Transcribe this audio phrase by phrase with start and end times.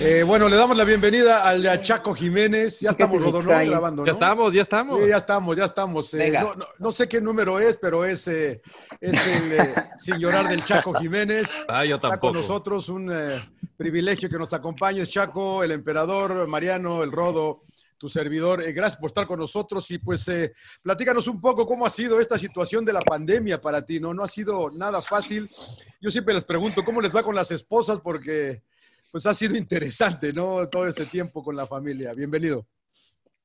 [0.00, 2.80] Eh, bueno, le damos la bienvenida al Chaco Jiménez.
[2.80, 4.06] Ya estamos, Rodolfo, grabando, ¿no?
[4.06, 5.00] Ya estamos, ya estamos.
[5.00, 6.14] Sí, ya estamos, ya estamos.
[6.14, 8.60] Eh, no, no- no sé qué número es, pero es, eh,
[9.00, 11.48] es el eh, Sin Llorar del Chaco Jiménez.
[11.68, 12.32] Ah, yo Está tampoco.
[12.32, 13.40] con nosotros un eh,
[13.76, 17.62] privilegio que nos acompañes, Chaco, el emperador, Mariano, el Rodo,
[17.96, 18.62] tu servidor.
[18.64, 22.18] Eh, gracias por estar con nosotros y pues eh, platícanos un poco cómo ha sido
[22.20, 24.12] esta situación de la pandemia para ti, ¿no?
[24.12, 25.48] No ha sido nada fácil.
[26.00, 28.62] Yo siempre les pregunto cómo les va con las esposas porque
[29.14, 30.68] pues ha sido interesante, ¿no?
[30.68, 32.12] Todo este tiempo con la familia.
[32.14, 32.66] Bienvenido.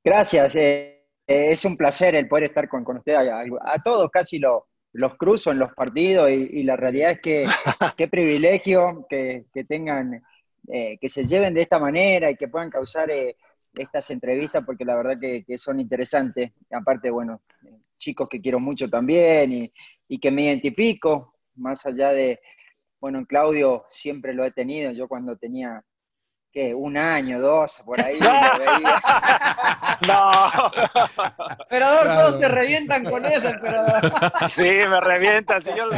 [0.03, 3.19] Gracias, eh, eh, es un placer el poder estar con, con ustedes.
[3.19, 7.21] A, a todos casi lo- los cruzo en los partidos y, y la realidad es
[7.21, 7.45] que
[7.97, 10.23] qué privilegio que, que tengan,
[10.69, 13.35] eh, que se lleven de esta manera y que puedan causar eh,
[13.75, 16.51] estas entrevistas porque la verdad que, que son interesantes.
[16.71, 17.41] Aparte, bueno,
[17.95, 19.71] chicos que quiero mucho también y,
[20.07, 22.39] y que me identifico, más allá de,
[22.99, 25.83] bueno, en Claudio siempre lo he tenido, yo cuando tenía,
[26.51, 26.73] ¿qué?
[26.73, 28.29] Un año, dos, por ahí, lo
[28.59, 29.01] veía.
[30.07, 30.49] No,
[31.59, 32.19] Emperador, Claro.
[32.21, 34.01] todos te revientan con eso, emperador.
[34.49, 35.59] sí, me revienta.
[35.59, 35.89] Si yo,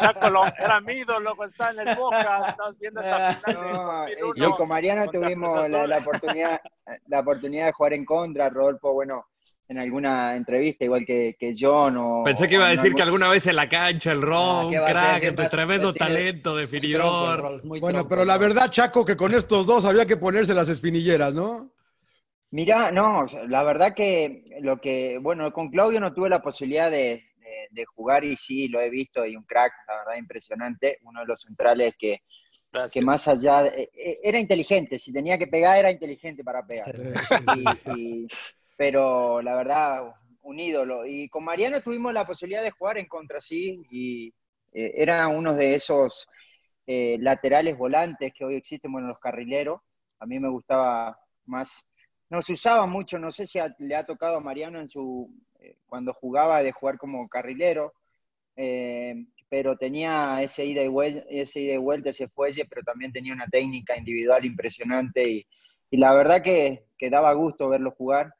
[0.00, 2.40] Chaco, lo- era mi ídolo cuando estaba en el Boca.
[2.48, 6.60] Estabas viendo esa final de No, 2001 y con Mariano tuvimos la oportunidad,
[7.08, 9.26] la oportunidad de jugar en contra, Rodolfo, bueno,
[9.70, 12.24] en alguna entrevista, igual que, que John o...
[12.24, 14.86] Pensé que iba a decir algún- que alguna vez en la cancha el Ron, Ah,
[15.20, 17.40] crack, es- tremendo talento, Muy tronco, definidor.
[17.40, 20.54] Rolls, muy Bueno, tronco, pero la verdad, Chaco, que con estos dos había que ponerse
[20.54, 21.70] las espinilleras, ¿no?
[22.50, 26.96] Mirá, no, la verdad que lo que, bueno, con Claudio no tuve la posibilidad de,
[27.38, 31.20] de- de jugar y sí, lo he visto y un crack, la verdad, impresionante, uno
[31.20, 32.22] de los centrales que,
[32.72, 32.92] Gracias.
[32.92, 36.92] que más allá, de- eh, era inteligente, si tenía que pegar era inteligente para pegar.
[37.56, 38.26] Y- y-
[38.80, 41.04] pero la verdad, un ídolo.
[41.06, 44.28] Y con Mariano tuvimos la posibilidad de jugar en contra, sí, y
[44.72, 46.26] eh, era uno de esos
[46.86, 49.80] eh, laterales volantes que hoy existen, bueno, los carrileros.
[50.18, 51.86] A mí me gustaba más,
[52.30, 55.30] no se usaba mucho, no sé si a- le ha tocado a Mariano en su,
[55.60, 57.92] eh, cuando jugaba de jugar como carrilero,
[58.56, 59.14] eh,
[59.48, 63.32] pero tenía ese ida, y vuelta, ese ida y vuelta, ese fuelle, pero también tenía
[63.34, 65.46] una técnica individual impresionante y,
[65.90, 68.32] y la verdad que, que daba gusto verlo jugar.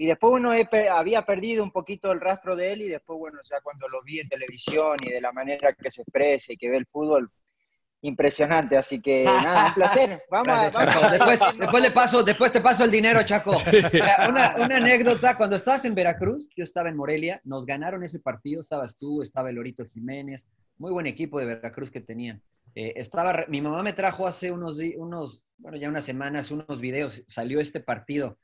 [0.00, 3.40] Y después uno he había perdido un poquito el rastro de él y después, bueno,
[3.50, 6.70] ya cuando lo vi en televisión y de la manera que se expresa y que
[6.70, 7.28] ve el fútbol,
[8.02, 8.76] impresionante.
[8.76, 10.22] Así que nada, un placer.
[10.30, 13.56] Vamos, a- Gracias, vamos Después, después le paso, después te paso el dinero, Chaco.
[14.28, 18.60] Una, una anécdota, cuando estabas en Veracruz, yo estaba en Morelia, nos ganaron ese partido,
[18.60, 22.40] estabas tú, estaba el Lorito Jiménez, muy buen equipo de Veracruz que tenían.
[22.76, 27.24] Eh, estaba, mi mamá me trajo hace unos, unos, bueno, ya unas semanas, unos videos,
[27.26, 28.38] salió este partido.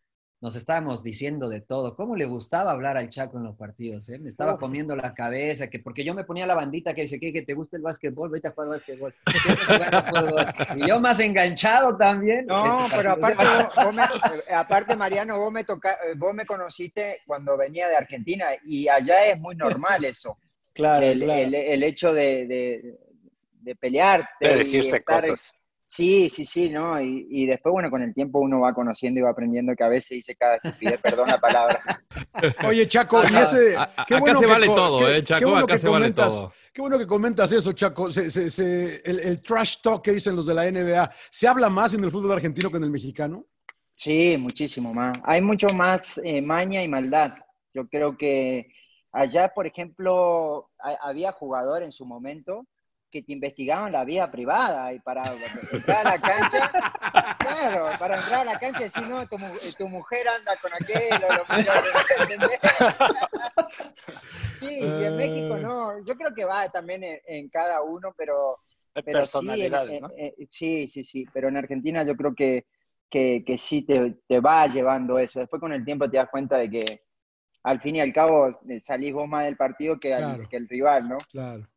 [0.44, 1.97] Nos estábamos diciendo de todo.
[1.97, 4.10] ¿Cómo le gustaba hablar al Chaco en los partidos?
[4.10, 4.19] eh?
[4.19, 7.32] Me estaba comiendo la cabeza, que porque yo me ponía la bandita que dice, ¿qué?
[7.32, 8.28] ¿Que te gusta el básquetbol?
[8.28, 9.15] Vete a jugar básquetbol.
[9.66, 10.47] Jugando fútbol.
[10.77, 12.44] Y yo más enganchado también.
[12.44, 16.45] No, pero aparte, vos- vos me- eh, aparte Mariano, vos me, toca, eh, vos me
[16.45, 20.36] conociste cuando venía de Argentina y allá es muy normal eso.
[20.74, 21.41] Claro, el, claro.
[21.41, 22.98] el- el hecho de, de,
[23.63, 24.47] de pelearte.
[24.47, 25.54] De y decirse estar- cosas.
[25.95, 27.01] Sí, sí, sí, ¿no?
[27.01, 29.89] Y, y después, bueno, con el tiempo uno va conociendo y va aprendiendo que a
[29.89, 31.81] veces dice cada estupidez, perdón la palabra.
[32.67, 33.77] Oye, Chaco, y ese.
[33.77, 35.49] A- a- qué acá bueno se que vale todo, qué- ¿eh, qué Chaco?
[35.51, 36.53] bueno Acá que se vale comentas- todo.
[36.73, 38.11] Qué bueno que comentas eso, Chaco.
[38.11, 41.71] Se- se- se- el, el trash talk que dicen los de la NBA, ¿se habla
[41.71, 43.47] más en el fútbol argentino que en el mexicano?
[43.95, 45.17] Sí, muchísimo más.
[45.23, 47.35] Hay mucho más eh, maña y maldad.
[47.73, 48.67] Yo creo que
[49.13, 52.67] allá, por ejemplo, ha- había jugador en su momento
[53.15, 55.22] que te investigaban la vida privada y para
[55.72, 56.72] entrar a la cancha,
[57.39, 61.22] claro, para entrar a la cancha decir, no, tu, mu- tu mujer anda con aquel,
[61.22, 61.45] o lo.
[64.59, 68.59] Sí, y en México no, yo creo que va también en, en cada uno, pero
[68.93, 70.09] pero personalidades, sí, ¿no?
[70.17, 72.67] eh, eh, sí, sí, sí, pero en Argentina yo creo que,
[73.09, 75.39] que, que sí te, te va llevando eso.
[75.39, 76.84] Después con el tiempo te das cuenta de que
[77.63, 80.49] al fin y al cabo eh, salís vos más del partido que, al- Claro.
[80.49, 81.19] que el rival, ¿no?
[81.31, 81.69] Claro.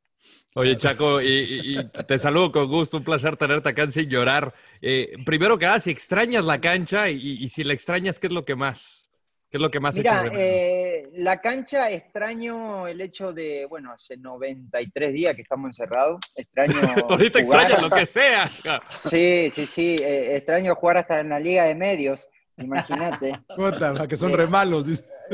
[0.55, 1.77] Oye, Chaco, y,
[2.07, 4.53] te saludo con gusto, un placer tenerte acá en Sin Llorar.
[4.81, 8.33] Eh, primero que nada, si extrañas la cancha y, y si la extrañas, ¿qué es
[8.33, 9.07] lo que más?
[9.49, 10.43] ¿Qué es lo que más Mira, echas de menos?
[10.43, 16.19] eh, la cancha extraño el hecho de, bueno, hace 93 días que estamos encerrados.
[16.35, 16.73] Extraño.
[17.09, 17.61] Ahorita jugar.
[17.61, 18.51] extrañas lo que sea.
[18.97, 19.95] Sí, sí, sí.
[20.01, 22.27] eh, extraño jugar hasta en la Liga de Medios.
[22.57, 23.31] Imagínate.
[23.55, 24.85] Puta, que son re malos.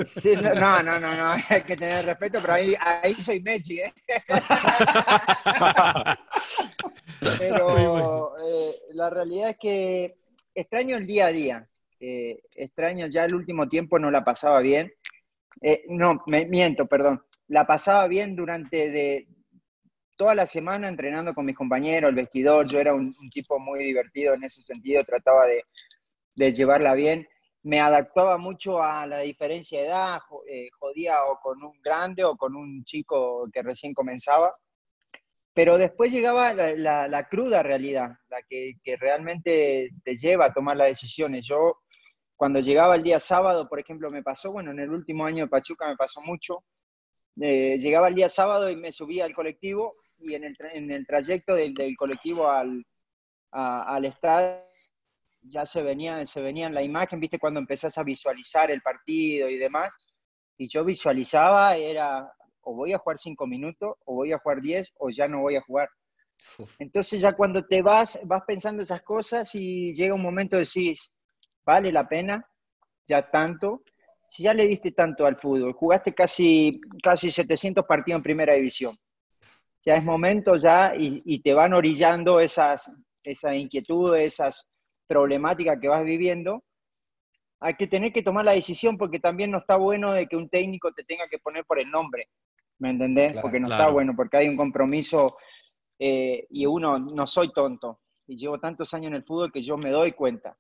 [0.06, 3.80] Sí, no, no, no, no, no, hay que tener respeto, pero ahí, ahí soy Messi,
[3.80, 3.94] ¿eh?
[7.38, 10.16] Pero eh, la realidad es que
[10.54, 11.70] extraño el día a día.
[12.00, 14.92] eh, extraño ya el último tiempo no la pasaba bien.
[15.62, 17.24] Eh, no, me miento, perdón.
[17.48, 19.28] La pasaba bien durante de,
[20.16, 22.68] toda la semana entrenando con mis compañeros, el vestidor.
[22.68, 25.64] Yo era un, un tipo muy divertido en ese sentido, trataba de,
[26.36, 27.28] de llevarla bien.
[27.64, 30.20] Me adaptaba mucho a la diferencia de edad,
[30.50, 34.54] eh, jodía o con un grande o con un chico que recién comenzaba.
[35.54, 41.46] Pero después llegaba la, cruda realidad, la que, realmente te lleva a tomar las decisiones.
[41.46, 41.78] Yo,
[42.36, 45.50] cuando llegaba el día sábado, por ejemplo, me pasó, bueno, en el último año de
[45.50, 46.66] Pachuca me pasó mucho,
[47.40, 51.06] eh, llegaba el día sábado y me subía al colectivo y en el, en el
[51.06, 52.84] trayecto del, del colectivo al,
[53.52, 54.60] a- al estadio
[55.44, 59.50] ya se venía, se venía en la imagen, viste, cuando empezás a visualizar el partido
[59.50, 59.92] y demás,
[60.58, 62.32] y yo visualizaba, era,
[62.62, 65.56] o voy a jugar cinco minutos, o voy a jugar diez, o ya no voy
[65.56, 65.90] a jugar.
[66.80, 71.12] Entonces ya cuando te vas, vas pensando esas cosas y llega un momento de decís,
[71.66, 72.46] vale la pena,
[73.08, 73.84] ya tanto,
[74.28, 78.98] si ya le diste tanto al fútbol, jugaste casi, casi 700 partidos en primera división,
[79.86, 82.92] ya es momento ya y, y te van orillando esas,
[83.24, 84.68] esas inquietudes, esas
[85.14, 86.64] problemáticas que vas viviendo,
[87.60, 90.50] hay que tener que tomar la decisión porque también no está bueno de que un
[90.50, 92.30] técnico te tenga que poner por el nombre,
[92.80, 93.34] ¿me entendés?
[93.34, 93.94] Claro, porque no está claro.
[93.94, 95.38] bueno, porque hay un compromiso
[96.00, 99.78] eh, y uno, no soy tonto, y llevo tantos años en el fútbol que yo
[99.78, 100.58] me doy cuenta.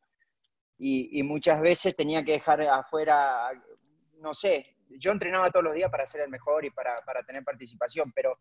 [0.77, 3.49] Y, y muchas veces tenía que dejar afuera,
[4.19, 7.43] no sé, yo entrenaba todos los días para ser el mejor y para, para tener
[7.43, 8.37] participación, pero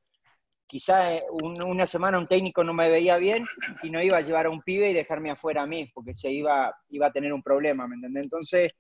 [0.72, 3.44] quizá eh, un- una semana un técnico no me veía bien
[3.82, 6.32] y no iba a llevar a un pibe y dejarme afuera a mí, porque se
[6.32, 8.24] iba, iba a tener un problema, ¿me entendés?
[8.24, 8.72] Entonces,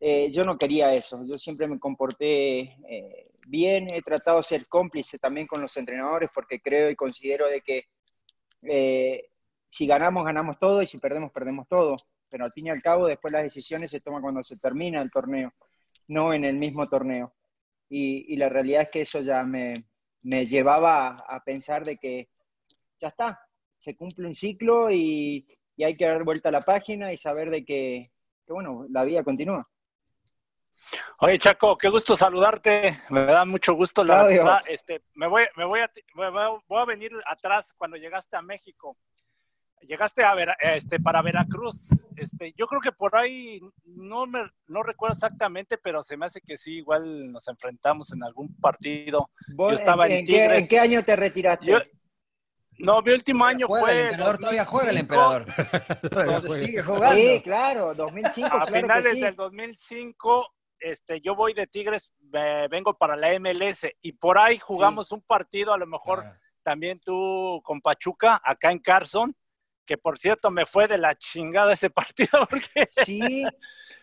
[0.00, 2.60] eh, yo no quería eso, yo siempre me comporté
[2.90, 7.46] eh, bien, he tratado de ser cómplice también con los entrenadores, porque creo y considero
[7.48, 7.84] de que
[9.66, 11.96] si ganamos, ganamos todo, y si perdemos, perdemos todo,
[12.28, 15.10] pero al fin y al cabo, después las decisiones se toman cuando se termina el
[15.10, 15.54] torneo,
[16.08, 17.32] no en el mismo torneo.
[17.88, 19.72] Y la realidad es que eso ya me,
[20.22, 22.28] me llevaba a, a pensar de que
[23.00, 23.40] ya está,
[23.78, 27.50] se cumple un ciclo y, y hay que dar vuelta a la página y saber
[27.50, 28.10] de que,
[28.46, 29.68] que, bueno, la vida continúa.
[31.20, 33.02] Oye, Chaco, qué gusto saludarte.
[33.10, 34.04] Me da mucho gusto.
[34.04, 37.74] La verdad, este, me voy, me voy a, me voy a- voy a venir atrás
[37.76, 38.96] cuando llegaste a México.
[39.82, 41.88] Llegaste a Vera- este, para Veracruz.
[42.16, 46.40] Este, yo creo que por ahí no me no recuerdo exactamente, pero se me hace
[46.40, 49.30] que sí, igual nos enfrentamos en algún partido.
[49.54, 50.62] ¿Vos Yo estaba en, en, qué, Tigres.
[50.64, 51.66] en qué año te retiraste?
[51.66, 51.78] Yo-
[52.80, 54.04] no, mi último año Juega el fue.
[54.10, 55.46] emperador, todavía juega el 2005.
[56.02, 56.42] emperador.
[56.64, 57.16] Sigue jugando.
[57.16, 59.20] Sí, claro, 2005, a claro que finales sí.
[59.20, 64.58] del 2005, este, yo voy de Tigres, eh, vengo para la MLS y por ahí
[64.58, 66.38] jugamos un partido, a lo mejor Claro.
[66.62, 69.34] también tú con Pachuca, acá en Carson,
[69.88, 73.44] que por cierto me fue de la chingada ese partido porque Sí.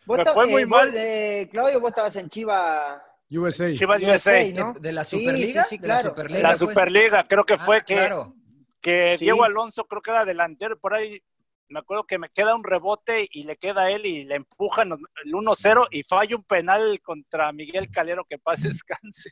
[0.06, 0.94] Vos Me fue muy eh, vos, mal.
[0.96, 3.04] eh, Claudio, vos estabas en Chiva.
[3.32, 3.74] USA.
[3.74, 4.74] Chivas USA, USA, ¿no?
[4.74, 5.64] ¿De, la Sí, Superliga?
[5.64, 6.10] sí, sí, ¿De la claro.
[6.10, 6.42] Superliga?
[6.42, 6.60] la pues?
[6.60, 8.34] Superliga, creo que Ah, fue que, Claro.
[8.82, 9.26] que Sí.
[9.26, 11.22] Diego Alonso, creo que era delantero, por ahí
[11.70, 14.92] me acuerdo que me queda un rebote y le queda a él y le empujan
[14.92, 19.32] el 1-0 y falla un penal contra Miguel Calero, que pase descanse.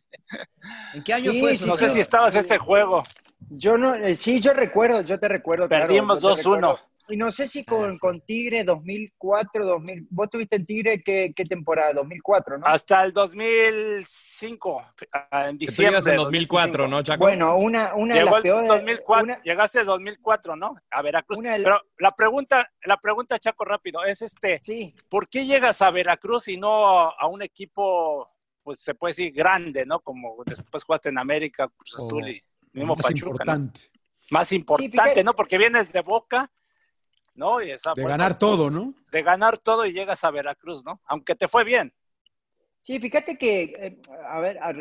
[0.93, 1.67] ¿En qué año Sí, fue sí, eso?
[1.67, 1.85] No sí.
[1.87, 3.03] sé si estabas ese juego.
[3.49, 5.67] Yo no, eh, sí, yo recuerdo, yo te recuerdo.
[5.67, 6.79] claro, Perdimos te 2-1.
[7.09, 7.99] Y no sé si con, Ah, sí.
[7.99, 10.07] con Tigre 2004, 2000.
[10.09, 11.91] Vos tuviste en Tigre qué, qué temporada?
[11.93, 12.65] 2004, ¿no?
[12.65, 14.81] Hasta el 2005,
[15.11, 15.91] ah, en diciembre.
[15.91, 17.23] llegas en de 2004, ¿no, Chaco?
[17.23, 18.67] Bueno, una, una de Llegó las el peores.
[18.69, 20.75] 2004, una- llegaste en 2004, ¿no?
[20.91, 21.39] A Veracruz.
[21.39, 25.91] De- Pero la pregunta, la pregunta, Chaco, rápido, es este, sí, ¿por qué llegas a
[25.91, 28.29] Veracruz y no a un equipo,
[28.63, 29.99] pues se puede decir, grande, ¿no?
[29.99, 32.41] Como después jugaste en América, Cruz O Azul y
[32.71, 33.31] mismo Más Pachuca, ¿no?
[33.31, 33.81] importante.
[34.31, 35.35] Más importante, fíjate- ¿no?
[35.35, 36.49] Porque vienes de Boca,
[37.35, 37.61] ¿no?
[37.61, 38.93] Y esa De ganar todo, ¿no?
[39.11, 41.01] De ganar todo y llegas a Veracruz, ¿no?
[41.05, 41.93] Aunque te fue bien.
[42.79, 44.73] Sí, fíjate que, eh, a ver, a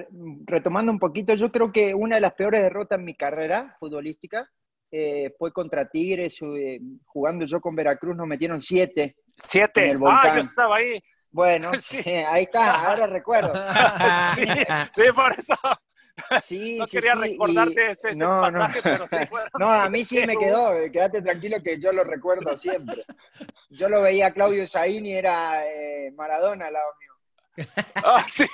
[0.44, 4.50] retomando un poquito, yo creo que una de las peores derrotas en mi carrera futbolística
[4.90, 9.16] eh, fue contra Tigres, eh, jugando yo con Veracruz, nos metieron siete.
[9.38, 9.87] Siete.
[9.87, 11.00] En el Ah, yo estaba ahí.
[11.30, 11.97] Bueno, Sí.
[12.28, 13.52] ahí está, ahora recuerdo.
[14.35, 14.44] Sí,
[14.92, 15.54] sí, por eso.
[16.42, 18.42] Sí, No sí, quería sí, recordarte y- ese, ese no, no.
[18.42, 22.04] pasaje, pero sí fueron No, a mí sí me quedó, quédate tranquilo que yo lo
[22.04, 23.04] recuerdo siempre.
[23.71, 27.09] Yo lo veía a Claudio Saín y era eh, Maradona al lado mío.
[28.04, 28.47] Ah, sí.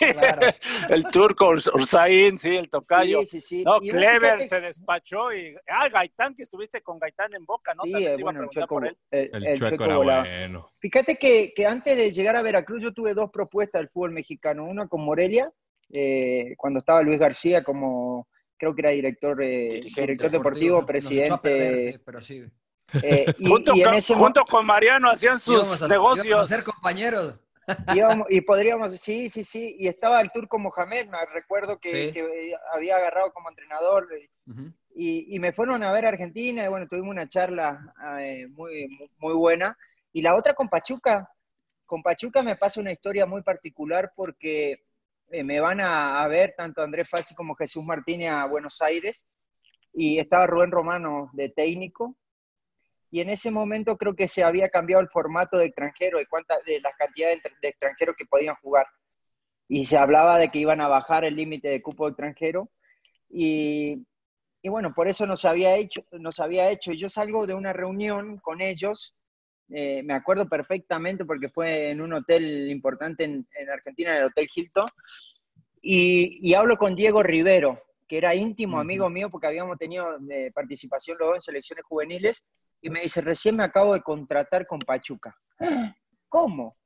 [0.89, 3.21] El turco Urs- Ursaín, sí, el tocayo.
[3.23, 3.65] Sí, sí, sí.
[3.65, 5.57] No, Y Clever fíjate- se despachó y.
[5.69, 7.85] Ah, Gaitán, que estuviste con Gaitán en boca, ¿no?
[7.85, 8.97] Sí, También eh, bueno, el Chueco, por él.
[9.11, 9.97] el, El, el chueco Chueco era
[10.29, 10.71] bueno.
[10.81, 14.65] Fíjate que, que antes de llegar a Veracruz yo tuve dos propuestas del fútbol mexicano.
[14.65, 15.51] Una con Morelia,
[15.91, 21.89] eh, cuando estaba Luis García como, creo que era director, eh, director deportivo, perder, presidente.
[21.91, 22.45] eh, pero sí.
[23.03, 26.41] eh, y, junto, y en con, ese mo- junto con Mariano hacían sus a, negocios.
[26.41, 27.39] a ser compañeros.
[27.95, 29.77] íbamos- y podríamos, sí, sí, sí.
[29.79, 32.13] Y estaba el turco Mohamed, me recuerdo que, Sí.
[32.13, 34.09] que había agarrado como entrenador.
[34.19, 34.31] eh,
[34.95, 38.89] y, y me fueron a ver a Argentina y bueno, tuvimos una charla eh, muy,
[39.19, 39.77] muy buena.
[40.13, 41.31] Y la otra con Pachuca.
[41.87, 44.83] Con Pachuca me pasa una historia muy particular porque
[45.31, 49.25] eh, me van a, ver tanto Andrés Fassi como Jesús Martínez a Buenos Aires
[49.93, 52.17] y estaba Rubén Romano de técnico.
[53.11, 56.59] Y en ese momento creo que se había cambiado el formato de extranjero, de, cuánta,
[56.67, 58.87] de las cantidades de, de extranjeros que podían jugar.
[59.67, 62.71] Y se hablaba de que iban a bajar el límite de cupo de extranjero.
[63.31, 64.07] Y,
[64.63, 66.93] y bueno, por eso nos había hecho, nos había hecho.
[66.93, 69.15] Y yo salgo de una reunión con ellos,
[69.71, 74.25] eh, me acuerdo perfectamente porque fue en un hotel importante en, en Argentina, en el
[74.27, 74.87] Hotel Hilton,
[75.81, 80.51] y, y hablo con Diego Rivero, que era íntimo amigo mío porque habíamos tenido eh,
[80.53, 82.43] participación los dos en selecciones juveniles,
[82.81, 85.37] y me dice, recién me acabo de contratar con Pachuca.
[86.29, 86.77] ¿Cómo?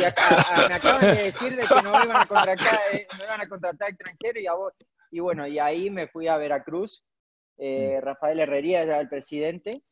[0.00, 3.24] Y acá- a- me acaban de decir de que no iban a contratar, eh, no
[3.24, 4.72] iban a contratar extranjeros y, a vos-
[5.10, 7.04] y bueno, y ahí me fui a Veracruz.
[7.58, 9.82] Eh, Rafael Herrería era el presidente.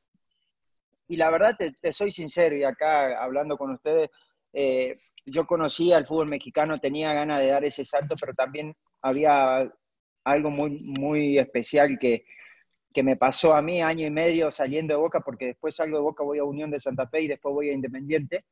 [1.09, 4.11] Y la verdad, te, te soy sincero, y acá hablando con ustedes,
[4.53, 4.97] eh,
[5.27, 9.71] yo conocía el fútbol mexicano, tenía ganas de dar ese salto, pero también había
[10.25, 12.25] algo muy, muy especial que,
[12.93, 16.03] que me pasó a mí año y medio saliendo de Boca, porque después salgo de
[16.03, 18.45] Boca, voy a Unión de Santa Fe y después voy a Independiente.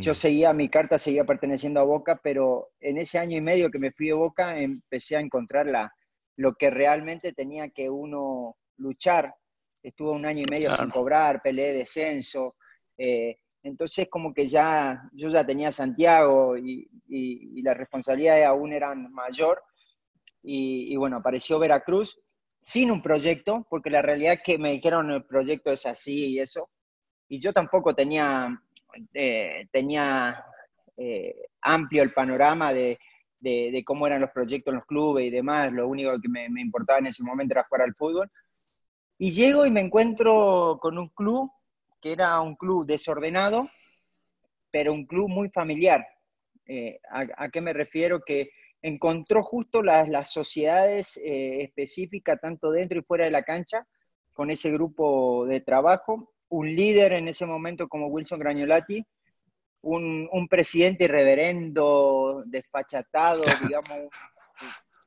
[0.00, 3.78] Yo seguía, mi carta seguía perteneciendo a Boca, pero en ese año y medio que
[3.78, 5.94] me fui de Boca empecé a encontrar la,
[6.36, 9.34] lo que realmente tenía que uno luchar.
[9.82, 12.56] Estuve un año y medio sin cobrar, peleé descenso.
[12.98, 18.72] eh, entonces como que ya, yo ya tenía Santiago y, y, y las responsabilidades aún
[18.72, 19.62] eran mayor.
[20.42, 22.20] Y, y bueno, apareció Veracruz
[22.60, 26.40] sin un proyecto, porque la realidad es que me dijeron el proyecto es así y
[26.40, 26.70] eso.
[27.28, 28.48] Y yo tampoco tenía
[29.14, 30.44] eh, tenía
[30.96, 32.98] eh, amplio el panorama de,
[33.38, 35.72] de, de, cómo eran los proyectos en los clubes y demás.
[35.72, 38.30] Lo único que me, me, importaba en ese momento era jugar al fútbol.
[39.22, 41.48] Y llego y me encuentro con un club
[42.00, 43.70] que era un club desordenado,
[44.72, 46.04] pero un club muy familiar.
[46.66, 48.20] Eh, a, a, qué me refiero?
[48.26, 48.50] Que
[48.82, 53.86] encontró justo las, las sociedades eh, específicas, tanto dentro y fuera de la cancha,
[54.34, 59.06] con ese grupo de trabajo un líder en ese momento como Wilson Gragnolati,
[59.82, 64.00] un, un presidente irreverendo, desfachatado, digamos,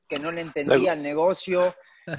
[0.08, 1.76] que no le entendía el negocio.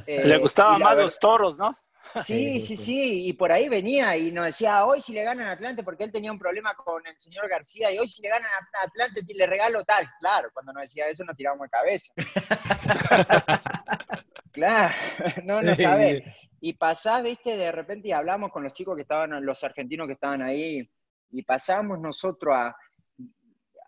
[0.07, 1.75] Eh, le gustaban más los toros, ¿no?
[2.23, 5.53] Sí, sí, sí, y por ahí venía y nos decía, hoy si le ganan a
[5.53, 8.51] Atlante, porque él tenía un problema con el señor García, y hoy si le ganan
[8.51, 10.09] a Atlante le regalo tal.
[10.21, 12.13] Claro, cuando nos decía eso nos tirábamos de cabeza.
[14.53, 14.95] claro,
[15.45, 16.37] no, no sabe.
[16.61, 20.15] Y pasás, viste, de repente y hablamos con los chicos que estaban, los argentinos que
[20.15, 20.89] estaban ahí,
[21.31, 22.75] y pasamos nosotros a,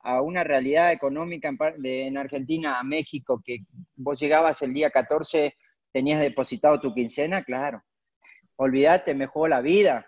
[0.03, 3.61] a una realidad económica en, de, en, Argentina, a México, que
[3.97, 5.55] vos llegabas el día 14,
[5.93, 7.83] tenías depositado tu quincena, claro.
[8.59, 10.07] Olvídate, me jugó la vida.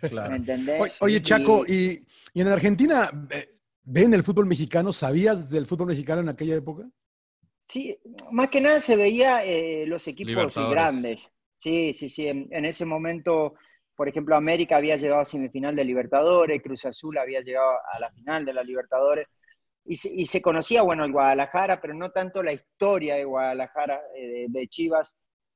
[0.00, 0.30] Claro.
[0.30, 0.80] ¿Me entendés?
[0.80, 2.04] Oye, oye Chaco, y,
[2.34, 3.48] y, en Argentina eh,
[3.84, 4.92] ven el fútbol mexicano?
[4.92, 6.84] ¿Sabías del fútbol mexicano en aquella época?
[7.64, 7.98] Sí,
[8.30, 11.32] más que nada se veía eh, los equipos grandes.
[11.56, 12.26] Sí, sí, sí.
[12.26, 13.54] En, en, ese momento,
[13.94, 18.10] por ejemplo, América había llegado a semifinal de Libertadores, Cruz Azul había llegado a la
[18.10, 19.26] final de la Libertadores.
[19.84, 24.00] Y se, y se conocía, bueno, el Guadalajara, pero no tanto la historia de Guadalajara,
[24.14, 25.14] eh, de, de, Chivas,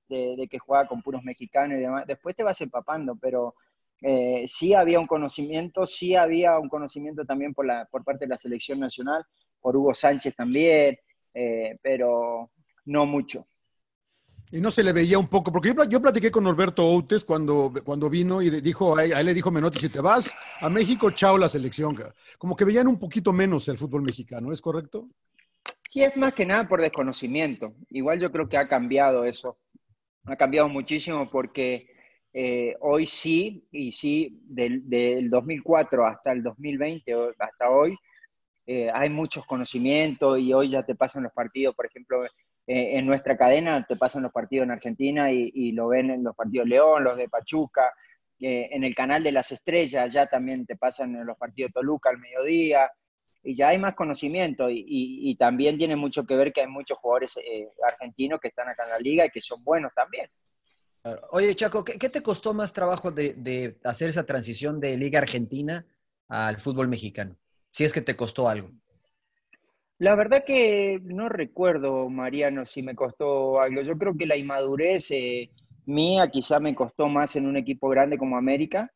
[0.09, 2.07] de, de, que jugaba con puros mexicanos y demás.
[2.07, 3.55] Después te vas empapando, pero
[4.03, 8.31] eh, sí había un conocimiento, sí había un conocimiento también por, la, por parte de
[8.31, 9.25] la selección nacional,
[9.61, 10.99] por Hugo Sánchez también,
[11.35, 12.51] eh, pero
[12.87, 13.47] no mucho.
[14.51, 17.73] Y no se le veía un poco, porque yo, yo platiqué con Norberto Outes cuando,
[17.85, 21.39] cuando vino y dijo, a él le dijo Menotti, si te vas a México, chao
[21.39, 21.97] la selección.
[22.37, 25.09] Como que veían un poquito menos el fútbol mexicano, ¿es correcto?
[25.89, 27.75] Sí, es más que nada por desconocimiento.
[27.91, 29.57] Igual yo creo que ha cambiado eso.
[30.25, 31.89] Ha cambiado muchísimo porque
[32.33, 37.97] eh, hoy sí, y sí, del, del 2004 hasta el 2020, o hasta hoy,
[38.67, 42.31] eh, hay muchos conocimientos y hoy ya te pasan los partidos, por ejemplo, eh,
[42.67, 46.37] en nuestra cadena te pasan los partidos en Argentina y, y lo ven en los
[46.37, 47.93] partidos León, los de Pachuca,
[48.45, 52.91] en el canal de las estrellas ya también te pasan los partidos Toluca al mediodía
[53.43, 56.67] y ya hay más conocimiento y, y- y también tiene mucho que ver que hay
[56.69, 60.29] muchos jugadores eh, argentinos que están acá en la liga y que son buenos también.
[61.31, 65.19] Oye, Chaco, ¿qué, qué te costó más trabajo de, de hacer esa transición de Liga
[65.19, 65.85] Argentina
[66.29, 67.37] al fútbol mexicano?
[67.73, 68.71] Si es que te costó algo.
[69.99, 73.83] La verdad que no recuerdo, Mariano, si me costó algo.
[73.83, 75.51] Yo creo que la inmadurez eh,
[75.87, 78.93] mía quizá me costó más en un equipo grande como América,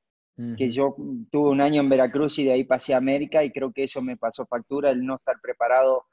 [0.58, 0.94] que yo
[1.30, 4.02] tuve un año en Veracruz y de ahí pasé a América y creo que eso
[4.02, 6.04] me pasó factura, el no estar preparado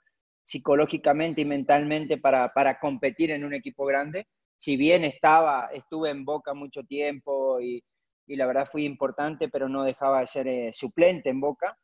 [0.44, 4.28] psicológicamente y mentalmente para, para competir en un equipo grande.
[4.56, 7.84] Si bien estaba, estuve en Boca mucho tiempo y,
[8.28, 11.78] y la verdad fui importante, pero no dejaba de ser eh, suplente en Boca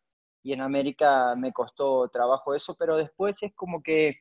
[0.43, 4.11] y en América me costó trabajo eso, pero después es como que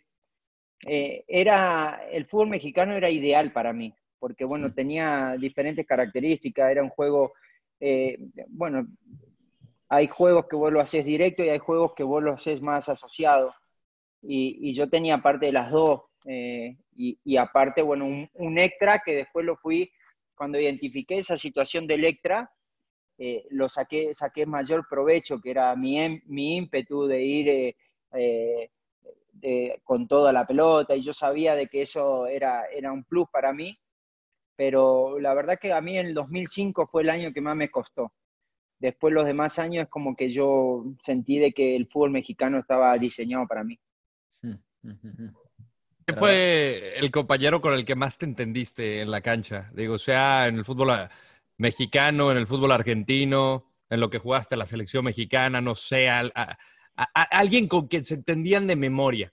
[0.86, 6.82] eh, era, el fútbol mexicano era ideal para mí, porque bueno, tenía diferentes características, era
[6.82, 7.32] un juego,
[7.80, 8.18] eh,
[8.48, 8.86] bueno,
[9.88, 12.88] hay juegos que vos lo haces directo y hay juegos que vos lo haces más
[12.88, 13.54] asociado,
[14.20, 19.14] y, yo tenía parte de las dos, eh, y, aparte, bueno, un, un extra que
[19.14, 19.90] después lo fui,
[20.34, 22.50] cuando identifiqué esa situación del extra,
[23.18, 27.76] eh, lo saqué, saqué mayor provecho, que era mi, em- mi ímpetu de ir
[28.12, 28.70] eh,
[29.32, 33.28] de- con toda la pelota, y yo sabía de que eso era, era un plus
[33.30, 33.78] para mí,
[34.58, 37.70] pero la verdad que a mí en el 2005 fue el año que más me
[37.70, 38.12] costó.
[38.80, 42.92] Después los demás años es como que yo sentí de que el fútbol mexicano estaba
[42.98, 43.78] diseñado para mí.
[44.42, 49.70] ¿Quién fue el compañero con el que más te entendiste en la cancha?
[49.74, 51.10] Digo, sea en el fútbol ah,
[51.56, 56.08] mexicano, en el fútbol argentino, en lo que jugaste en la selección mexicana, no sé,
[56.08, 56.58] al- a-
[56.96, 59.32] a- a- alguien con quien se entendían de memoria.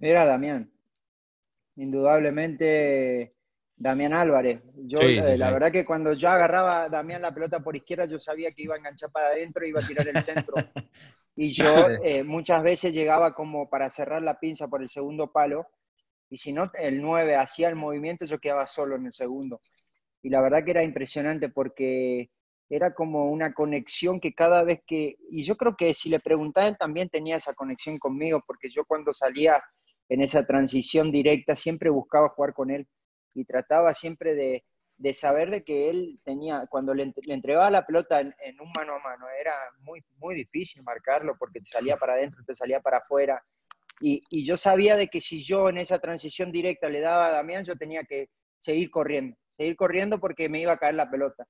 [0.00, 0.70] Era Damián.
[1.76, 3.34] Indudablemente
[3.76, 4.60] Damián Álvarez.
[4.76, 5.52] Yo, Sí, eh, sí, la sí.
[5.52, 8.74] verdad que cuando yo agarraba a Damián la pelota por izquierda, yo sabía que iba
[8.74, 10.54] a enganchar para adentro, iba a tirar el centro.
[11.34, 15.66] Y yo eh, muchas veces llegaba como para cerrar la pinza por el segundo palo,
[16.28, 19.62] y si no, el 9 hacía el movimiento, yo quedaba solo en el segundo.
[20.22, 22.30] Y la verdad que era impresionante porque
[22.68, 26.68] era como una conexión que cada vez que, y yo creo que si le preguntaba,
[26.68, 29.62] él también tenía esa conexión conmigo, porque yo cuando salía
[30.08, 32.86] en esa transición directa siempre buscaba jugar con él
[33.34, 34.64] y trataba siempre de,
[35.02, 38.94] de saber de que él tenía, cuando le, le entregaba la pelota en, un mano
[38.94, 42.98] a mano, era muy, muy difícil marcarlo porque te salía para adentro, te salía para
[42.98, 43.42] afuera.
[44.00, 47.32] Y, y yo sabía de que si yo en esa transición directa le daba a
[47.32, 51.46] Damián, yo tenía que seguir corriendo, seguir corriendo porque me iba a caer la pelota.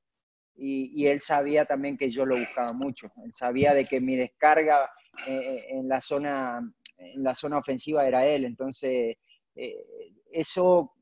[0.54, 3.10] Y, y él sabía también que yo lo buscaba mucho.
[3.24, 4.90] Él sabía de que mi descarga
[5.26, 6.60] eh, en, la zona,
[6.96, 8.44] en la zona ofensiva era él.
[8.44, 9.16] Entonces,
[9.54, 9.84] eh,
[10.30, 10.94] eso,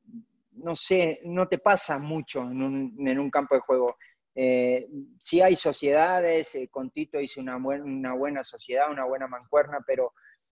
[0.53, 3.97] no sé, no te pasa mucho en un, en un campo de juego.
[4.35, 4.87] Eh,
[5.19, 9.79] sí hay sociedades, eh, con Tito hice una, buen- una buena sociedad, una buena mancuerna,
[9.87, 10.13] pero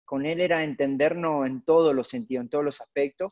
[0.05, 3.31] con él era entendernos en todos los sentidos, en todos los aspectos,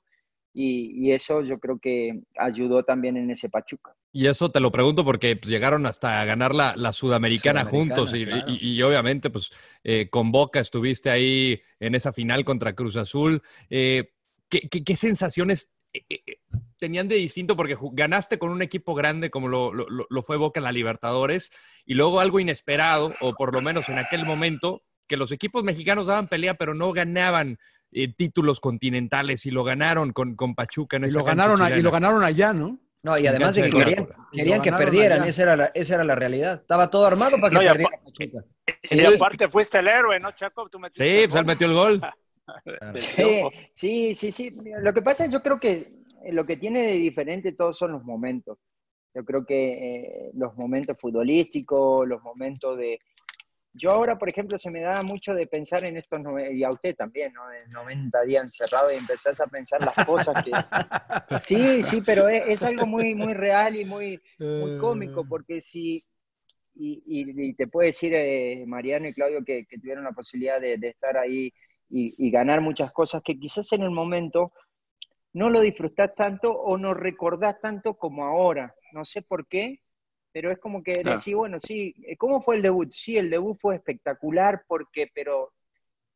[0.54, 3.96] y, y eso yo creo que ayudó también en ese Pachuca.
[4.12, 7.96] Y eso te lo pregunto porque pues, llegaron hasta a ganar la, la Sudamericana, Sudamericana,
[8.02, 8.46] juntos y, claro.
[8.50, 9.52] y- y obviamente pues
[9.84, 13.42] eh, con Boca estuviste ahí en esa final contra Cruz Azul.
[13.70, 14.12] Eh,
[14.50, 15.70] ¿qué, qué- qué sensaciones
[16.78, 17.56] tenían de distinto?
[17.56, 20.72] Porque ganaste con un equipo grande como lo, lo- lo- lo fue Boca en la
[20.72, 21.52] Libertadores
[21.86, 26.08] y luego algo inesperado, o por lo menos en aquel momento, que los equipos mexicanos
[26.08, 27.60] daban pelea pero no ganaban
[27.92, 31.82] eh, títulos continentales y lo ganaron con, con Pachuca en Y lo, ganaron, a- y
[31.82, 32.80] lo ganaron allá, ¿no?
[33.04, 33.70] No, y además de que
[34.32, 36.54] querían, que perdieran, esa era, la, esa era la realidad.
[36.62, 38.46] Estaba todo armado para que No, y perdiera apa- Pachuca.
[38.92, 40.70] Y aparte fuiste el héroe, ¿no, Chaco?
[40.70, 42.02] Tú Sí, pues él metió el gol.
[42.94, 43.42] Sí,
[43.74, 44.56] sí, sí, sí.
[44.82, 47.92] Lo que pasa es yo creo que eh, lo que tiene de diferente todos son
[47.94, 48.58] los momentos.
[49.14, 53.00] Yo creo que eh, los momentos futbolísticos, los momentos de...
[53.74, 56.20] Yo ahora, por ejemplo, se me da mucho de pensar en estos,
[56.52, 57.48] y a usted también, ¿no?
[57.48, 60.52] De 90 días encerrado y empezás a pensar las cosas que...
[61.46, 66.04] Sí, sí, pero es, es algo muy, muy real y muy, muy cómico, porque si...
[66.76, 70.60] Y, y- y te puedo decir, eh, Mariano y Claudio, que, que tuvieron la posibilidad
[70.60, 71.54] de, de estar ahí
[71.92, 74.54] y, y ganar muchas cosas que quizás en el momento
[75.34, 78.74] no lo disfrutás tanto o no recordás tanto como ahora.
[78.94, 79.82] No sé por qué,
[80.32, 81.18] pero es como que Claro.
[81.18, 82.92] decís, bueno, sí, eh, ¿cómo fue el debut?
[82.92, 85.54] Sí, el debut fue espectacular, porque, pero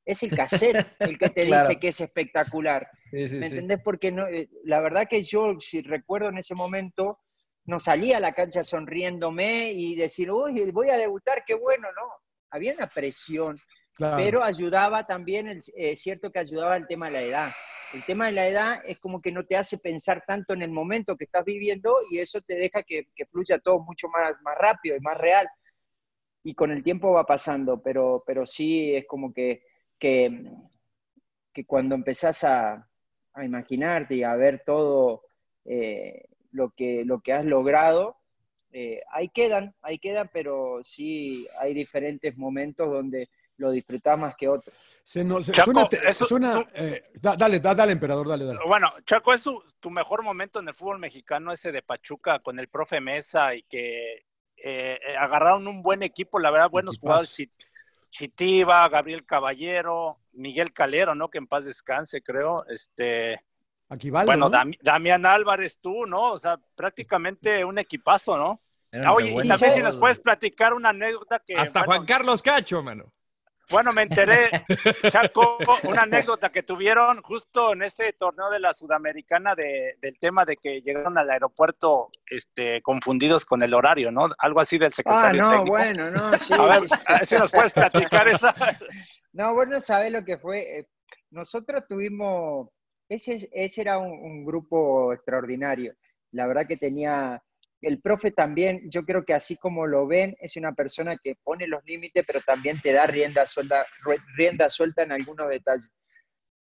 [0.05, 1.69] es el cassette el que te Claro.
[1.69, 2.89] dice que es espectacular.
[3.11, 3.55] Sí, sí, ¿Me sí.
[3.55, 3.79] entendés?
[3.83, 7.19] Porque no, eh, la verdad que yo, si recuerdo en ese momento,
[7.65, 12.07] no salía a la cancha sonriéndome y decir, uy, voy a debutar, qué bueno, no.
[12.51, 13.57] Había una presión,
[13.95, 14.23] Claro.
[14.23, 17.51] pero ayudaba también, es cierto que ayudaba el tema de la edad.
[17.93, 20.71] El tema de la edad es como que no te hace pensar tanto en el
[20.71, 24.57] momento que estás viviendo y eso te deja que, que fluya todo mucho más, más
[24.57, 25.47] rápido y más real.
[26.43, 29.63] Y con el tiempo va pasando, pero, pero sí es como que,
[29.97, 30.43] que,
[31.53, 32.89] que cuando empezás a,
[33.33, 35.23] a imaginarte y a ver todo
[35.63, 38.17] eh, lo, que, lo que has logrado,
[38.71, 44.47] eh, ahí quedan, ahí quedan, pero sí hay diferentes momentos donde lo disfrutás más que
[44.47, 44.75] otros.
[45.03, 48.27] Se nos- se- Chaco, suena, te- eso- suena, su- eh, da- dale, da- dale, emperador,
[48.27, 48.59] dale, dale.
[48.67, 52.59] Bueno, Chaco, es tu, tu mejor momento en el fútbol mexicano, ese de Pachuca con
[52.59, 54.25] el profe Mesa y que
[54.67, 57.31] eh, agarraron un buen equipo, la verdad, buenos jugadores.
[57.31, 57.51] Chi-
[58.09, 61.29] Chitiva, Gabriel Caballero, Miguel Calero, ¿no?
[61.29, 62.65] Que en paz descanse, creo.
[62.67, 63.43] Este,
[64.25, 64.57] bueno, ¿no?
[64.57, 66.31] Dami- Damián Álvarez, tú, ¿no?
[66.31, 68.61] O sea, prácticamente un equipazo, ¿no?
[68.93, 71.55] Ah, Oye, y también si nos puedes platicar una anécdota que.
[71.57, 73.11] Hasta bueno, Juan Carlos Cacho, mano.
[73.69, 74.49] Bueno, me enteré,
[75.09, 80.45] Chaco, una anécdota que tuvieron justo en ese torneo de la Sudamericana de- del tema
[80.45, 84.27] de que llegaron al aeropuerto este, confundidos con el horario, ¿no?
[84.37, 85.69] Algo así del Ah, secretario no, técnico.
[85.71, 86.53] bueno, no, sí.
[86.53, 86.95] A ver, sí.
[87.05, 88.53] a ver si nos puedes platicar esa.
[89.33, 90.79] No, vos no sabés lo que fue.
[90.79, 90.87] eh,
[91.31, 92.69] Nosotros tuvimos,
[93.09, 95.93] ese, ese era un, un grupo extraordinario.
[96.31, 97.41] La verdad que tenía,
[97.87, 101.67] el profe también, yo creo que así como lo ven, es una persona que pone
[101.67, 103.85] los límites, pero también te da rienda suelta,
[104.35, 105.89] rienda suelta en algunos detalles.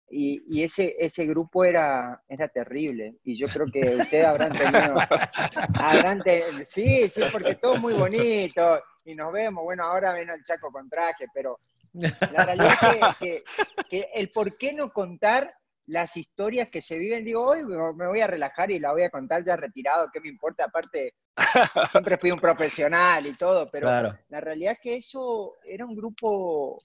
[0.10, 3.16] Y, y ese, ese grupo era, era terrible.
[3.24, 4.96] Y yo creo que ustedes habrán tenido,
[5.82, 8.82] habrán te- sí, sí, porque todo muy bonito.
[9.06, 11.60] Y nos vemos, bueno, ahora ven al Chaco con traje, pero
[11.94, 13.44] la realidad es que, que-
[13.90, 15.54] que el por qué no contar
[15.88, 19.10] las historias que se viven, digo, hoy me voy a relajar y la voy a
[19.10, 20.66] contar ya retirado, ¿qué me importa?
[20.66, 21.14] Aparte,
[21.90, 24.18] siempre fui un profesional y todo, pero Claro.
[24.30, 26.78] la realidad es que eso era un grupo,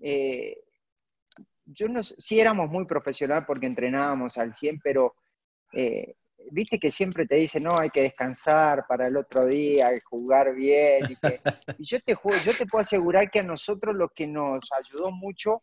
[0.00, 0.58] eh,
[1.64, 5.14] yo no sé, sí éramos muy profesional porque entrenábamos al 100, pero
[5.72, 6.14] eh,
[6.50, 10.04] viste que siempre te dicen, no, hay que descansar para el otro día, hay que
[10.04, 11.06] jugar bien.
[11.10, 11.40] Y, que-
[11.78, 12.12] y yo, te,
[12.44, 15.62] yo te puedo asegurar que a nosotros lo que nos ayudó mucho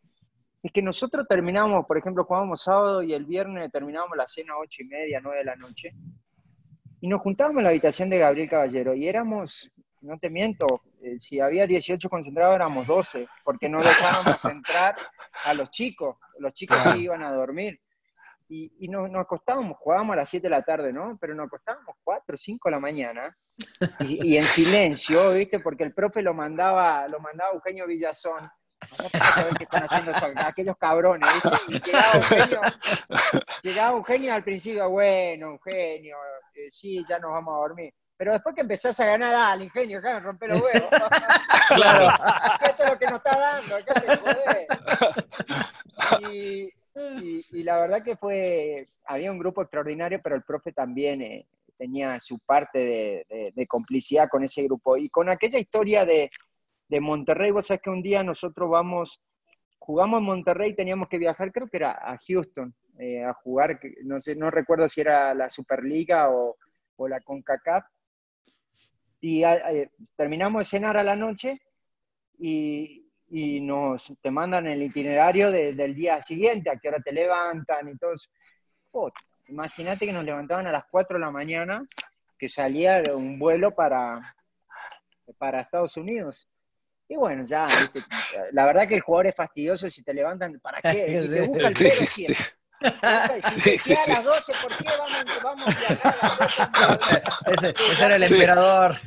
[0.63, 4.59] es que nosotros terminábamos, por ejemplo, jugábamos sábado y el viernes terminábamos la cena a
[4.59, 5.91] ocho y media, nueve de la noche.
[7.01, 11.19] Y nos juntábamos en la habitación de Gabriel Caballero y éramos, no te miento, eh,
[11.19, 14.95] si había 18 concentrados éramos 12, porque no dejábamos entrar
[15.43, 17.81] a los chicos, los chicos sí iban a dormir.
[18.47, 21.17] Y, y nos, nos acostábamos, jugábamos a las 7 de la tarde, ¿no?
[21.19, 23.37] Pero nos acostábamos 4 o 5 de la mañana
[23.99, 25.59] y, y en silencio, ¿viste?
[25.59, 28.49] Porque el profe lo mandaba, lo mandaba Eugenio Villazón.
[28.91, 31.49] Andá para ver qué están haciendo esos- aquellos cabrones, ¿viste?
[31.67, 32.61] Y llegaba Eugenio,
[33.61, 36.17] llegaba Eugenio al principio, bueno, Eugenio,
[36.55, 37.93] eh, sí, ya nos vamos a dormir.
[38.15, 40.89] Pero después que empezás a ganar, dale, Ingenio, acá rompe los huevos.
[41.75, 42.13] Claro.
[42.67, 44.67] Esto es lo que nos está dando, acá te jodés.
[46.31, 46.69] Y,
[47.21, 51.45] y- y la verdad que fue, había un grupo extraordinario, pero el profe también eh,
[51.77, 54.97] tenía su parte de, de- de complicidad con ese grupo.
[54.97, 56.29] Y con aquella historia de,
[56.87, 59.21] de Monterrey, vos sabés que un día nosotros vamos,
[59.79, 64.19] jugamos en Monterrey, teníamos que viajar, creo que era a Houston, eh, a jugar, no
[64.19, 66.55] sé, no recuerdo si era la Superliga o,
[67.07, 67.83] la CONCACAF.
[69.19, 71.59] Y eh, terminamos de cenar a la noche
[72.39, 77.11] y, y nos te mandan el itinerario de- del día siguiente, a qué hora te
[77.11, 78.13] levantan y todo
[79.47, 81.85] Imagínate que nos levantaban a las 4 de la mañana,
[82.37, 84.35] que salía un vuelo para,
[85.37, 86.47] para Estados Unidos.
[87.13, 88.01] Y bueno, ya, ¿viste?
[88.53, 91.05] la verdad que el jugador es fastidioso si te levantan, ¿para qué?
[91.23, 92.35] Y te busca el Sí, pedo sí, siempre.
[92.35, 92.43] sí.
[92.83, 94.11] Sí, te sí, queda sí.
[94.11, 97.23] a las 12, ¿por qué vamos, vamos a viajar a las 12?
[97.53, 98.33] Ese, ese era el Sí.
[98.33, 98.97] emperador.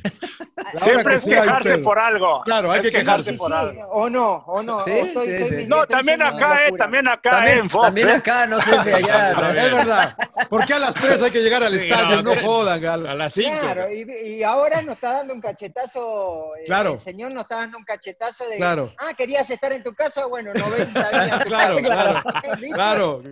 [0.77, 2.43] Siempre es quejarse por algo.
[2.45, 3.33] Claro, hay Es que quejarse.
[3.33, 3.83] Sí, por sí, algo.
[3.91, 4.85] o no, o no.
[4.85, 5.43] Sí, o estoy- sí, estoy- sí.
[5.55, 7.85] estoy No, también acá, eh, también acá También, en Fox.
[7.87, 8.13] también eh.
[8.13, 9.33] acá, no sé si allá.
[9.41, 9.49] no.
[9.51, 10.17] Es verdad.
[10.49, 12.23] ¿Por qué a las 3 hay que llegar al Sí, estadio?
[12.23, 13.11] no, No jodan, Galo.
[13.11, 13.59] A las 5.
[13.61, 16.57] Claro, y, y ahora nos está dando un cachetazo.
[16.57, 16.93] eh, Claro.
[16.95, 18.57] El señor nos está dando un cachetazo de.
[18.57, 18.93] Claro.
[18.99, 21.33] Ah, querías estar en tu casa, bueno, 90 días.
[21.33, 22.23] en tu Claro, claro.
[22.59, 22.71] ¿Viste?
[22.75, 23.23] Claro,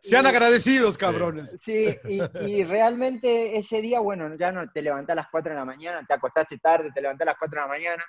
[0.00, 1.60] Sean, agradecidos, cabrones.
[1.60, 5.58] Sí, y, y realmente ese día, bueno, ya no te levantás a las 4 de
[5.58, 8.04] la mañana, te acostaste tarde, te levantás a las 4 de la mañana,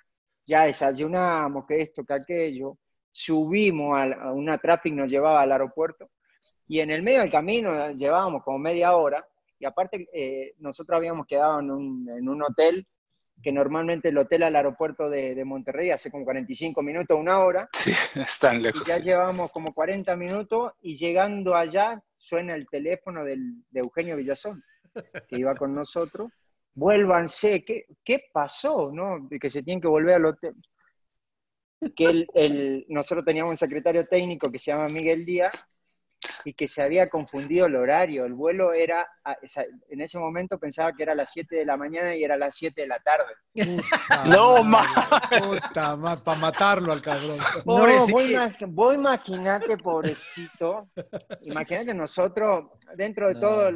[0.46, 2.78] ya desayunamos, que esto, que aquello,
[3.12, 6.10] subimos a, una traffic, nos llevaba al aeropuerto,
[6.68, 9.26] y en el medio del camino eh, llevábamos como media hora,
[9.60, 12.86] y aparte eh, nosotros habíamos quedado en un, en un hotel
[13.42, 17.70] que normalmente el hotel al aeropuerto de, de Monterrey hace como 45 minutos, una hora.
[17.74, 18.86] Sí, están Y lejos.
[18.86, 19.02] ya sí.
[19.04, 24.64] llevamos como 40 minutos y llegando allá suena el teléfono del, de Eugenio Villazón,
[25.28, 26.32] que iba con nosotros.
[26.76, 28.92] Vuélvanse, ¿qué, qué pasó?
[28.94, 29.28] ¿No?
[29.40, 30.56] Que se tienen que volver al hotel.
[31.96, 35.52] Que el, el- nosotros teníamos un secretario técnico que se llama Miguel Díaz
[36.46, 38.26] y que se había confundido el horario.
[38.26, 39.08] El vuelo era,
[39.90, 42.38] en ese momento pensaba que era a las 7 de la mañana y era a
[42.38, 43.34] las 7 de la tarde.
[44.30, 44.84] No, ma.
[45.40, 47.38] Puta, para matarlo al cabrón.
[47.38, 48.12] No, Pobrecito.
[48.12, 50.90] vos, ima- vos imaginate, pobrecito.
[51.44, 53.40] Imagínate nosotros, dentro de No.
[53.40, 53.72] todo,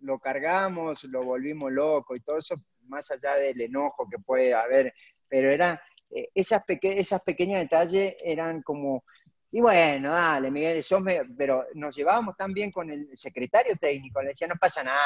[0.00, 2.56] lo cargamos, lo volvimos loco y todo eso,
[2.88, 4.92] más allá del enojo que puede haber,
[5.28, 9.04] pero era, eh, esas, peque- esas pequeños detalles eran como,
[9.52, 14.22] y bueno, dale, Miguel, sos me- pero nos llevábamos tan bien con el secretario técnico,
[14.22, 14.98] le decía, no pasa nada,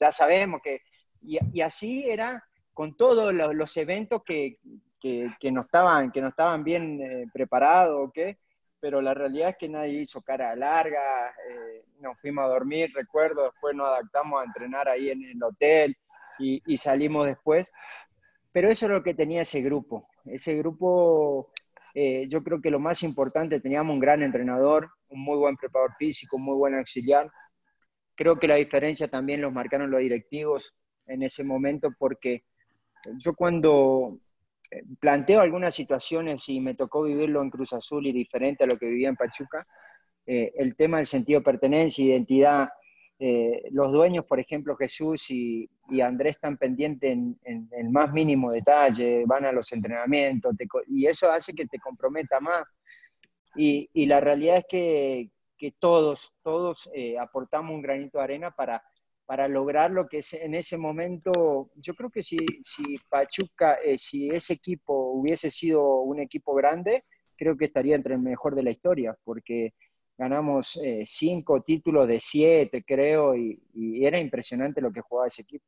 [0.00, 0.80] ya sabemos que,
[1.22, 2.42] y, y así era
[2.74, 4.56] con todos los, los eventos que,
[5.00, 8.18] que, que no estaban, que no estaban bien eh, preparados, ¿ok?
[8.80, 13.44] pero la realidad es que nadie hizo cara larga, eh, nos fuimos a dormir, recuerdo,
[13.44, 15.96] después nos adaptamos a entrenar ahí en el hotel
[16.40, 17.72] y, y salimos después,
[18.52, 21.50] pero eso es lo que tenía ese grupo, ese grupo,
[21.94, 25.94] eh, yo creo que lo más importante, teníamos un gran entrenador, un muy buen preparador
[25.98, 27.30] físico, un muy buen auxiliar,
[28.14, 30.74] creo que la diferencia también los marcaron los directivos
[31.06, 32.44] en ese momento porque
[33.18, 34.18] yo cuando
[34.70, 38.78] eh, planteo algunas situaciones y me tocó vivirlo en Cruz Azul y diferente a lo
[38.78, 39.66] que vivía en Pachuca,
[40.26, 42.68] eh, el tema del sentido de pertenencia, identidad,
[43.24, 47.38] eh, los dueños, por ejemplo, Jesús y, y Andrés están pendientes en,
[47.70, 50.56] el más mínimo detalle, van a los entrenamientos,
[50.88, 52.64] y eso hace que te comprometa más.
[53.54, 55.30] Y, la realidad es que,
[55.78, 58.82] todos, todos eh, aportamos un granito de arena para,
[59.24, 63.98] para lograr lo que es en ese momento, yo creo que si, si Pachuca, eh,
[63.98, 67.04] si ese equipo hubiese sido un equipo grande,
[67.36, 69.74] creo que estaría entre el mejor de la historia, porque
[70.16, 75.42] ganamos eh, cinco títulos de siete, creo, y, y era impresionante lo que jugaba ese
[75.42, 75.64] equipo.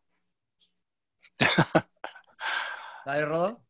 [3.07, 3.65] Dale, Rodo.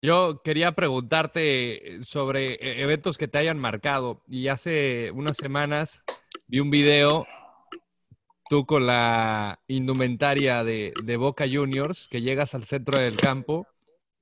[0.00, 4.22] Yo quería preguntarte sobre eh, eventos que te hayan marcado.
[4.28, 6.02] Y hace unas semanas
[6.46, 7.26] vi un video,
[8.48, 13.66] tú con la indumentaria de, de Boca Juniors, que llegas al centro del campo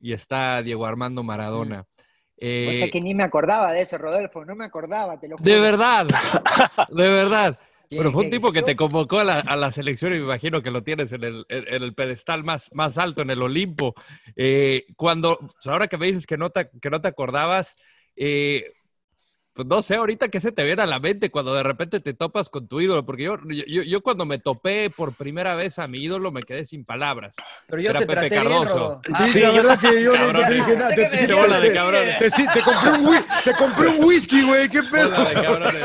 [0.00, 1.86] y está Diego Armando Maradona.
[2.38, 5.36] Eh, o sea que ni me acordaba de eso, Rodolfo, no me acordaba, te lo
[5.38, 5.50] juro.
[5.50, 6.06] de verdad,
[6.90, 7.58] de verdad.
[7.88, 10.24] ¿Qué- Pero fue un tipo que te convocó a la, a la selección y me
[10.24, 13.40] imagino que lo tienes en el, en- en el pedestal más, más alto, en el
[13.42, 13.94] Olimpo.
[14.34, 17.76] Eh, cuando, ahora que me dices que no te, que no te acordabas,
[18.16, 18.72] eh,
[19.56, 22.12] pues no sé, ahorita qué se te viene a la mente cuando de repente te
[22.12, 25.86] topas con tu ídolo, porque yo, yo, yo cuando me topé por primera vez a
[25.88, 27.34] mi ídolo me quedé sin palabras.
[27.66, 29.00] Pero yo Era te Pepe traté bien, Cardoso.
[29.02, 29.26] Rodo.
[29.26, 30.46] Sí, la verdad que yo no Cabrón.
[30.46, 30.90] te dije nada.
[30.90, 32.06] Te, Déjame te- decir, bola de te- cabrón.
[32.18, 34.68] te- sí, te compré un, whi- te compré un whisky, güey.
[34.68, 35.10] ¿Qué pedo?
[35.10, 35.82] Bola de cabrones.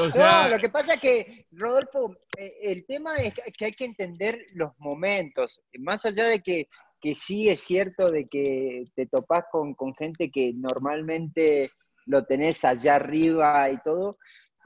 [0.00, 3.64] O sea, no, lo que pasa es que, Rodolfo, eh, el tema es que- que
[3.66, 5.60] hay que entender los momentos.
[5.78, 6.68] Más allá de que,
[7.02, 11.70] que sí es cierto de que te topás con, con gente que normalmente
[12.06, 14.18] lo tenés allá arriba y todo,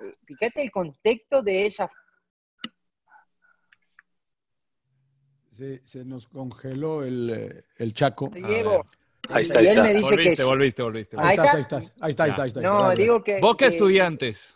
[0.05, 1.91] eh, fíjate el contexto de esa
[5.53, 8.29] Sí, se nos congeló el, eh, el Chaco.
[8.29, 8.85] Diego.
[9.31, 9.83] Ahí está, ahí él está.
[9.85, 10.49] me dice que volviste, sí.
[10.49, 11.17] volviste, volviste.
[11.19, 11.77] Ahí Ahí estás, está.
[11.77, 12.61] ahí estás, ahí está, ahí está, ahí está.
[12.61, 13.41] No, digo que...
[13.41, 14.55] Boca que- Estudiantes.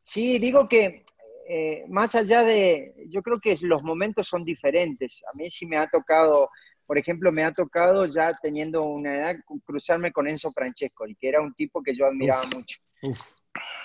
[0.00, 1.05] Sí, digo que
[1.48, 5.22] eh, más allá de, yo creo que los momentos son diferentes.
[5.32, 6.50] A mí sí me ha tocado,
[6.86, 11.40] por ejemplo, me ha tocado ya teniendo una edad cruzarme con Enzo Francesco, que era
[11.40, 12.78] un tipo que yo admiraba mucho.
[13.02, 13.20] Uf.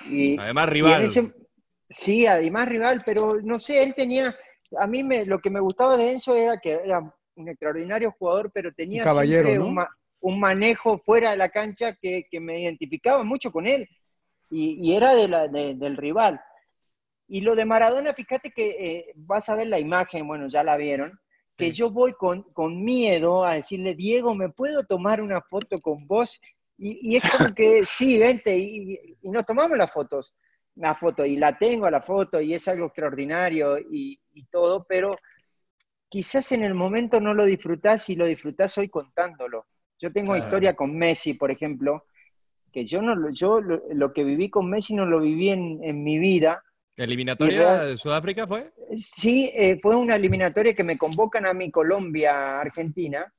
[0.05, 1.03] Y, Además, y rival.
[1.05, 1.33] ese-
[1.89, 4.35] sí, además rival, pero no sé, él tenía,
[4.79, 6.99] a mí me, lo que me gustaba de Enzo era que era
[7.35, 9.65] un extraordinario jugador, pero tenía Un caballero, siempre ¿no?
[9.67, 9.89] un, ma-
[10.21, 13.87] un manejo fuera de la cancha que, que me identificaba mucho con él
[14.49, 16.41] y, y era de la, de- del rival.
[17.33, 20.75] Y lo de Maradona, fíjate que eh, vas a ver la imagen, bueno, ya la
[20.77, 21.17] vieron,
[21.55, 26.07] que yo voy con, con miedo a decirle, Diego, ¿me puedo tomar una foto con
[26.07, 26.41] vos?
[26.77, 30.33] Y, y es como que, sí, vente, y, y nos tomamos las fotos,
[30.75, 35.21] la foto, y la tengo la foto, y es algo extraordinario y, y todo, pero
[36.09, 39.67] quizás en el momento no lo disfrutás y lo disfrutás hoy contándolo.
[39.99, 40.43] Yo tengo Claro.
[40.43, 42.05] historia con Messi, por ejemplo,
[42.71, 45.83] que yo, no, lo- yo lo, lo que viví con Messi no lo viví en,
[45.83, 46.63] en mi vida.
[46.97, 48.71] ¿Eliminatoria de Sudáfrica fue?
[48.95, 53.31] Sí, eh, fue una eliminatoria que me convocan a mi Colombia, Argentina,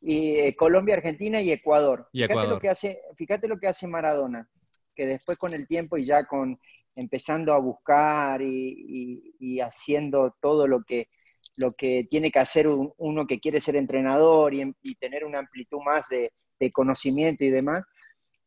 [0.00, 2.08] y eh, Colombia, Argentina y Ecuador.
[2.12, 4.48] Y Fíjate lo que hace, fíjate lo que hace Maradona,
[4.94, 6.58] que después con el tiempo y ya con
[6.94, 11.08] empezando a buscar y, y- y haciendo todo lo que
[11.56, 15.38] lo que tiene que hacer un- uno que quiere ser entrenador y, y tener una
[15.40, 17.82] amplitud más de, de conocimiento y demás.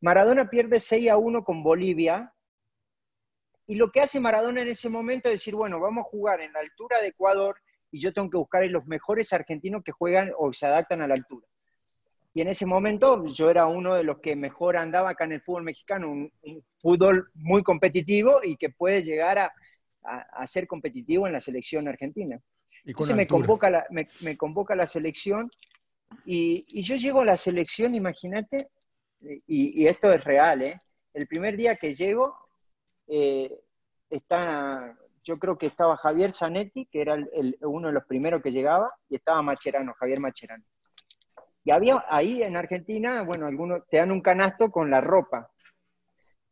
[0.02, 2.34] Maradona pierde 6 a 1 con Bolivia.
[3.72, 6.52] Y lo que hace Maradona en ese momento es decir, bueno, vamos a jugar en
[6.52, 7.56] la altura de Ecuador
[7.90, 11.14] y yo tengo que buscar los mejores argentinos que juegan o se adaptan a la
[11.14, 11.48] altura.
[12.34, 15.42] Y en ese momento yo era uno de los que mejor andaba acá en el
[15.42, 19.54] fútbol mexicano, un, un fútbol muy competitivo y que puede llegar a,
[20.04, 22.38] a- a ser competitivo en la selección argentina.
[22.84, 25.50] Y Entonces me convoca, la, me, me convoca la selección
[26.26, 28.68] y, y yo llego a la selección, imagínate,
[29.48, 30.78] y, y esto es real, ¿eh?
[31.14, 32.36] El primer día que llego,
[33.08, 33.60] eh,
[34.10, 38.52] está, yo creo que estaba Javier Zanetti, que era el- uno de los primeros que
[38.52, 40.64] llegaba, y estaba Macherano, Javier Macherano.
[41.64, 45.52] Y había ahí en Argentina, bueno, algunos te dan un canasto con la ropa,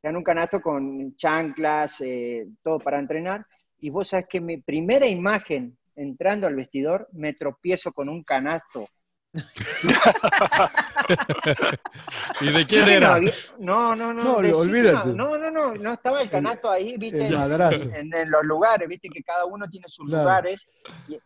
[0.01, 3.45] te dan un canasto con chanclas, eh, todo para entrenar,
[3.79, 8.85] y vos sabés que mi primera imagen entrando al vestidor, me tropiezo con un canasto.
[12.41, 13.19] ¿Y de quién Sí, era?
[13.59, 14.41] No, no, no, no.
[14.41, 15.09] No, olvídate.
[15.13, 18.87] No, no, no, no estaba el canasto ahí, viste, el en, en- en los lugares,
[18.87, 20.23] viste que cada uno tiene sus Claro.
[20.23, 20.65] lugares.
[21.07, 21.19] Y-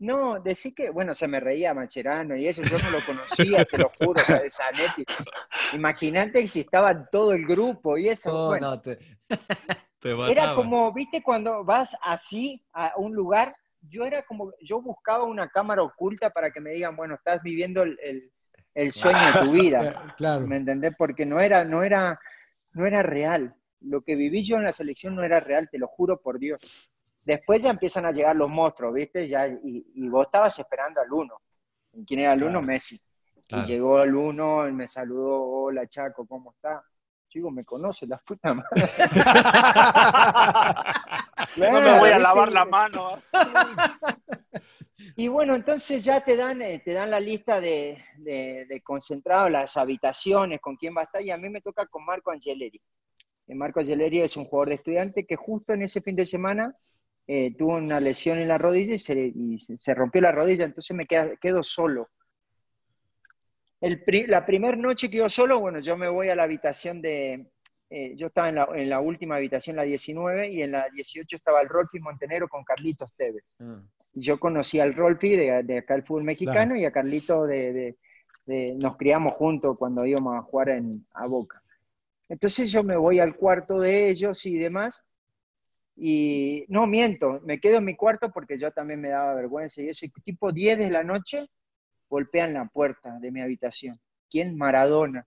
[0.00, 3.78] no, decir que, bueno, se me reía Macherano y eso, yo no lo conocía, te
[3.78, 5.04] lo juro, de Zanetti.
[5.74, 8.32] Imagínate si estaba todo el grupo y eso.
[8.32, 8.98] Oh, bueno, no, te-
[10.00, 15.24] Te era como, viste, cuando vas así a un lugar, yo era como, yo buscaba
[15.24, 18.32] una cámara oculta para que me digan, bueno, estás viviendo el, el-
[18.74, 19.80] el sueño de tu vida.
[20.16, 20.46] Claro.
[20.46, 20.94] ¿Me entendés?
[20.96, 22.18] Porque no era, no era,
[22.72, 23.54] no era real.
[23.80, 26.60] Lo que viví yo en la selección no era real, te lo juro por Dios.
[27.24, 29.26] Después ya empiezan a llegar los monstruos, ¿viste?
[29.28, 31.40] Ya, y, y vos estabas esperando al uno.
[31.92, 32.52] ¿Y ¿Quién era el uno?
[32.60, 32.66] Claro.
[32.66, 33.00] Messi.
[33.48, 33.64] Claro.
[33.64, 36.82] Y llegó el uno, y me saludó, hola Chaco, ¿cómo está?
[37.28, 38.68] Chico, me conoce la puta madre.
[41.56, 43.22] No me voy a lavar la mano.
[45.16, 49.50] Y bueno, entonces ya te dan, eh, te dan la lista de, de, de concentrados,
[49.50, 52.80] las habitaciones, con quién va a estar, y a mí me toca con Marco Angeleri.
[53.46, 56.74] Eh, Marco Angeleri es un jugador de estudiante que justo en ese fin de semana
[57.26, 60.64] eh, tuvo una lesión en la rodilla y, se, y se- se rompió la rodilla,
[60.64, 62.08] entonces me queda- quedo solo.
[63.80, 67.00] El pri- la primera noche que yo solo, bueno, yo me voy a la habitación
[67.00, 67.50] de...
[67.90, 71.36] eh, yo estaba en la, en la última habitación, la 19, y en la 18
[71.36, 73.80] estaba el Rolfi Montenegro con Carlitos Tevez Ah.
[74.14, 76.76] yo conocí al Rolfi de, de acá el fútbol mexicano Claro.
[76.76, 77.96] y a Carlito de, de-
[78.46, 81.62] de- nos criamos juntos cuando íbamos a jugar en, a Boca.
[82.28, 85.02] Entonces yo me voy al cuarto de ellos y demás,
[85.96, 89.88] y no miento, me quedo en mi cuarto porque yo también me daba vergüenza y
[89.88, 91.48] eso, y tipo 10 de la noche
[92.08, 93.98] golpean la puerta de mi habitación.
[94.30, 94.56] ¿Quién?
[94.56, 95.26] Maradona.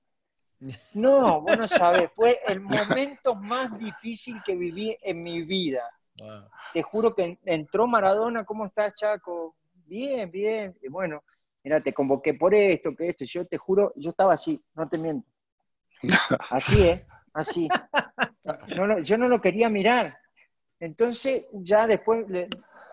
[0.94, 5.84] No, vos no sabes, fue el momento más difícil que viví en mi vida
[6.18, 6.50] Wow.
[6.74, 9.56] te juro que en- entró Maradona, ¿cómo estás, Chaco?
[9.86, 10.78] Bien, bien.
[10.82, 11.24] Y bueno,
[11.64, 13.26] mira, te convoqué por esto, que esto.
[13.26, 15.28] Yo te juro, yo estaba así, no te miento.
[16.52, 17.06] Así, ¿eh?
[17.34, 17.68] Así.
[18.76, 20.18] No, lo- yo no lo quería mirar.
[20.80, 22.50] Entonces, ya después, le-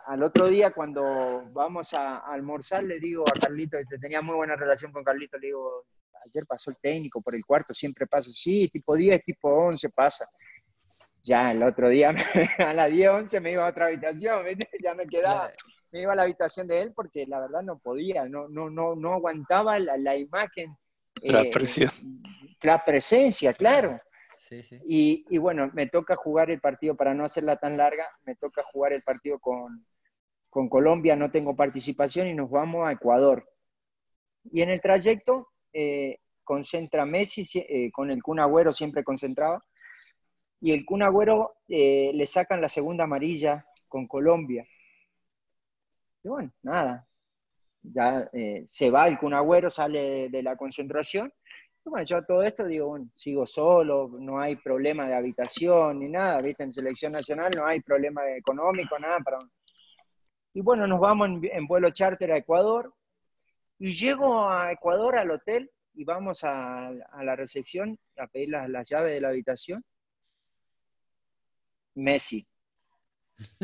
[0.06, 4.36] al otro día, cuando vamos a, a almorzar, le digo a Carlito, que tenía muy
[4.36, 5.84] buena relación con Carlito, le digo,
[6.24, 8.30] ayer pasó el técnico por el cuarto, siempre pasa.
[8.34, 10.28] Sí, tipo 10, tipo 11 pasa.
[11.22, 12.14] Ya el otro día,
[12.58, 14.44] a las 10, 11 me iba a otra habitación,
[14.82, 15.52] ya me quedaba,
[15.90, 18.94] me iba a la habitación de él porque la verdad no podía, no, no, no,
[18.94, 20.76] no aguantaba la, la imagen.
[21.22, 21.90] La eh, presión.
[22.62, 24.00] La presencia, claro.
[24.36, 24.80] Sí, sí.
[24.86, 28.62] Y, y bueno, me toca jugar el partido, para no hacerla tan larga, me toca
[28.72, 29.84] jugar el partido con,
[30.48, 33.48] con Colombia, no tengo participación y nos vamos a Ecuador.
[34.50, 39.62] Y en el trayecto eh, concentra Messi, si- eh, con el Kun Agüero siempre concentraba,
[40.60, 44.66] y el Kun Agüero eh, le sacan la segunda amarilla con Colombia.
[46.24, 47.06] Y bueno, nada,
[47.82, 51.32] ya eh, se va el Kun Agüero, sale de, la concentración,
[51.84, 56.40] y bueno, yo todo esto digo, sigo solo, no hay problema de habitación ni nada,
[56.40, 56.64] ¿viste?
[56.64, 59.18] En selección nacional no hay problema económico, nada.
[60.54, 62.92] Y bueno, nos vamos en, en vuelo charter a Ecuador,
[63.78, 68.88] y llego a Ecuador al hotel y vamos a, a la recepción a pedir las,
[68.88, 69.84] llaves de la habitación.
[71.94, 72.46] Messi.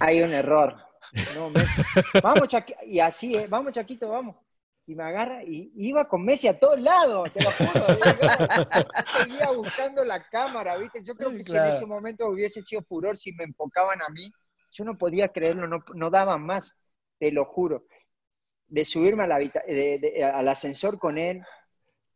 [0.00, 0.76] Hay, un error.
[1.34, 1.82] No, Messi.
[2.22, 3.46] Vamos, Chaqui- y así, ¿eh?
[3.46, 4.36] vamos, Chaquito, vamos.
[4.86, 7.86] Y me agarra y iba con Messi a todos lados, te lo juro.
[7.98, 11.02] Yo seguía buscando la cámara, ¿viste?
[11.02, 14.30] Yo creo que si en ese momento hubiese sido furor, si me enfocaban a mí,
[14.76, 16.76] yo no podía creerlo, no, no daban más,
[17.18, 17.86] te lo juro.
[18.68, 21.42] De subirme a la habita- de- de- al ascensor con él,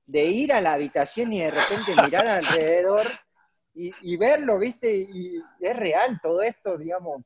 [0.04, 3.06] de ir a la habitación y de repente mirar alrededor
[3.72, 4.94] y, y verlo, ¿viste?
[4.94, 7.22] Y es real todo esto, digamos.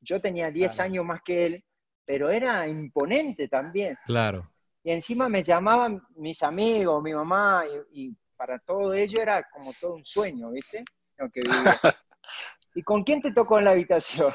[0.00, 1.64] Yo tenía 10 años más que él,
[2.04, 3.96] pero era imponente también.
[4.04, 4.50] Claro.
[4.82, 9.72] Y encima me llamaban mis amigos, mi mamá, y, y para todo ello era como
[9.80, 10.84] todo un sueño, ¿viste?
[11.16, 11.80] Lo que vivía.
[12.74, 14.32] ¿Y con quién te tocó en la habitación?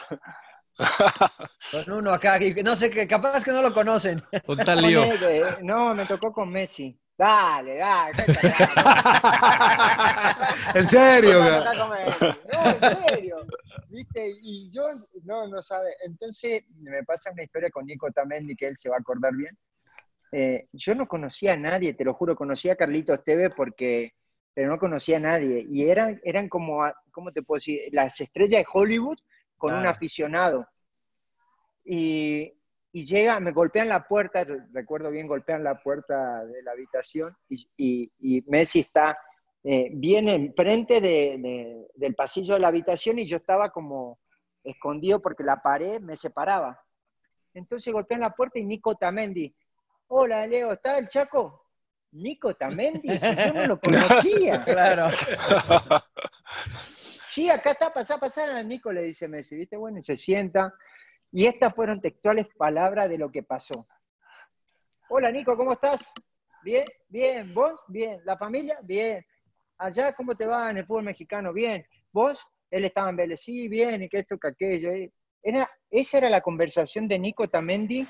[1.72, 4.22] Con uno acá, que no sé, que capaz que no lo conocen.
[4.48, 5.04] Un tal lío.
[5.04, 6.98] eh, no, me tocó con Messi.
[7.18, 8.26] Dale, dale.
[10.74, 11.44] En serio.
[11.44, 11.94] No,
[12.66, 13.46] en serio.
[13.90, 14.32] ¿Viste?
[14.42, 14.88] Y yo,
[15.26, 15.96] no, no sabe.
[16.06, 19.58] Entonces, me pasa una historia con Nico Tamendi que él se va a acordar bien.
[20.32, 24.14] Eh, yo no conocía a nadie, te lo juro, conocía a Carlitos Tevez porque,
[24.54, 25.66] pero no conocía a nadie.
[25.70, 27.82] Y eran, eran como, a- ¿cómo te puedo decir?
[27.92, 29.18] Las estrellas de Hollywood
[29.58, 30.68] con un aficionado.
[31.84, 32.54] Y,
[32.92, 37.36] y llega, me golpean la puerta, re- recuerdo bien, golpean la puerta de la habitación
[37.48, 39.18] y, y- y Messi está,
[39.64, 44.20] eh, viene enfrente de, de- del pasillo de la habitación y yo estaba como
[44.64, 46.80] escondido porque la pared me separaba.
[47.54, 49.54] Entonces golpean la puerta y Nico Tamendi,
[50.08, 51.69] hola Leo, ¿está el Chaco?
[52.12, 53.08] Nico Tamendi,
[53.48, 54.64] yo no lo conocía.
[54.64, 55.08] Claro.
[57.32, 59.78] Sí, acá está, pasá, pasá, Nico le dice Messi, ¿viste?
[59.78, 60.74] Bueno, y se sienta.
[61.32, 63.88] Y estas fueron textuales palabras de lo que pasó.
[65.10, 66.12] Hola Nico, ¿cómo estás?
[66.64, 67.54] Bien, bien.
[67.54, 67.80] ¿Vos?
[67.88, 68.20] Bien.
[68.26, 68.80] ¿La familia?
[68.82, 69.24] Bien.
[69.78, 71.54] Allá, ¿cómo te va en el fútbol mexicano?
[71.54, 71.86] Bien.
[72.12, 72.46] ¿Vos?
[72.72, 74.92] Él estaba en sí, bien, y que esto, que aquello.
[74.92, 75.12] eh.
[75.42, 78.08] Era, esa era la conversación de Nico Tamendi,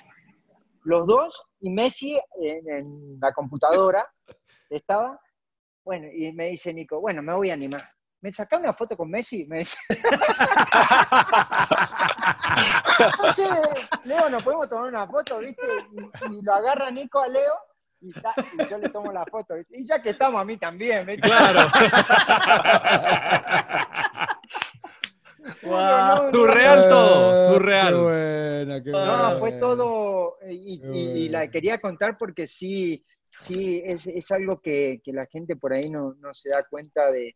[0.84, 4.08] los dos, y Messi en, en la computadora
[4.70, 5.20] estaba.
[5.84, 7.90] Bueno, y me dice Nico, bueno, me voy a animar.
[8.22, 9.46] ¿Me sacá una foto con Messi?
[9.48, 9.78] Me dice.
[13.00, 13.48] Entonces,
[14.04, 15.62] Leo, nos podemos tomar una foto, ¿viste?
[15.94, 17.54] Y, y lo agarra Nico a Leo
[18.02, 19.56] y, ta- y yo le tomo la foto.
[19.56, 19.78] ¿viste?
[19.78, 21.28] Y ya que estamos a mí también, ¿viste?
[21.30, 21.60] Claro.
[25.64, 27.94] No, no, Surreal Ah, todo, surreal.
[27.94, 29.40] Qué buena, qué No, buena.
[29.40, 35.02] fue todo, y, Qué y- la quería contar porque sí, sí, es, es algo que,
[35.04, 37.34] que la gente por ahí no, no se da cuenta de,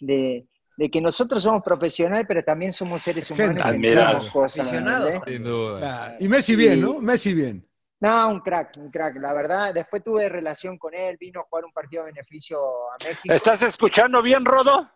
[0.00, 0.46] de,
[0.76, 3.64] de que nosotros somos profesionales, pero también somos seres humanos.
[3.70, 5.20] ¿entendés?
[5.26, 6.16] Sin duda.
[6.20, 7.00] Y Messi bien, ¿no?
[7.00, 7.68] Messi bien.
[8.00, 9.72] No, un crack, un crack, la verdad.
[9.72, 12.58] Después tuve relación con él, vino a jugar un partido a beneficio
[12.92, 13.32] a México.
[13.34, 14.90] ¿Estás escuchando bien, Rodo?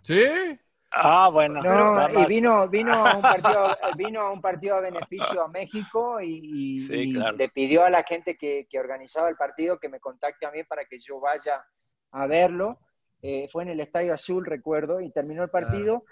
[0.00, 0.22] ¿Sí?
[0.96, 1.60] Ah, bueno.
[1.62, 6.20] No, y vino, vino, a un partido, vino a un partido a beneficio a México
[6.20, 7.36] y, y- Sí, y claro.
[7.36, 10.62] le pidió a la gente que, que organizaba el partido que me contacte a mí
[10.64, 11.64] para que yo vaya
[12.12, 12.78] a verlo.
[13.22, 16.04] Eh, fue en el Estadio Azul, recuerdo, y terminó el partido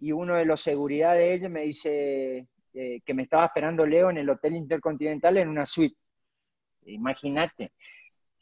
[0.00, 4.10] y uno de los seguridad de ellos me dice eh, que me estaba esperando Leo
[4.10, 5.96] en el Hotel Intercontinental en una suite.
[6.84, 7.72] Imagínate.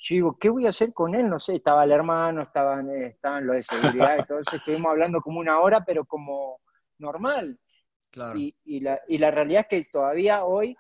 [0.09, 1.29] Yo digo, ¿qué voy a hacer con él?
[1.29, 5.41] No sé, estaba el hermano, estaban, eh, estaban los de seguridad, entonces estuvimos hablando como
[5.41, 6.61] una hora, pero como
[6.99, 7.59] normal.
[8.13, 8.39] Claro.
[8.39, 10.77] Y, y la, y la realidad es que todavía hoy,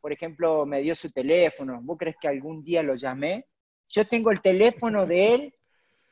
[0.00, 1.78] por ejemplo, me dio su teléfono.
[1.80, 3.46] ¿Vos crees que algún día lo llamé?
[3.88, 5.54] Yo tengo el teléfono de él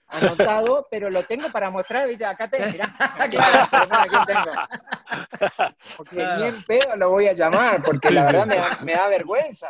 [0.06, 2.24] anotado, pero lo tengo para mostrar, ¿viste?
[2.24, 5.70] Acá tengo, mirá, aquí, tengo, aquí tengo.
[5.96, 6.40] Porque Claro.
[6.40, 9.68] ni en pedo lo voy a llamar, porque la verdad me da, me da vergüenza.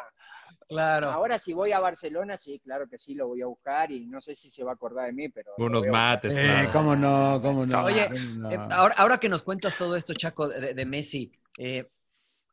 [0.69, 1.11] Claro.
[1.11, 4.21] Ahora si voy a Barcelona, sí, claro que sí, lo voy a buscar y no
[4.21, 5.53] sé si se va a acordar de mí, pero...
[5.59, 6.35] Unos mates.
[6.37, 7.85] Eh, cómo no, cómo no.
[7.85, 8.51] Oye, cómo no.
[8.51, 11.89] Eh, ahora, ahora que nos cuentas todo esto, Chaco, de, de Messi, eh,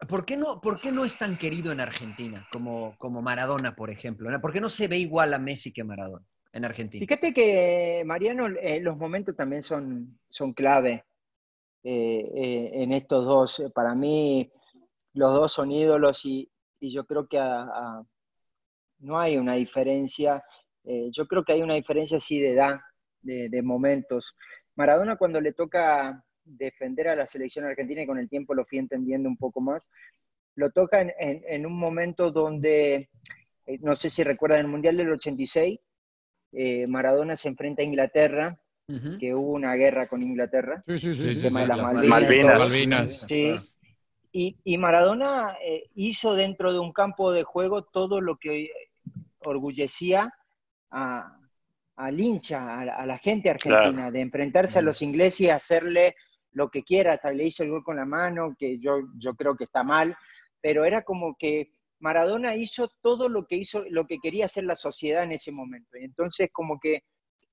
[0.08, 3.90] ¿por, qué no, ¿por qué no es tan querido en Argentina como, como Maradona, por
[3.90, 4.30] ejemplo?
[4.42, 7.06] ¿Por qué no se ve igual a Messi que a Maradona en Argentina?
[7.06, 11.06] Fíjate que, Mariano, eh, los momentos también son, son clave
[11.84, 13.64] eh, eh, en estos dos.
[13.74, 14.52] Para mí,
[15.14, 16.51] los dos son ídolos y,
[16.82, 18.04] y yo creo que a- a-
[19.00, 20.44] no hay una diferencia.
[20.84, 22.80] Eh, yo creo que hay una diferencia sí de edad,
[23.22, 24.36] de, de momentos.
[24.76, 28.80] Maradona cuando le toca defender a la selección argentina y con el tiempo lo fui
[28.80, 29.88] entendiendo un poco más,
[30.56, 33.10] lo toca en, en- en un momento donde,
[33.68, 35.80] eh, no sé si recuerdan, el Mundial del 86,
[36.54, 38.60] eh, Maradona se enfrenta a Inglaterra,
[39.20, 41.24] que hubo una guerra con Inglaterra, Sí, sí, sí.
[41.30, 42.60] El sí, tema sí, de las las Malvinas.
[42.60, 43.18] Malvinas.
[43.30, 43.71] Sí.
[44.34, 48.72] Y, y Maradona eh, hizo dentro de un campo de juego todo lo que
[49.40, 50.34] orgullecía
[50.92, 51.38] a-
[51.98, 56.16] al hincha, a, la- a la gente argentina, de enfrentarse a los ingleses y hacerle
[56.54, 59.56] lo que quiera, hasta le hizo el gol con la mano, que yo, yo creo
[59.56, 60.16] que está mal,
[60.62, 64.76] pero era como que Maradona hizo todo lo que hizo, lo que quería hacer la
[64.76, 65.98] sociedad en ese momento.
[65.98, 67.04] Y entonces como que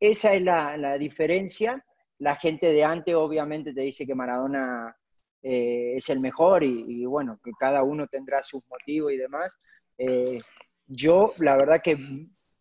[0.00, 1.84] esa es la, la diferencia.
[2.18, 4.96] La gente de antes obviamente te dice que Maradona
[5.42, 9.56] eh, es el mejor y, bueno, que cada uno tendrá sus motivos y demás.
[9.96, 10.40] Eh,
[10.86, 11.96] yo, la verdad que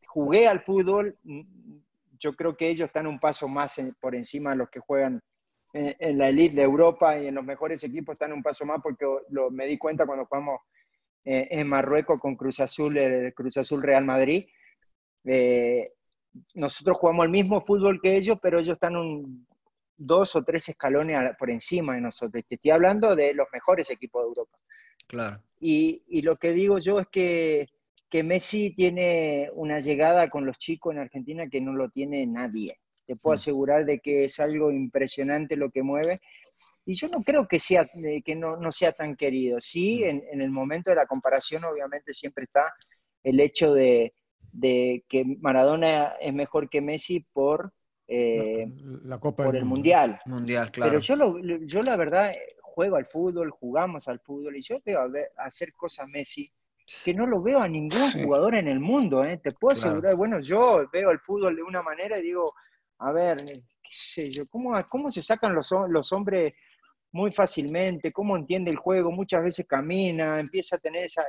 [0.06, 1.42] jugué al fútbol, mm,
[2.20, 5.22] yo creo que ellos están un paso más por encima de los que juegan
[5.74, 9.06] en, la elite de Europa y en los mejores equipos están un paso más porque
[9.30, 10.62] lo, me di cuenta cuando jugamos
[11.26, 14.46] eh, en Marruecos con Cruz Azul, el Cruz Azul Real Madrid.
[16.56, 19.48] Nosotros jugamos el mismo fútbol que ellos, pero ellos están un,
[19.98, 22.44] dos o tres escalones por encima de nosotros.
[22.48, 24.58] Te estoy hablando de los mejores equipos de Europa.
[25.08, 25.38] Claro.
[25.60, 27.68] Y, y lo que digo yo es que,
[28.10, 32.78] que Messi tiene una llegada con los chicos en Argentina que no lo tiene nadie.
[33.06, 36.22] Te puedo asegurar de que es algo impresionante lo que mueve.
[36.86, 39.60] Y yo no creo que, sea, eh, que no, no sea tan querido.
[39.62, 42.74] Sí, en, en el momento de la comparación obviamente siempre está
[43.24, 44.14] el hecho de,
[44.52, 47.74] de que Maradona es mejor que Messi por,
[48.08, 48.66] eh,
[49.04, 49.68] La Copa por del el.
[49.68, 50.20] Mundial.
[50.26, 50.92] Mundial, claro.
[50.92, 54.76] Pero yo, lo- yo la verdad eh, juego al fútbol, jugamos al fútbol y yo
[54.86, 56.52] veo a ver- a hacer cosas Messi
[57.04, 58.24] que no lo veo a ningún Sí.
[58.24, 59.26] jugador en el mundo.
[59.26, 59.38] ¿eh?
[59.44, 59.90] Te puedo Claro.
[59.90, 62.54] asegurar, bueno, yo veo el fútbol de una manera y digo,
[63.00, 66.54] a ver, eh, qué sé yo, ¿cómo, cómo se sacan los, los hombres
[67.12, 68.14] muy fácilmente?
[68.14, 69.12] ¿Cómo entiende el juego?
[69.12, 71.26] Muchas veces camina, empieza a tener esa...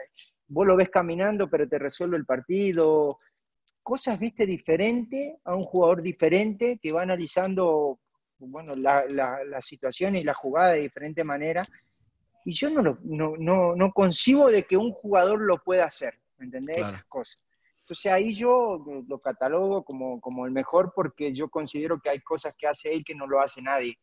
[0.47, 3.19] Vos lo ves caminando, pero te resuelve el partido.
[3.89, 7.99] Cosas, viste, diferentes a un jugador diferente que va analizando
[8.39, 11.65] bueno, la, la, la situación y la jugada de diferente manera.
[12.45, 16.19] Y yo no, lo, no, no, no concibo de que un jugador lo pueda hacer,
[16.37, 16.77] ¿me entendés?
[16.77, 16.89] Claro.
[16.91, 17.43] Esas cosas.
[17.81, 22.55] Entonces ahí yo lo catalogo como, como el mejor porque yo considero que hay cosas
[22.59, 23.97] que hace él que no lo hace nadie.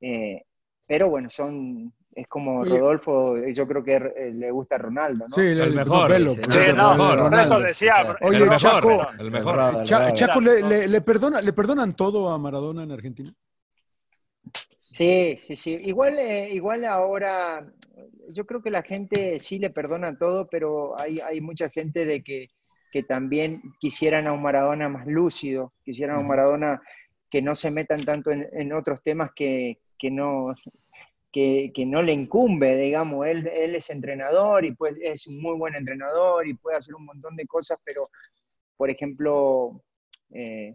[0.00, 0.44] Eh,
[0.86, 2.64] pero bueno, son, es como.
[2.64, 5.34] Rodolfo, eh, yo creo que eh, le gusta a Ronaldo, ¿no?
[5.36, 6.10] Sí, el, mejor.
[6.10, 7.30] Velo, Sí, Sí, el no, Ronaldo.
[7.30, 8.16] por eso decía.
[8.22, 9.84] Oye, el mejor, Chaco, el mejor.
[9.84, 10.14] Cha-.
[10.14, 13.30] Chaco, ¿le, le- le perdona, ¿le perdonan todo a Maradona en Argentina?
[14.90, 15.72] Sí, sí, sí.
[15.84, 17.66] Igual, eh, igual ahora,
[18.30, 22.22] yo creo que la gente sí le perdona todo, pero hay, hay mucha gente de
[22.24, 22.48] que,
[22.90, 26.80] que también quisieran a un Maradona más lúcido, quisieran a un Maradona
[27.30, 30.54] que no se metan tanto en, en otros temas que, que no,
[31.36, 33.26] que, que no le incumbe, digamos.
[33.26, 37.04] Él, él es entrenador y pues es un muy buen entrenador y puede hacer un
[37.04, 38.00] montón de cosas, pero,
[38.78, 39.82] por ejemplo,
[40.30, 40.74] eh,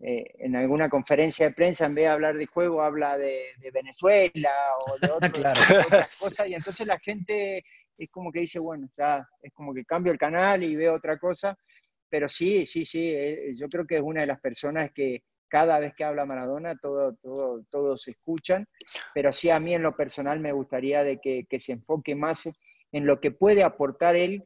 [0.00, 3.70] eh, en alguna conferencia de prensa, en vez de hablar de juego, habla de, de
[3.70, 4.52] Venezuela
[4.86, 5.60] o de, otro- Claro.
[5.68, 7.64] de otras cosas, y entonces la gente
[7.96, 11.16] es como que dice, bueno, ya, es como que cambio el canal y veo otra
[11.18, 11.56] cosa,
[12.10, 15.78] pero sí, sí, sí, eh, yo creo que es una de las personas que cada
[15.78, 18.66] vez que habla Maradona, todo, todo, todos escuchan,
[19.14, 22.48] pero sí a mí en lo personal me gustaría de que, que se enfoque más
[22.92, 24.44] en lo que puede aportar él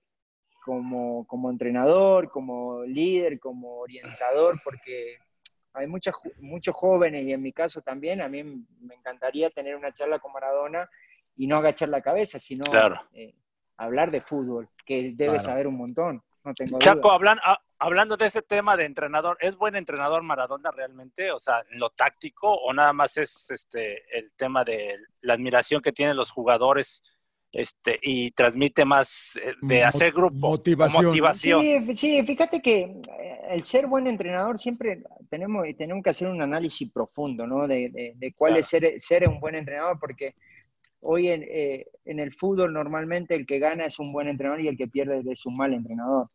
[0.65, 5.19] como, como entrenador, como líder, como orientador, porque
[5.75, 9.93] hay muchas, muchos jóvenes y en mi caso también, a mí me encantaría tener una
[9.93, 10.89] charla con Maradona
[11.37, 13.01] y no agachar la cabeza, sino Claro.
[13.13, 13.35] eh,
[13.77, 15.39] hablar de fútbol, que debe Claro.
[15.41, 17.15] saber un montón, no tengo Chaco, duda.
[17.15, 21.31] hablan, a- hablando de ese tema de entrenador, ¿es buen entrenador Maradona realmente?
[21.33, 25.81] O sea, en lo táctico o nada más es este el tema de la admiración
[25.83, 27.03] que tienen los jugadores
[27.55, 31.05] este y transmite más eh, de hacer grupo, motivación.
[31.05, 31.61] motivación.
[31.61, 36.41] Sí, sí, fíjate que eh, el ser buen entrenador siempre tenemos, tenemos que hacer un
[36.41, 37.69] análisis profundo, ¿no?
[37.69, 38.61] De, de- de cuál Claro.
[38.61, 40.35] es ser, ser un buen entrenador, porque
[41.03, 44.69] hoy en, eh, en el fútbol normalmente el que gana es un buen entrenador y
[44.69, 46.27] el que pierde es un mal entrenador.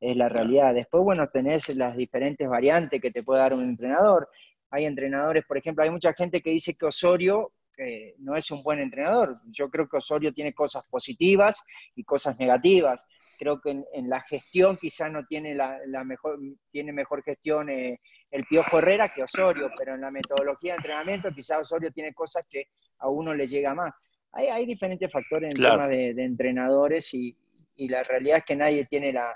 [0.00, 0.74] Es la realidad.
[0.74, 4.28] Después, bueno, tenés las diferentes variantes que te puede dar un entrenador.
[4.70, 8.62] Hay entrenadores, por ejemplo, hay mucha gente que dice que Osorio eh, no es un
[8.62, 9.40] buen entrenador.
[9.46, 11.62] Yo creo que Osorio tiene cosas positivas
[11.94, 13.04] y cosas negativas.
[13.38, 16.38] Creo que en, en la gestión quizá no tiene la, la mejor,
[16.70, 18.00] tiene mejor gestión eh,
[18.30, 22.44] el Piojo Herrera que Osorio, pero en la metodología de entrenamiento quizá Osorio tiene cosas
[22.48, 22.68] que
[22.98, 23.92] a uno le llega más.
[24.32, 25.74] Hay, hay diferentes factores en Claro.
[25.76, 27.36] tema de, de entrenadores y,
[27.76, 29.32] y la realidad es que nadie tiene la,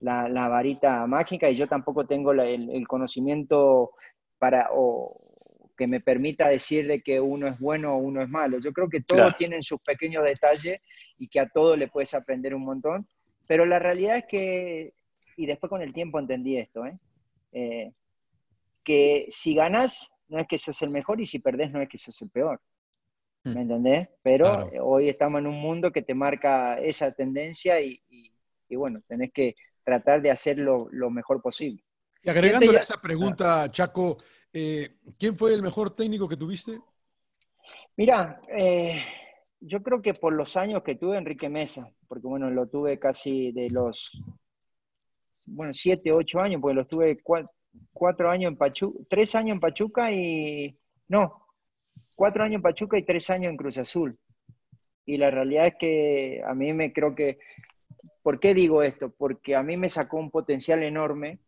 [0.00, 3.92] la, la varita mágica y yo tampoco tengo la- el, el conocimiento
[4.38, 5.20] para o
[5.76, 8.58] que me permita decir de que uno es bueno o uno es malo.
[8.60, 9.34] Yo creo que todos Claro.
[9.36, 10.80] tienen sus pequeños detalles
[11.18, 13.08] y que a todos le puedes aprender un montón,
[13.48, 14.94] pero la realidad es que,
[15.36, 16.96] y después con el tiempo entendí esto, ¿eh?
[17.52, 17.92] Eh,
[18.84, 21.98] que si ganás no es que sos el mejor y si perdés no es que
[21.98, 22.60] sos el peor.
[23.44, 24.08] ¿Me entendés?
[24.22, 24.72] Pero Claro.
[24.72, 28.32] eh, hoy estamos en un mundo que te marca esa tendencia y, y-
[28.68, 31.84] y bueno, tenés que tratar de hacerlo lo mejor posible.
[32.22, 34.16] Y agregándole esa pregunta, Chaco,
[34.52, 36.80] eh, ¿quién fue el mejor técnico que tuviste?
[37.96, 39.02] Mira, eh,
[39.60, 43.52] yo creo que por los años que tuve Enrique Mesa, porque bueno, lo tuve casi
[43.52, 44.22] de los,
[45.44, 47.46] bueno, siete, ocho años, porque lo tuve cua-
[47.92, 50.76] cuatro años en Pachuca, tres años en Pachuca y,
[51.08, 51.43] no,
[52.14, 54.18] cuatro años en Pachuca y tres años en Cruz Azul.
[55.06, 57.38] Y la realidad es que a mí me creo que,
[58.22, 59.10] ¿por qué digo esto?
[59.10, 61.40] Porque a mí me sacó un potencial enorme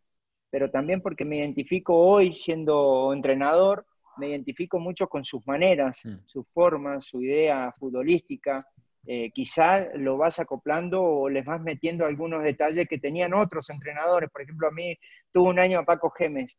[0.50, 3.84] pero también porque me identifico hoy siendo entrenador,
[4.16, 8.58] me identifico mucho con sus maneras, sus formas, su idea futbolística.
[9.06, 14.30] Eh, quizá lo vas acoplando o les vas metiendo algunos detalles que tenían otros entrenadores.
[14.30, 14.98] Por ejemplo, a mí
[15.30, 16.56] tuve un año a Paco Gemes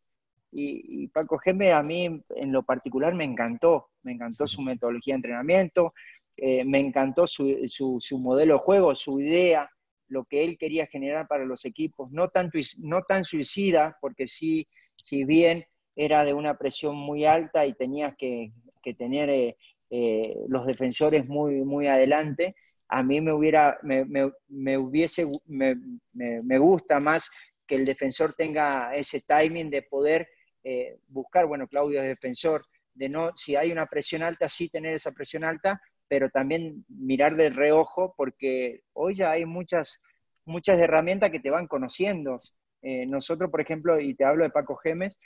[0.51, 5.17] y, Paco Gemes a mí en lo particular me encantó, me encantó su metodología de
[5.17, 5.93] entrenamiento,
[6.35, 9.69] eh, me encantó su, su, modelo de juego, su idea,
[10.07, 14.67] lo que él quería generar para los equipos, no, tanto, no tan suicida, porque sí,
[14.95, 19.57] si bien era de una presión muy alta y tenías que, que tener eh,
[19.89, 22.55] eh, los defensores muy, muy adelante,
[22.89, 25.75] a mí me hubiera, me, me, hubiese, me,
[26.13, 27.29] me, gusta más
[27.65, 30.29] que el defensor tenga ese timing de poder
[30.69, 34.93] eh, buscar, bueno, Claudio es defensor, de no, si hay una presión alta, sí tener
[34.93, 40.01] esa presión alta, pero también mirar de reojo, porque hoy ya hay muchas,
[40.43, 42.37] muchas herramientas que te van conociendo.
[42.81, 45.17] Eh, nosotros, por ejemplo, y te hablo de Paco Gemes,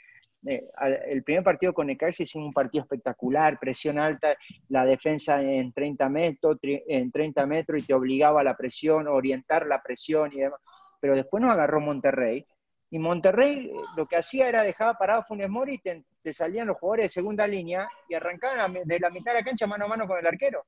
[0.46, 0.68] eh,
[1.06, 4.36] el primer partido con Necaxa hicimos un partido espectacular, presión alta,
[4.68, 9.66] la defensa en 30 metros, en 30 metros y te obligaba a la presión, orientar
[9.66, 10.60] la presión y demás.
[11.00, 12.46] Pero después nos agarró Monterrey.
[12.92, 16.76] Y Monterrey eh, lo que hacía era dejar parado Funes Mori y te, salían los
[16.76, 20.06] jugadores de segunda línea y arrancaban de la mitad de la cancha mano a mano
[20.06, 20.66] con el arquero.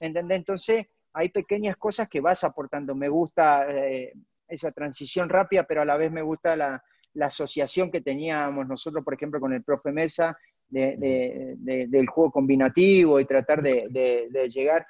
[0.00, 2.94] Entonces hay pequeñas cosas que vas aportando.
[2.94, 4.12] Me gusta eh,
[4.48, 6.82] esa transición rápida, pero a la vez me gusta la,
[7.14, 10.36] la asociación que teníamos nosotros, por ejemplo, con el profe Mesa,
[10.70, 14.86] del juego combinativo y tratar de, llegar.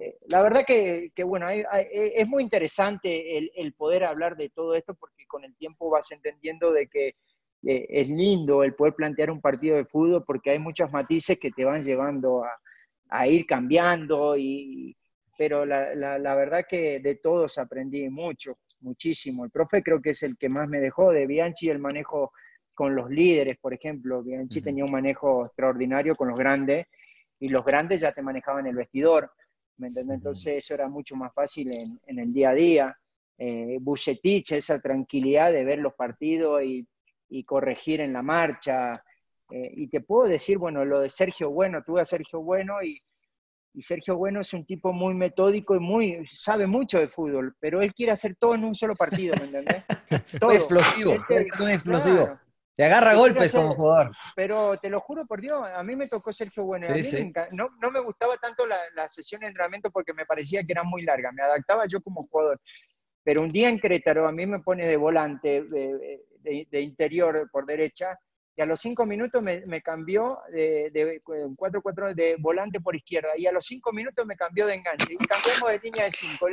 [0.00, 5.26] Eh, la verdad que, bueno, es muy interesante el, poder hablar de todo esto porque
[5.26, 7.08] con el tiempo vas entendiendo de que
[7.64, 11.50] eh, es lindo el poder plantear un partido de fútbol porque hay muchos matices que
[11.50, 12.44] te van llevando
[13.10, 14.96] a, ir cambiando, y,
[15.36, 19.44] pero la, la, verdad que de todos aprendí mucho muchísimo.
[19.44, 22.32] El profe creo que es el que más me dejó de Bianchi, el manejo
[22.74, 24.22] con los líderes, por ejemplo.
[24.22, 26.86] Bianchi tenía un manejo extraordinario con los grandes
[27.38, 29.30] y los grandes ya te manejaban el vestidor.
[29.78, 32.98] ¿Me Entonces eso era mucho más fácil en, el día a día.
[33.38, 33.78] Eh,
[34.50, 36.86] esa tranquilidad de ver los partidos y,
[37.44, 39.02] corregir en la marcha.
[39.50, 43.00] Eh, y te puedo decir, bueno, lo de Sergio Bueno, tuve a Sergio Bueno y
[43.74, 47.80] y Sergio Bueno es un tipo muy metódico y muy sabe mucho de fútbol, pero
[47.80, 49.84] él quiere hacer todo en un solo partido, ¿me entendés?
[50.40, 50.52] Todo.
[50.52, 52.38] Explosivo, te, muy explosivo.
[52.82, 54.10] Te agarra golpes como jugador.
[54.34, 56.88] Pero te lo juro por Dios, a mí me tocó Sergio Bueno.
[56.88, 60.64] a mí no, no, me gustaba tanto la, la, sesión de entrenamiento porque me parecía
[60.64, 62.60] que era muy larga, me adaptaba yo como jugador.
[63.22, 67.66] Pero un día en Querétaro a mí me pone de volante, de, de interior por
[67.66, 68.18] derecha,
[68.56, 73.46] y a los cinco minutos me, cambió de, de 4-4 de volante por izquierda y
[73.46, 76.46] a los cinco minutos me cambió de enganche y cambiamos de línea de 5.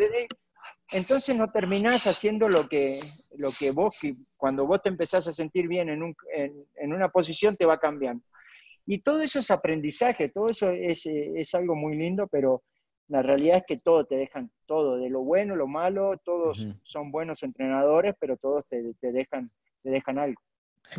[0.91, 2.99] Entonces no terminás haciendo lo que,
[3.37, 3.99] lo que vos,
[4.37, 8.23] cuando vos te empezás a sentir bien en, un, en, una posición, te va cambiando.
[8.85, 12.63] Y todo eso es aprendizaje, todo eso es, es, algo muy lindo, pero
[13.07, 17.11] la realidad es que todo te dejan, todo, de lo bueno, lo malo, todos son
[17.11, 19.51] buenos entrenadores, pero todos te, te, dejan,
[19.83, 20.41] te dejan algo.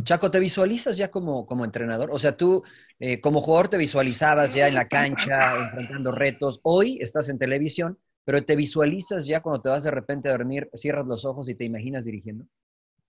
[0.05, 2.11] Chaco, ¿te visualizas ya como, como entrenador?
[2.13, 2.63] O sea, tú
[3.01, 6.61] eh, como jugador te visualizabas ya en la cancha, enfrentando retos.
[6.63, 10.69] Hoy estás en televisión, pero ¿te visualizas ya cuando te vas de repente a dormir,
[10.75, 12.45] cierras los ojos y te imaginas dirigiendo?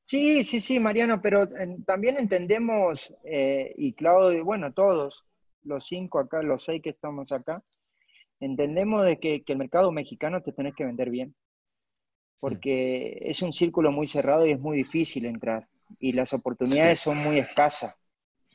[0.04, 1.48] Sí, sí, sí, Mariano, pero
[1.86, 5.24] también entendemos, eh, y Claudio, bueno, todos,
[5.64, 7.64] los cinco acá, los seis que estamos acá,
[8.40, 11.36] entendemos de que, que el mercado mexicano te tenés que vender bien,
[12.40, 15.68] porque es un círculo muy cerrado y es muy difícil entrar
[16.00, 17.96] y las oportunidades son muy escasas,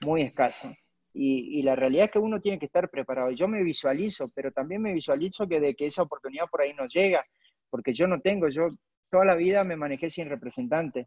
[0.05, 0.77] muy escasas.
[1.19, 3.31] Y, la realidad es que uno tiene que estar preparado.
[3.31, 6.87] Yo me visualizo, pero también me visualizo que de que esa oportunidad por ahí no
[6.87, 7.23] llega,
[7.71, 8.65] porque yo no tengo, yo
[9.11, 11.07] toda la vida me manejé sin representante.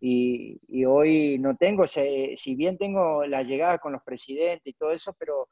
[0.00, 5.12] Y, hoy no tengo, si bien tengo la llegada con los presidentes y todo eso,
[5.18, 5.48] pero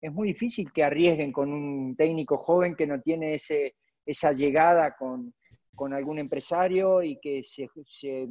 [0.00, 4.96] es muy difícil que arriesguen con un técnico joven que no tiene ese, esa llegada
[4.96, 5.34] con,
[5.76, 8.26] con algún empresario y que se, se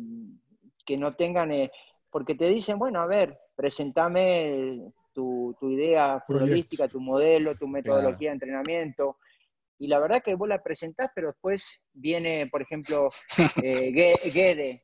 [0.85, 1.71] que no tengan, eh,
[2.09, 8.33] porque te dicen, bueno, a ver, presentame tu, idea futbolística, tu modelo, tu metodología de
[8.33, 9.17] entrenamiento.
[9.77, 13.09] Y la verdad que vos la presentás, pero después viene, por ejemplo,
[13.63, 14.83] eh, Guede,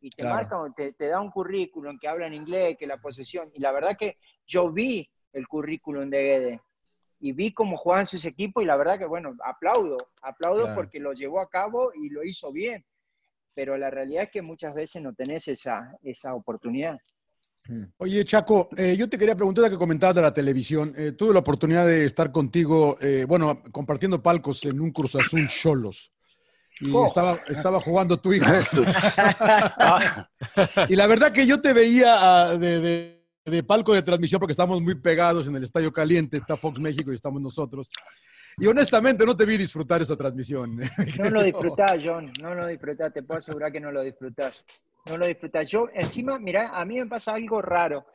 [0.00, 3.50] y te marca, te, da un currículum que habla en inglés, que la posesión.
[3.54, 6.60] Y la verdad que yo vi el currículum de Guede
[7.20, 11.14] y vi cómo jugaban sus equipos y la verdad que, bueno, aplaudo, aplaudo porque lo
[11.14, 12.84] llevó a cabo y lo hizo bien
[13.54, 16.98] pero la realidad es que muchas veces no tenés esa, esa oportunidad.
[17.66, 17.84] Hmm.
[17.98, 21.40] Oye, Chaco, eh, yo te quería preguntar, que comentabas de la televisión, eh, tuve la
[21.40, 26.10] oportunidad de estar contigo, eh, bueno, compartiendo palcos en un Cruz Azul Cholos.
[26.80, 27.06] Y Oh.
[27.06, 28.44] estaba, estaba jugando tu hijo.
[30.88, 34.52] Y la verdad que yo te veía ah, de, de- de palco de transmisión porque
[34.52, 37.88] estamos muy pegados en el Estadio Caliente, está Fox México y estamos nosotros.
[38.58, 40.78] Y honestamente no te vi disfrutar esa transmisión.
[41.18, 44.64] No lo disfrutás, John, no lo disfrutás, te puedo asegurar que no lo disfrutás.
[45.06, 45.68] No lo disfrutás.
[45.68, 48.06] Yo, encima, mira, a mí me pasa algo raro.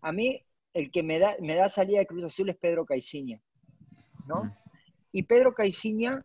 [0.00, 3.40] A mí, el que me da, me da salida de Cruz Azul es Pedro Caiciña,
[4.26, 4.56] ¿no?
[5.12, 6.22] Y Pedro Caiciña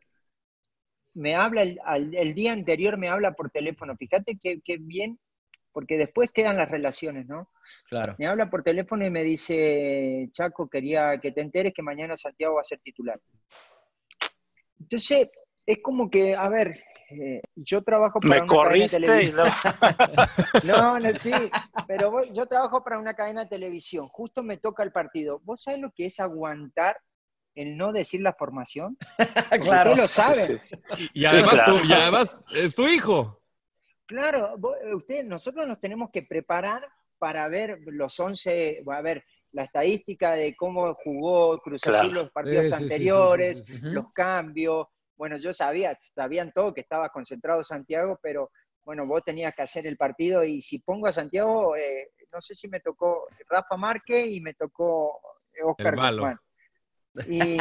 [1.13, 3.95] me habla, el, al- el día anterior me habla por teléfono.
[3.95, 5.19] Fíjate que bien,
[5.71, 7.49] porque después quedan las relaciones, ¿no?
[7.89, 8.15] Claro.
[8.17, 12.55] Me habla por teléfono y me dice, Chaco, quería que te enteres que mañana Santiago
[12.55, 13.19] va a ser titular.
[14.79, 15.29] Entonces,
[15.65, 20.99] es como que, a ver, eh, yo trabajo para Me una cadena de corriste No,
[20.99, 21.31] no, sí,
[21.87, 24.07] pero vos- yo trabajo para una cadena de televisión.
[24.07, 25.39] Justo me toca el partido.
[25.43, 26.97] ¿Vos sabés lo que es aguantar
[27.55, 28.97] el no decir la formación?
[29.61, 29.91] Claro.
[29.91, 30.61] Ustedes lo saben.
[30.97, 31.09] sí.
[31.13, 31.77] Y además, claro.
[31.79, 33.41] tú- y además es tu hijo.
[34.05, 36.87] Claro, vos- eh, usted, nosotros nos tenemos que preparar
[37.21, 41.99] para ver los 11, a ver, la estadística de cómo jugó Cruz Claro.
[41.99, 43.91] Azul los partidos Sí, sí, sí, sí, anteriores, sí, sí, sí.
[43.91, 44.87] los cambios.
[45.15, 48.49] Bueno, yo sabía, sabían todo que estaba concentrado Santiago, pero
[48.83, 52.55] bueno, vos tenías que hacer el partido y si pongo a Santiago, eh, no sé
[52.55, 55.19] si me tocó Rafa Márquez y me tocó
[55.53, 56.23] eh, Oscar malo.
[56.23, 56.39] Guzmán.
[57.29, 57.57] Y,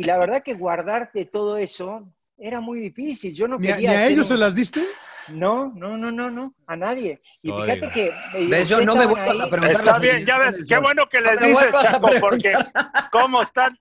[0.00, 3.34] y la verdad que guardarte todo eso era muy difícil.
[3.34, 4.82] Yo no ¿Ni a, quería ni a ellos un- se las diste?
[5.28, 7.20] No, no, no, no, no, a nadie.
[7.42, 8.12] Y fíjate que...
[8.48, 8.68] ¿Ves?
[8.68, 9.70] Yo no me vuelvas a preguntar.
[9.72, 12.52] Está bien, ya ves, qué bueno que les dices, Chaco, porque
[13.12, 13.78] cómo están.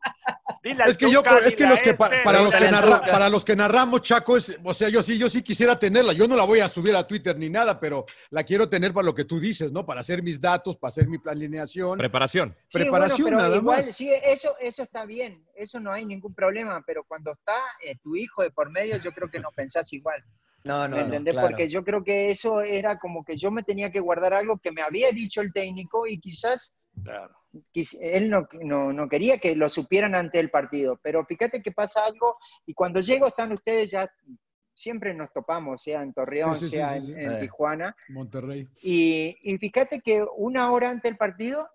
[0.64, 3.02] Dile al Es que yo, es que los que pa- este, para los que, narra-
[3.02, 6.14] para los que narramos, Chaco, es, o sea, yo sí, yo sí quisiera tenerla.
[6.14, 9.06] Yo no la voy a subir a Twitter ni nada, pero la quiero tener para
[9.06, 9.86] lo que tú dices, ¿no?
[9.86, 11.98] Para hacer mis datos, para hacer mi alineación.
[11.98, 12.56] Preparación.
[12.68, 13.96] Sí, preparación bueno, pero nada igual, más.
[13.96, 18.16] sí, eso, eso está bien, eso no hay ningún problema, pero cuando está eh, tu
[18.16, 20.24] hijo de por medio, yo creo que no pensás igual.
[20.66, 21.34] No, no, ¿Me no, entendés?
[21.34, 21.48] claro.
[21.50, 24.72] Porque yo creo que eso era como que yo me tenía que guardar algo que
[24.72, 27.36] me había dicho el técnico y quizás Claro.
[28.02, 31.00] él no, no, no quería que lo supieran ante el partido.
[31.04, 34.10] Pero fíjate que pasa algo y cuando llego están ustedes ya,
[34.74, 37.12] siempre nos topamos, sea en Torreón, Sí, sí, sí, sea sí, sí.
[37.14, 37.40] en, en Eh.
[37.42, 37.96] Tijuana.
[38.10, 38.68] Monterrey.
[38.82, 41.70] Y, y fíjate que una hora antes del partido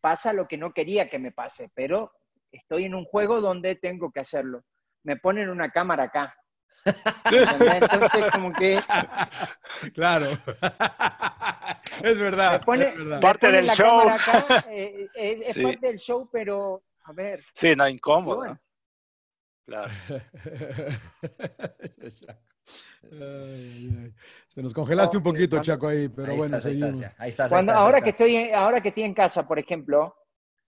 [0.00, 2.10] pasa lo que no quería que me pase, pero
[2.50, 4.64] estoy en un juego donde tengo que hacerlo.
[5.04, 6.34] Me ponen una cámara acá.
[7.24, 8.80] Entonces, como que
[9.94, 10.26] Claro.
[12.02, 12.62] es verdad.
[12.64, 13.20] pone, es verdad.
[13.20, 14.00] Parte del show.
[14.08, 15.62] acá, eh, eh, es, Sí.
[15.62, 18.36] parte del show, pero a ver, Sí, no, incómodo.
[18.38, 18.60] bueno.
[19.66, 19.90] Claro.
[23.12, 24.12] Ay, ay.
[24.48, 27.14] Se nos congelaste un poquito, Chaco, ahí, pero ahí bueno, estás, ahí estás.
[27.18, 28.04] Ahí estás, Cuando, ahora, estás.
[28.04, 30.14] que estoy, ahora que estoy en casa, por ejemplo,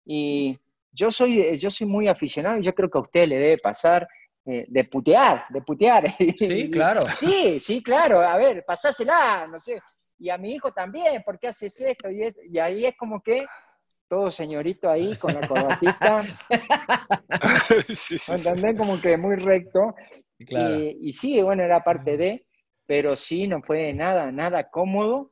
[0.04, 0.58] y
[0.92, 4.08] yo soy, yo soy muy aficionado, y yo creo que a usted le debe pasar
[4.44, 6.16] eh, de putear, de putear.
[6.36, 7.06] Sí, claro.
[7.16, 8.20] Sí, sí, claro.
[8.20, 9.80] A ver, pasásela, no sé.
[10.18, 12.10] Y a mi hijo también, ¿por qué haces esto?
[12.10, 13.44] Y, es- y ahí es como que
[14.08, 16.22] todo señorito ahí con la corbatita,
[17.94, 18.32] sí, sí.
[18.76, 19.94] Como que muy recto.
[20.46, 20.74] Claro.
[20.76, 22.46] Y, y sí, bueno, era parte de,
[22.86, 25.30] pero sí, no fue nada, nada cómodo.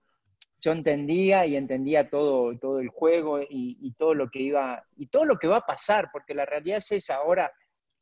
[0.61, 5.07] Yo entendía y entendía todo, todo el juego y, y todo lo que iba, y
[5.09, 7.17] todo lo que va a pasar, porque la realidad es esa.
[7.17, 7.51] Ahora,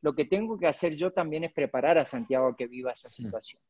[0.01, 3.11] lo que tengo que hacer yo también es preparar a Santiago a que viva esa
[3.11, 3.61] situación.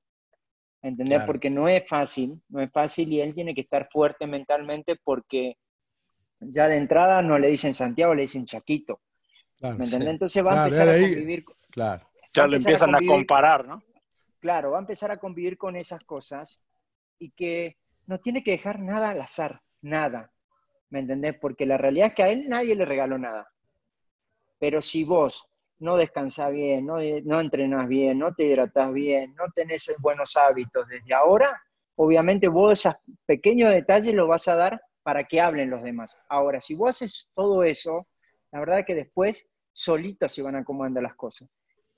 [0.83, 1.19] ¿Entendés?
[1.19, 1.27] Claro.
[1.27, 5.57] Porque no es fácil, no es fácil y él tiene que estar fuerte mentalmente porque
[6.41, 9.01] ya de entrada no le dicen Santiago, le dicen Chaquito.
[9.57, 10.09] Claro, ¿Me entendés?
[10.09, 10.13] sí.
[10.13, 12.09] Entonces va a empezar a convivir claro.
[12.33, 13.83] Ya a lo a empiezan a convivir- comparar, ¿no?
[14.39, 16.61] claro, va a empezar a convivir con esas cosas
[17.19, 17.77] y que
[18.07, 20.31] no tiene que dejar nada al azar, nada.
[20.91, 21.35] ¿Me entendés?
[21.41, 23.49] Porque la realidad es que a él nadie le regaló nada.
[24.61, 25.51] Pero si vos
[25.81, 30.87] no descansás bien, no, no entrenás bien, no te hidratás bien, no tenés buenos hábitos
[30.89, 31.61] desde ahora,
[31.97, 32.95] obviamente vos esos
[33.27, 36.17] pequeños detalles los vas a dar para que hablen los demás.
[36.29, 38.07] Ahora, si vos haces todo eso,
[38.53, 41.49] la verdad que después solitos se van acomodando las cosas.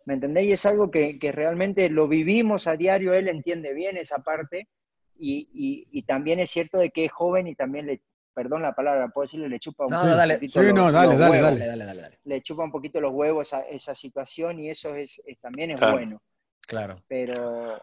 [0.06, 0.44] ¿Me entendés?
[0.46, 4.68] Y es algo que, realmente lo vivimos a diario, él entiende bien esa parte
[5.16, 8.00] y, y- y también es cierto de que es joven y también le,
[8.34, 10.34] perdón la palabra, puedo decirle, le chupa un No, no, dale.
[10.34, 11.66] poquito Sí, los- no, dale, los dale, huevos, dale.
[11.66, 12.18] Dale, dale, dale.
[12.24, 15.78] le chupa un poquito los huevos a esa situación y eso es, es- también es
[15.78, 15.92] Claro.
[15.94, 16.22] bueno,
[16.66, 17.02] Claro.
[17.08, 17.76] pero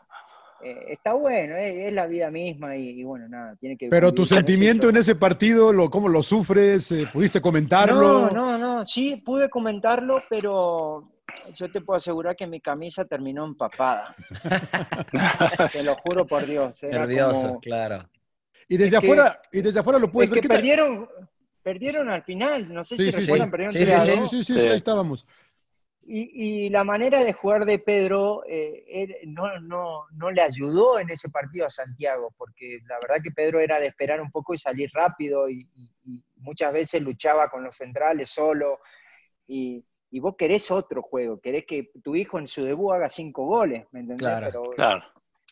[0.63, 3.89] eh, está bueno, es, es la vida misma y, y bueno, nada, tiene que...
[3.89, 6.91] Pero tu eso sentimiento en ese partido, lo, ¿cómo lo sufres?
[6.91, 8.29] Eh, ¿Pudiste comentarlo?
[8.29, 11.11] No, no, no, sí, pude comentarlo, pero
[11.53, 14.15] yo te puedo asegurar que mi camisa terminó empapada.
[15.71, 16.81] Te lo juro por Dios.
[16.83, 18.09] era Nervioso, como- claro.
[18.67, 20.41] Y desde Es que- afuera, y desde afuera lo puedes Es ver.
[20.41, 21.09] que perdieron,
[21.63, 24.19] perdieron al final, no sé Sí, si sí, recuerdan, perdieron Sí, 3 sí, sí.
[24.19, 24.29] 2.
[24.29, 24.67] Sí, sí, sí, Sí.
[24.69, 25.27] ahí estábamos.
[26.09, 30.99] Y, y la manera de jugar de Pedro eh, él no, no, no le ayudó
[30.99, 34.53] en ese partido a Santiago, porque la verdad que Pedro era de esperar un poco
[34.53, 38.79] y salir rápido y, y- y muchas veces luchaba con los centrales solo.
[39.47, 43.45] Y, y vos querés otro juego, querés que tu hijo en su debut haga cinco
[43.45, 44.19] goles, ¿me entendés?
[44.25, 45.03] Claro, Pero Claro.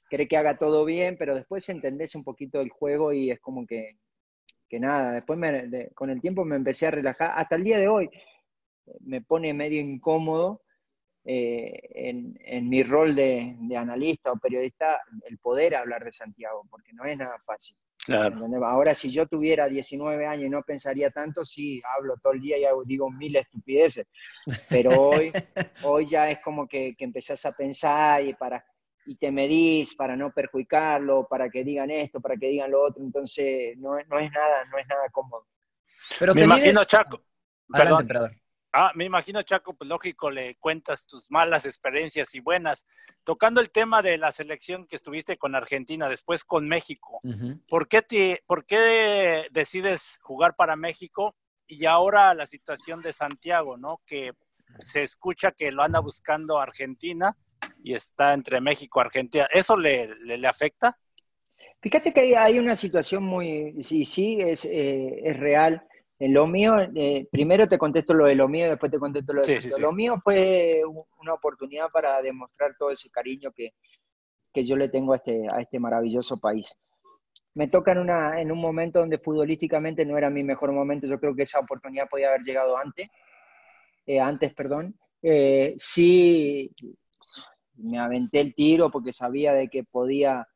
[0.10, 3.66] Querés que haga todo bien, pero después entendés un poquito el juego y es como
[3.66, 3.98] que,
[4.70, 7.80] que nada, después me- de- con el tiempo me empecé a relajar, hasta el día
[7.80, 8.10] de hoy
[9.02, 10.62] me pone medio incómodo
[11.24, 16.68] eh, en, en mi rol de, de analista o periodista el poder hablar de Santiago,
[16.70, 17.76] porque no es nada fácil.
[18.06, 18.38] Claro.
[18.68, 22.60] Ahora, si yo tuviera 19 años y no pensaría tanto, sí, hablo todo el día
[22.60, 24.06] y hago- digo mil estupideces,
[24.70, 25.34] pero hoy,
[25.84, 28.64] hoy ya es como que, que empezás a pensar y, para,
[29.06, 33.04] y te medís para no perjudicarlo, para que digan esto, para que digan lo otro,
[33.04, 35.48] entonces no, es- no es nada, no es nada cómodo.
[36.20, 37.16] Pero Me imagino, mides- Chaco.
[37.18, 38.02] Adelante, Perdón.
[38.02, 38.32] emperador.
[38.78, 42.86] Ah, me imagino, Chaco, pues lógico, le cuentas tus malas experiencias y buenas.
[43.24, 47.62] Tocando el tema de la selección que estuviste con Argentina, después con México, Ujú.
[47.70, 51.36] ¿por qué, te, por qué decides jugar para México?
[51.68, 54.02] Y ahora la situación de Santiago, ¿no?
[54.06, 54.34] Que
[54.80, 57.36] se escucha que lo anda buscando Argentina
[57.84, 59.48] y está entre México y Argentina.
[59.52, 60.98] ¿Eso le, le, le afecta?
[61.82, 65.86] Fíjate que hay, una situación muy, sí, sí, es, eh, es real.
[66.18, 69.42] En lo mío, eh, primero te contesto lo de lo mío, después te contesto lo
[69.42, 69.82] de Sí, sí, sí.
[69.82, 70.82] Lo mío fue
[71.20, 73.74] una oportunidad para demostrar todo ese cariño que,
[74.54, 76.76] que yo le tengo a este, a este maravilloso país.
[77.54, 81.06] Me toca en, una, en un momento donde futbolísticamente no era mi mejor momento.
[81.08, 83.10] Yo creo que esa oportunidad podía haber llegado antes.
[84.08, 84.96] eh, antes, perdón.
[85.22, 86.72] Eh, sí,
[87.78, 90.48] me aventé el tiro porque sabía de que podía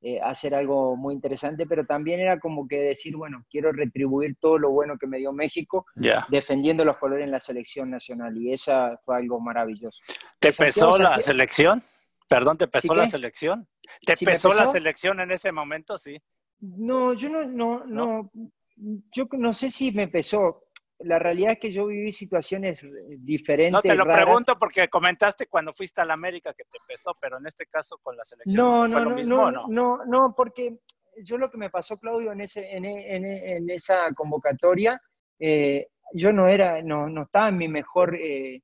[0.00, 4.56] eh, hacer algo muy interesante, pero también era como que decir, bueno, quiero retribuir todo
[4.58, 5.86] lo bueno que me dio México
[6.28, 9.98] defendiendo los colores en la selección nacional y esa fue algo maravilloso.
[10.38, 11.82] ¿Te Santiago pesó la Santiago- selección?
[12.28, 13.10] Perdón, ¿te pesó ¿Sí la qué?
[13.10, 13.66] selección?
[14.06, 15.98] ¿Te ¿Sí me pesó la selección en ese momento?
[15.98, 16.16] Sí.
[16.60, 18.30] No, yo no, no, no,
[18.76, 20.67] yo no sé si me pesó.
[21.00, 22.88] La realidad es que yo viví situaciones eh,
[23.18, 23.72] diferentes.
[23.72, 24.24] No te lo raras.
[24.24, 27.98] pregunto porque comentaste cuando fuiste a la América que te pesó, pero en este caso
[28.02, 29.66] con la selección No, fue no, lo no, mismo, no, ¿o no?
[29.68, 30.78] no, no, porque
[31.22, 35.00] yo lo que me pasó, Claudio, en, ese, en, en en esa convocatoria,
[35.38, 38.60] eh, yo no era, no, no estaba en mi mejor eh,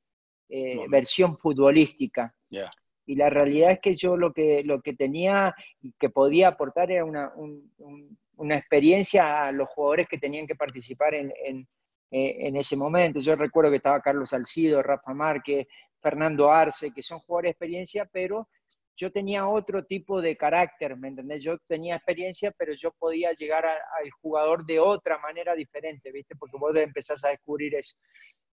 [0.48, 2.34] eh, versión futbolística.
[2.50, 2.68] Ya.
[3.06, 6.90] Y la realidad es que yo lo que, lo que tenía y que podía aportar
[6.90, 11.68] era una, un- un- una experiencia a los jugadores que tenían que participar en, en-
[12.16, 13.18] eh, en ese momento.
[13.18, 15.66] Yo recuerdo que estaba Carlos Salcido, Rafa Márquez,
[16.00, 18.48] Fernando Arce, que son jugadores de experiencia, pero
[18.96, 21.42] yo tenía otro tipo de carácter, ¿me entendés?
[21.42, 26.36] Yo tenía experiencia, pero yo podía llegar a- al jugador de otra manera diferente, ¿viste?
[26.36, 27.96] Porque vos empezás a descubrir eso.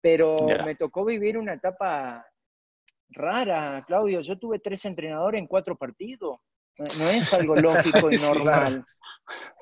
[0.01, 0.35] Pero
[0.65, 2.25] me tocó vivir una etapa
[3.11, 4.19] rara, Claudio.
[4.21, 6.39] Yo tuve tres entrenadores en cuatro partidos.
[6.77, 7.55] No es algo
[8.01, 8.85] lógico y normal.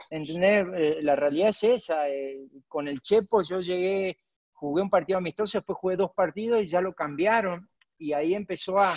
[0.10, 0.66] ¿Entendés?
[0.76, 2.10] Eh, la realidad es esa.
[2.10, 4.18] eh, con el Chepo yo llegué,
[4.52, 7.70] jugué un partido amistoso, después jugué dos partidos y ya lo cambiaron.
[7.98, 8.90] Y ahí empezó a,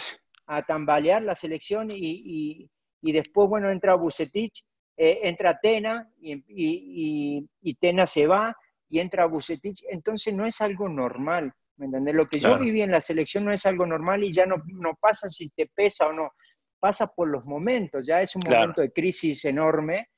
[0.46, 2.70] a tambalear la selección y, y-
[3.02, 4.64] y después, bueno, entra Bucetich,
[4.96, 8.56] eh, entra Tena y, y- Tena se va
[8.88, 9.84] y entra Bucetich.
[9.90, 11.52] Entonces no es algo normal.
[11.76, 12.14] ¿Me entendés?
[12.14, 12.56] Lo que Claro.
[12.56, 15.50] yo viví en la selección no es algo normal y ya no, no pasa si
[15.50, 16.32] te pesa o no.
[16.80, 18.04] Pasa por los momentos.
[18.06, 18.60] Ya es un Claro.
[18.60, 20.08] momento de crisis enorme.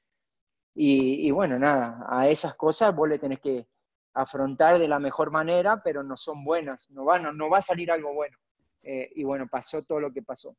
[0.81, 3.67] Y, y bueno, nada, a esas cosas vos le tenés que
[4.15, 7.63] afrontar de la mejor manera, pero no son buenas, no va, no, no va a
[7.63, 8.37] salir algo bueno.
[8.83, 10.57] Eh, y bueno, pasó todo lo que pasó.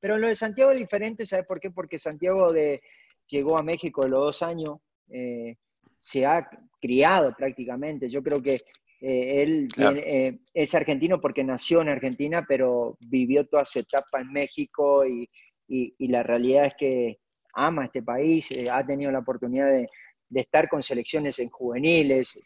[0.00, 1.70] Pero lo de Santiago es diferente, ¿sabes por qué?
[1.70, 2.80] Porque Santiago de,
[3.28, 4.78] llegó a México de los dos años,
[5.10, 5.56] eh,
[5.98, 6.48] se ha
[6.80, 8.08] criado prácticamente.
[8.08, 8.54] Yo creo que
[9.02, 9.94] eh, él Claro.
[9.96, 15.28] tiene- es argentino porque nació en Argentina, pero vivió toda su etapa en México y,
[15.68, 17.18] y- y la realidad es que
[17.54, 19.86] ama este país, eh, ha tenido la oportunidad de,
[20.28, 22.38] de estar con selecciones en juveniles,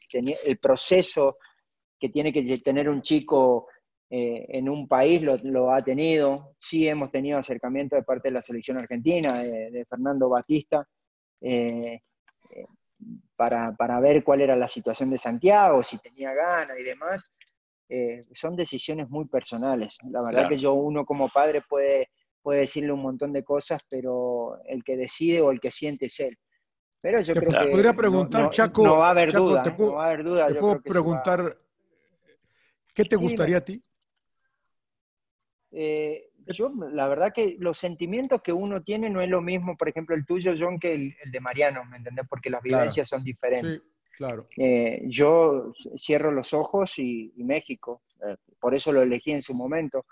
[0.45, 1.39] el proceso
[1.99, 3.67] que tiene que tener un chico
[4.11, 6.55] eh, en un país lo, lo ha tenido.
[6.59, 10.87] Sí hemos tenido acercamiento de parte de la selección argentina, de, de Fernando Batista,
[11.41, 12.01] eh,
[13.37, 17.31] para, para ver cuál era la situación de Santiago, si tenía ganas y demás.
[18.35, 19.97] Son decisiones muy personales.
[20.11, 20.49] La verdad Claro.
[20.51, 22.11] que yo uno como padre puede,
[22.49, 26.19] puede decirle un montón de cosas, pero el que decide o el que siente es
[26.21, 26.39] él.
[26.99, 29.45] Pero yo Te creo que podría no- preguntar, no, Chaco, no va a haber Chaco,
[29.49, 29.75] duda, te ¿eh?
[29.77, 30.47] puedo- no va a haber duda.
[30.49, 31.59] Te yo puedo creo que se va- preguntar,
[32.95, 33.57] ¿qué te Sí, gustaría dime.
[33.59, 33.83] a ti?
[35.73, 39.91] Eh, yo, la verdad que los sentimientos que uno tiene no es lo mismo, por
[39.91, 42.25] ejemplo, el tuyo, John, que el, el de Mariano, ¿me entendés?
[42.31, 42.79] Porque las Claro.
[42.79, 43.83] vivencias son diferentes.
[43.83, 44.47] Sí, claro.
[44.57, 48.01] Eh, yo cierro los ojos y, y México.
[48.27, 50.07] Eh, por eso lo elegí en su momento,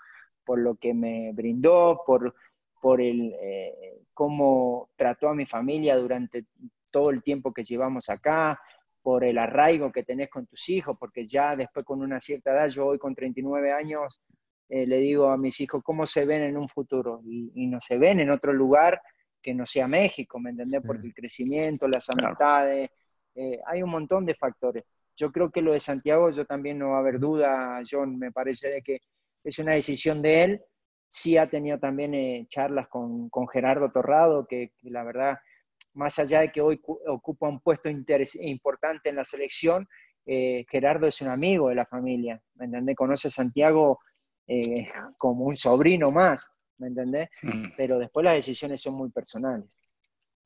[0.47, 2.33] por lo que me brindó, por,
[2.79, 6.45] por el, eh, cómo trató a mi familia durante
[6.89, 8.57] todo el tiempo que llevamos acá,
[9.01, 12.69] por el arraigo que tenés con tus hijos, porque ya después con una cierta edad,
[12.69, 14.21] yo hoy con 39 años,
[14.69, 17.97] eh, le digo a mis hijos cómo se ven en un futuro y, no se
[17.97, 19.01] ven en otro lugar
[19.41, 20.81] que no sea México, ¿me entendés?
[20.85, 22.89] Porque el crecimiento, las amistades,
[23.35, 24.85] eh, hay un montón de factores.
[25.15, 28.31] Yo creo que lo de Santiago, yo también no va a haber duda, John, me
[28.31, 29.01] parece de que
[29.43, 30.61] es una decisión de él.
[31.09, 35.37] Sí ha tenido también eh, charlas con, con, Gerardo Torrado, que, la verdad,
[35.93, 39.87] más allá de que hoy ocupa un puesto importante en la selección,
[40.25, 42.97] Gerardo es un amigo de la familia, ¿me entendés?
[42.97, 43.99] Conoce a Santiago
[44.47, 47.29] eh, como un sobrino más, ¿me entendés?
[47.41, 47.65] Mm.
[47.75, 49.77] Pero después las decisiones son muy personales.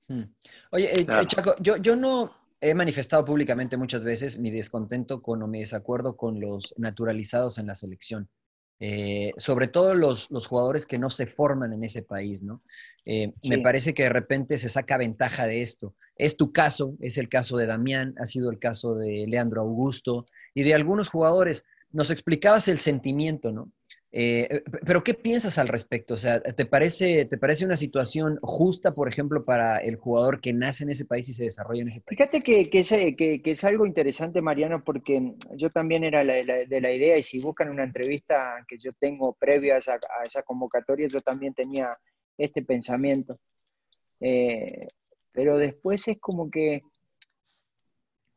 [0.07, 0.23] Mm.
[0.71, 5.47] Oye, eh, Chaco, yo, yo no he manifestado públicamente muchas veces mi descontento con o
[5.47, 8.27] mi desacuerdo con los naturalizados en la selección.
[8.84, 12.61] Eh, sobre todo los, los, jugadores que no se forman en ese país, ¿no?
[13.05, 15.93] Me parece que de repente se saca ventaja de esto.
[16.15, 20.25] Es tu caso, es el caso de Damián, ha sido el caso de Leandro Augusto
[20.55, 21.63] y de algunos jugadores.
[21.91, 23.71] Nos explicabas el sentimiento, ¿no?
[24.14, 26.16] Eh, eh, pero ¿qué piensas al respecto?
[26.16, 30.51] O sea, ¿te parece, ¿te parece una situación justa, por ejemplo, para el jugador que
[30.51, 32.18] nace en ese país y se desarrolla en ese país?
[32.18, 36.82] Fíjate que, que, es, eh, que, es, algo interesante, Mariano, porque yo también era de
[36.82, 41.22] la idea, y si buscan una entrevista que yo tengo previa a esa, convocatoria, yo
[41.22, 41.97] también tenía
[42.38, 43.39] este pensamiento.
[44.20, 46.82] pero después es como que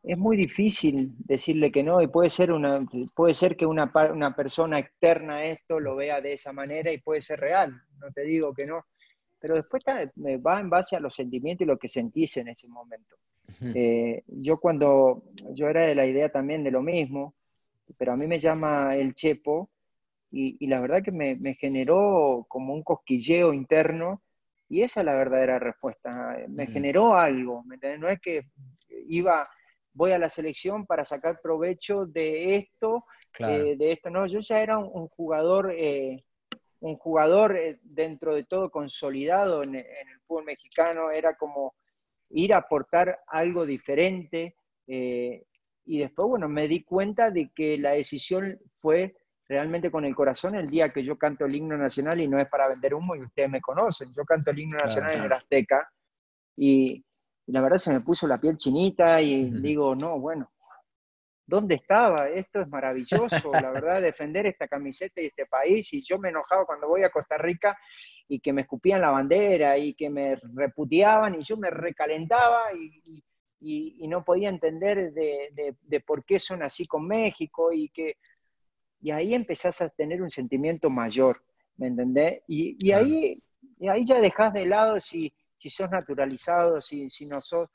[0.07, 4.37] es muy difícil decirle que no y puede ser, una, puede ser que una, una
[4.37, 8.23] persona externa a esto lo vea de esa manera y puede ser real, no te
[8.23, 8.85] digo que no,
[9.41, 9.83] pero después
[10.17, 13.17] me va en base a los sentimientos y lo que sentís en ese momento.
[13.61, 17.35] Eh, yo cuando, yo era de la idea también de lo mismo,
[17.97, 19.71] pero a mí me llama el Chepo
[20.31, 24.23] y, y la verdad que me, me, generó como un cosquilleo interno
[24.69, 27.65] y esa es la verdadera respuesta, me generó algo,
[27.99, 28.47] no es que
[29.07, 29.49] iba
[29.95, 33.05] voy a la selección para sacar provecho de esto,
[33.39, 34.11] eh, de esto.
[34.11, 36.25] No, yo ya era un, jugador, eh,
[36.81, 39.87] un jugador eh, dentro de todo consolidado en, el
[40.27, 41.75] fútbol mexicano, era como
[42.31, 44.57] ir a aportar algo diferente.
[44.87, 49.15] y después, bueno, me di cuenta de que la decisión fue
[49.47, 52.49] realmente con el corazón el día que yo canto el himno nacional y no es
[52.49, 54.13] para vender humo y ustedes me conocen.
[54.15, 55.89] Yo canto el himno nacional en el Azteca
[56.57, 57.05] y,
[57.47, 60.51] y la verdad se me puso la piel chinita y digo, no, bueno,
[61.47, 62.29] ¿dónde estaba?
[62.29, 65.93] Esto es maravilloso, la verdad, defender esta camiseta y este país.
[65.93, 67.77] Y yo me enojaba cuando voy a Costa Rica
[68.29, 73.23] y que me escupían la bandera y que me reputeaban y yo me recalentaba y,
[73.61, 78.17] y, no podía entender de, de, por qué son así con México y que...
[79.01, 81.43] Y ahí empezás a tener un sentimiento mayor,
[81.77, 82.41] ¿me entendés?
[82.49, 83.43] Y, y ahí,
[83.79, 85.35] y ahí ya dejas de lado si
[85.65, 87.71] si sos naturalizado, si, si no sos,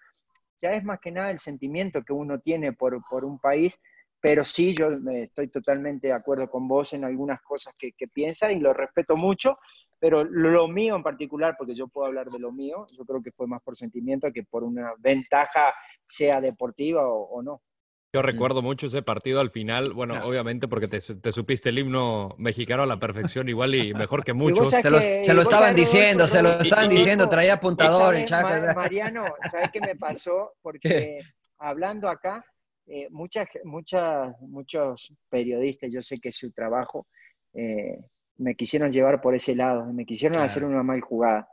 [0.61, 3.79] ya es más que nada el sentimiento que uno tiene por, por un país,
[4.21, 8.51] pero sí, yo estoy totalmente de acuerdo con vos en algunas cosas que, que piensas
[8.51, 9.55] y lo respeto mucho,
[9.97, 13.31] pero lo mío en particular, porque yo puedo hablar de lo mío, yo creo que
[13.31, 15.73] fue más por sentimiento que por una ventaja,
[16.05, 17.63] sea deportiva o no.
[18.11, 20.99] Yo recuerdo mucho ese partido al final, bueno, obviamente porque te,
[21.31, 24.71] supiste el himno mexicano a la perfección igual y mejor que muchos.
[24.71, 28.49] Se, lo estaban diciendo, se lo estaban diciendo, traía apuntador el Chaco.
[28.75, 30.53] Mariano, ¿sabes qué me pasó?
[30.63, 31.19] Porque
[31.59, 32.43] hablando acá,
[32.87, 37.05] eh, muchas, muchas, muchos periodistas, yo sé que es su trabajo,
[37.53, 37.99] eh,
[38.37, 41.47] me quisieron llevar por ese lado, me quisieron hacer una mal jugada.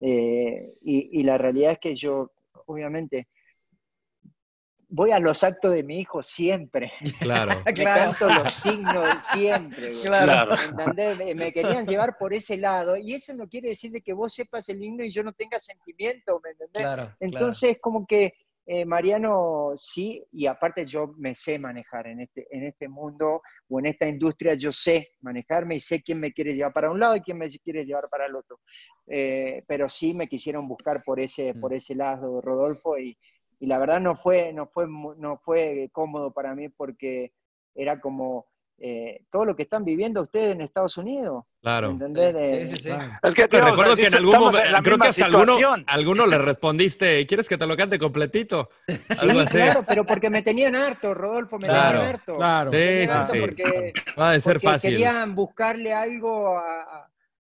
[0.00, 2.30] Eh, y, y la realidad es que yo,
[2.66, 3.26] obviamente,
[4.88, 6.92] voy a los actos de mi hijo siempre.
[7.20, 7.52] Claro.
[7.66, 9.92] Me canto los signos siempre.
[10.04, 10.56] Claro.
[11.34, 14.68] Me querían llevar por ese lado y eso no quiere decir de que vos sepas
[14.68, 16.82] el himno y yo no tenga sentimiento, ¿me entendés?
[16.82, 18.32] Claro, Entonces, como que
[18.70, 23.78] eh, Mariano sí, y aparte yo me sé manejar en este, en este mundo o
[23.78, 27.16] en esta industria, yo sé manejarme y sé quién me quiere llevar para un lado
[27.16, 28.60] y quién me quiere llevar para el otro.
[29.06, 31.76] Eh, pero sí me quisieron buscar por ese, por mm.
[31.76, 33.16] ese lado, Rodolfo, y,
[33.60, 37.32] y la verdad no fue, no fue, no fue cómodo para mí porque
[37.74, 38.46] era como
[38.80, 41.44] eh, todo lo que están viviendo ustedes en Estados Unidos.
[41.60, 41.90] Claro.
[41.90, 42.68] ¿Entendés?
[42.70, 42.90] sí, sí, sí.
[43.22, 45.56] Es que te recuerdo que en algún momento, creo que hasta alguno,
[45.86, 48.68] alguno, le respondiste, ¿quieres que te lo cante completito?
[48.88, 52.34] Sí, claro, pero porque me tenían harto, Rodolfo, me tenían harto.
[52.34, 54.90] Claro, sí, sí, Porque, Va a ser fácil.
[54.90, 57.08] querían buscarle algo a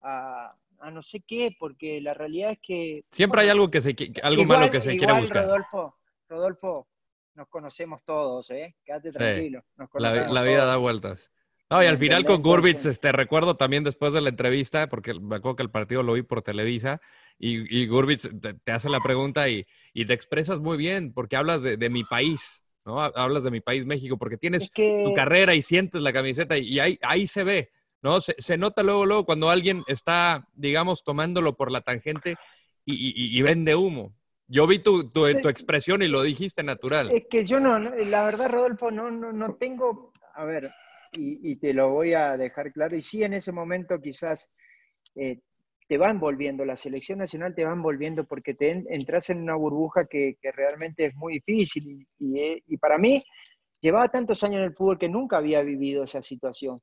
[0.02, 0.54] a
[0.90, 3.04] no sé qué, porque la realidad es que...
[3.10, 5.44] Siempre hay algo, que se, algo malo que se quiere buscar.
[5.44, 6.88] Rodolfo, Rodolfo,
[7.34, 8.76] nos conocemos todos, ¿eh?
[8.84, 9.64] Quédate tranquilo.
[9.94, 11.30] la, vida da vueltas.
[11.68, 12.42] No, y al final con.
[12.42, 16.14] Gurbitz, este, recuerdo también después de la entrevista, porque me acuerdo que el partido lo
[16.14, 17.00] vi por Televisa,
[17.38, 21.36] y, y Gurbitz te, te hace la pregunta y, y te expresas muy bien, porque
[21.36, 23.00] hablas de, de mi país, ¿no?
[23.00, 26.12] Ha- Hablas de mi país, México, porque tienes Es que- tu carrera y sientes la
[26.12, 27.70] camiseta y, y ahí, ahí se ve,
[28.02, 28.20] ¿no?
[28.20, 32.36] Se, se nota luego, luego cuando alguien está, digamos, tomándolo por la tangente
[32.84, 34.14] y, y- y vende humo.
[34.48, 37.10] Yo vi tu, tu, tu expresión y lo dijiste natural.
[37.12, 40.72] Es que yo no, la verdad, Rodolfo, no, no, no tengo, a ver,
[41.16, 44.48] y, y te lo voy a dejar claro, y sí en ese momento quizás
[45.14, 45.38] eh,
[45.86, 49.54] te va envolviendo, la selección nacional te va envolviendo porque te en- entras en una
[49.54, 53.20] burbuja que, que realmente es muy difícil, y, y, eh, y para mí
[53.80, 56.76] llevaba tantos años en el fútbol que nunca había vivido esa situación,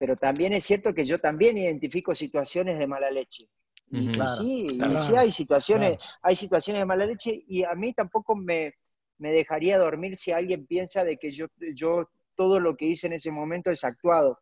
[0.00, 3.46] pero también es cierto que yo también identifico situaciones de mala leche.
[3.90, 4.08] Y, Ujú.
[4.08, 6.12] y Claro, sí, y sí hay situaciones, Claro.
[6.22, 8.74] hay situaciones de mala leche y a mí tampoco me,
[9.18, 13.12] me dejaría dormir si alguien piensa de que yo, yo todo lo que hice en
[13.12, 14.38] ese momento es actuado.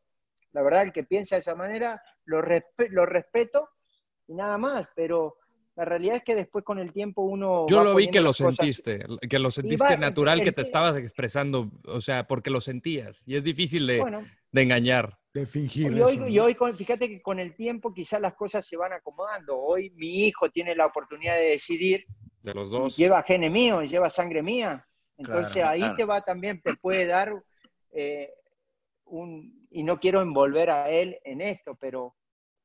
[0.52, 3.68] La verdad, el que piensa de esa manera, lo, respe- lo respeto
[4.28, 5.34] y nada más, pero
[5.74, 7.66] la realidad es que después con el tiempo uno...
[7.68, 10.62] Yo lo vi que lo cosas- sentiste, que lo sentiste va- natural, que el- te
[10.62, 13.26] estabas expresando, o sea, porque lo sentías.
[13.26, 14.24] Y es difícil de, Bueno.
[14.52, 15.17] de engañar.
[15.34, 15.92] De fingir.
[15.92, 18.92] Y hoy, y hoy con- fíjate que con el tiempo quizás las cosas se van
[18.92, 19.58] acomodando.
[19.58, 22.04] Hoy mi hijo tiene la oportunidad de decidir,
[22.42, 22.96] De los y dos.
[22.96, 24.86] lleva genes míos, lleva sangre mía.
[25.16, 25.96] Entonces Claro, ahí claro.
[25.96, 27.32] te va también, te puede dar
[27.92, 28.30] eh,
[29.04, 32.14] un, y no quiero envolver a él en esto, pero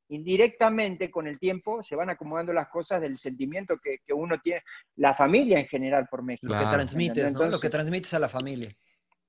[0.10, 4.62] indirectamente con el tiempo se van acomodando las cosas del sentimiento que, que uno tiene,
[4.98, 6.54] la familia en general por México.
[6.54, 7.34] Lo que ¿me transmites?
[7.34, 7.46] ¿no?
[7.48, 8.74] Lo que transmites a la familia.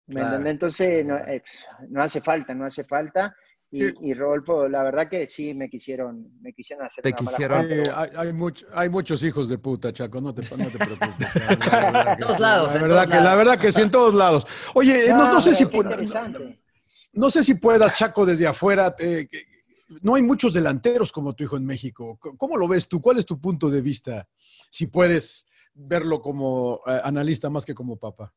[0.06, 0.28] ¿Me Claro.
[0.36, 0.50] entendés?
[0.52, 1.42] Entonces, no, eh,
[1.88, 3.34] no hace falta, no hace falta.
[3.70, 7.30] Y, y Rodolfo, la verdad que sí me quisieron, me quisieron hacer Te una mala
[7.36, 7.62] quisieron.
[7.66, 10.70] jugada, pero Eh, hay, hay much- hay muchos hijos de puta, Chaco, no te, no
[10.70, 11.26] te preocupes.
[12.18, 13.38] Que todos lados, La en verdad, que, la lados.
[13.38, 14.46] verdad que sí, en todos lados.
[14.74, 16.60] Oye, no, no sé si qué pu- interesante.
[17.14, 18.94] no sé si puedas, Chaco, desde afuera.
[18.98, 19.42] eh, que-
[20.02, 22.18] no hay muchos delanteros como tu hijo en México.
[22.38, 23.00] ¿Cómo lo ves tú?
[23.00, 24.28] ¿Cuál es tu punto de vista?
[24.70, 28.32] Si puedes verlo como eh, analista más que como papá.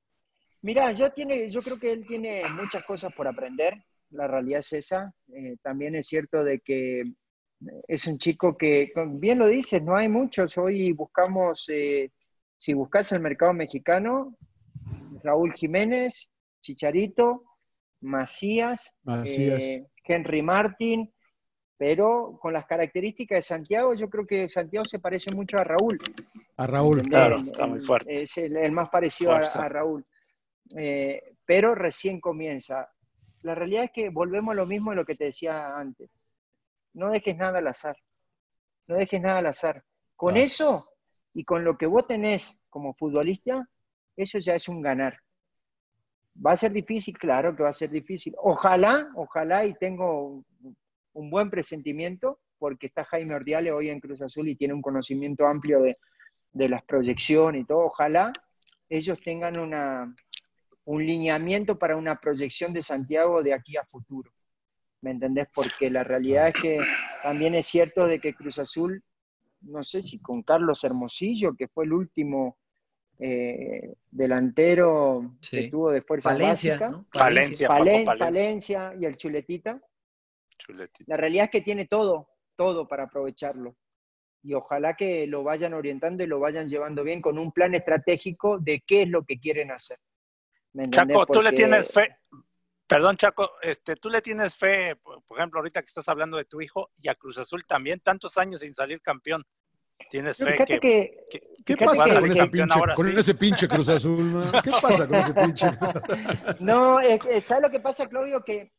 [0.67, 4.73] Mira, yo, tiene, yo creo que él tiene muchas cosas por aprender, la realidad es
[4.73, 5.13] esa.
[5.33, 7.03] Eh, también es cierto de que
[7.87, 10.57] es un chico que, bien lo dices, no hay muchos.
[10.57, 12.11] Hoy buscamos, eh,
[12.57, 14.35] si buscas el mercado mexicano,
[15.23, 17.45] Raúl Jiménez, Chicharito,
[18.01, 19.63] Macías, Macías.
[19.63, 21.09] eh, Henry Martin,
[21.77, 25.97] pero con las características de Santiago, yo creo que Santiago se parece mucho a Raúl.
[26.57, 26.97] A Raúl.
[26.97, 27.19] ¿entendés?
[27.19, 28.23] Claro, está muy fuerte.
[28.23, 30.05] Es el, el más parecido a Raúl.
[30.75, 32.89] Eh, pero recién comienza.
[33.41, 36.09] La realidad es que volvemos a lo mismo de lo que te decía antes.
[36.93, 37.97] No dejes nada al azar.
[38.87, 39.83] No dejes nada al azar.
[40.15, 40.89] Con eso
[41.33, 43.69] y con lo que vos tenés como futbolista,
[44.15, 45.19] eso ya es un ganar.
[46.43, 47.17] ¿Va a ser difícil?
[47.17, 48.33] Claro que va a ser difícil.
[48.37, 50.43] Ojalá, ojalá y tengo
[51.13, 55.45] un buen presentimiento, porque está Jaime Ordiale hoy en Cruz Azul y tiene un conocimiento
[55.45, 55.97] amplio de,
[56.51, 57.85] de las proyecciones y todo.
[57.85, 58.31] Ojalá
[58.89, 60.13] ellos tengan una,
[60.87, 64.31] un lineamiento para una proyección de Santiago de aquí a futuro.
[65.01, 65.47] ¿Me entendés?
[65.53, 66.77] Porque la realidad es que
[67.21, 69.03] también es cierto de que Cruz Azul,
[69.61, 72.57] no sé si con Carlos Hermosillo, que fue el último
[73.19, 77.05] eh, delantero que tuvo de fuerza Palencia, básica, ¿no?
[77.11, 78.25] Palencia, Paco Palen- Palencia.
[78.25, 79.81] Palencia y el Chuletita,
[80.57, 81.03] Chuletita.
[81.07, 83.75] la realidad es que tiene todo, todo para aprovecharlo.
[84.43, 88.57] Y ojalá que lo vayan orientando y lo vayan llevando bien con un plan estratégico
[88.59, 89.97] de qué es lo que quieren hacer.
[90.89, 92.17] Chaco, tú le tienes fe.
[92.87, 96.61] Perdón, Chaco, este, tú le tienes fe, por ejemplo, ahorita que estás hablando de tu
[96.61, 99.45] hijo y a Cruz Azul también, tantos años sin salir campeón.
[100.09, 102.93] ¿Tienes fe Fíjate que, que, que- ¿Qué pasa que- con, que- ese campeón pinche, ahora
[102.93, 103.13] con sí.
[103.17, 104.23] ese pinche Cruz Azul?
[104.23, 104.51] man?
[104.63, 106.55] ¿Qué pasa con ese pinche Cruz Azul?
[106.59, 108.43] No, es que, ¿sabes lo que pasa, Claudio?
[108.43, 108.71] Que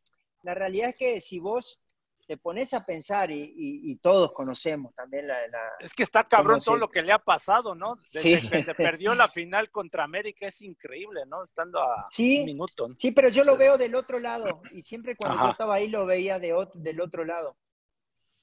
[0.42, 1.80] la realidad es que si vos
[2.28, 5.48] te pones a pensar, y, y- y todos conocemos también la...
[5.48, 7.96] la- Es que está cabrón ¿Cómo todo se- lo que le ha pasado, ¿no?
[7.96, 8.50] Desde Sí.
[8.50, 11.42] que perdió la final contra América es increíble, ¿no?
[11.42, 12.86] Estando a Sí, un minuto.
[12.86, 12.94] ¿no?
[12.98, 16.04] Sí, pero yo lo veo del otro lado y siempre cuando yo estaba ahí lo
[16.04, 17.56] veía de del otro lado.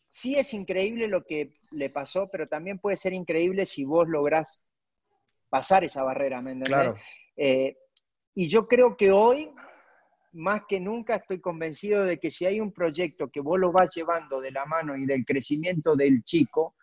[0.07, 4.59] Sí es increíble lo que le pasó, pero también puede ser increíble si vos lográs
[5.49, 6.69] pasar esa barrera, ¿me entendés?
[6.69, 6.95] Claro.
[7.37, 7.77] Eh,
[8.33, 9.51] y yo creo que hoy,
[10.35, 13.93] más que nunca, estoy convencido de que si hay un proyecto que vos lo vas
[13.95, 16.75] llevando de la mano y del crecimiento del chico,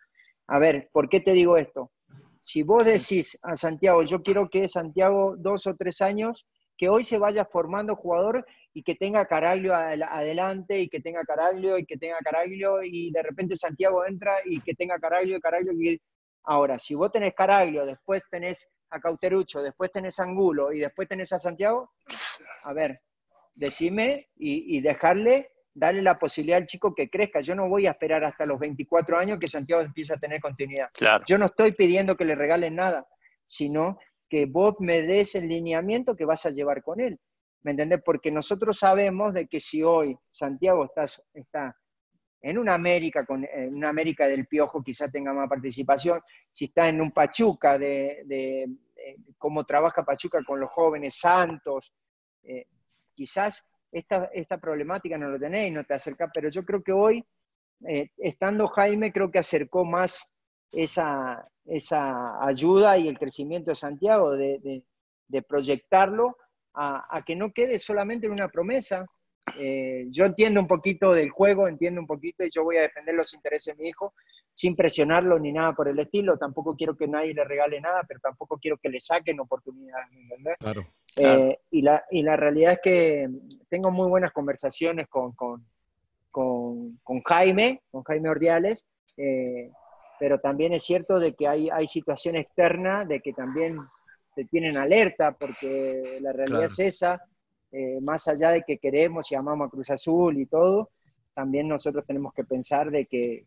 [0.47, 1.91] a ver, ¿por qué te digo esto?
[2.39, 6.45] Si vos decís a Santiago, yo quiero que Santiago dos o tres años,
[6.77, 11.23] que hoy se vaya formando jugador y que tenga Caraglio adel- adelante y que tenga
[11.23, 15.39] Caraglio y que tenga Caraglio y de repente Santiago entra y que tenga Caraglio y
[15.39, 15.71] Caraglio.
[15.73, 16.01] y-
[16.45, 21.07] Ahora, si vos tenés Caraglio, después tenés a Cauterucho, después tenés a Angulo y después
[21.07, 21.91] tenés a Santiago,
[22.63, 22.99] a ver,
[23.55, 27.41] decime y, y dejarle, darle la posibilidad al chico que crezca.
[27.41, 30.89] Yo no voy a esperar hasta los 24 años que Santiago empiece a tener continuidad.
[30.93, 31.23] Claro.
[31.27, 33.07] Yo no estoy pidiendo que le regalen nada,
[33.47, 33.99] sino
[34.29, 37.19] que vos me des el lineamiento que vas a llevar con él.
[37.61, 38.01] ¿Me entendés?
[38.03, 41.77] Porque nosotros sabemos de que si hoy Santiago está, está
[42.41, 46.19] en una América, con, en una América del Piojo quizá tenga más participación,
[46.51, 48.65] si está en un Pachuca, de, de,
[48.95, 51.93] de cómo trabaja Pachuca con los jóvenes santos,
[52.43, 52.65] eh,
[53.13, 57.23] quizás esta, esta problemática no lo tenéis, no te acerca, pero yo creo que hoy,
[57.87, 60.29] eh, estando Jaime, creo que acercó más
[60.71, 64.83] esa, esa ayuda y el crecimiento de Santiago, de,
[65.47, 66.37] proyectarlo
[66.73, 69.05] a, a, que no quede solamente en una promesa.
[69.57, 73.15] Eh, yo entiendo un poquito del juego, entiendo un poquito y yo voy a defender
[73.15, 74.13] los intereses de mi hijo
[74.53, 76.37] sin presionarlo ni nada por el estilo.
[76.37, 80.55] Tampoco quiero que nadie le regale nada, pero tampoco quiero que le saquen oportunidades, ¿entendés?
[80.59, 80.85] Claro.
[81.15, 83.29] Eh, y, la, y la realidad es que
[83.69, 85.65] tengo muy buenas conversaciones con, con,
[86.31, 89.71] con, con Jaime, con Jaime Ordiales, eh,
[90.19, 93.77] pero también es cierto de que hay, hay situación externa de que también
[94.35, 96.65] te tienen alerta, porque la realidad Claro.
[96.65, 97.21] es esa,
[97.71, 100.89] eh, más allá de que queremos y amamos a Cruz Azul y todo,
[101.33, 103.45] también nosotros tenemos que pensar de que,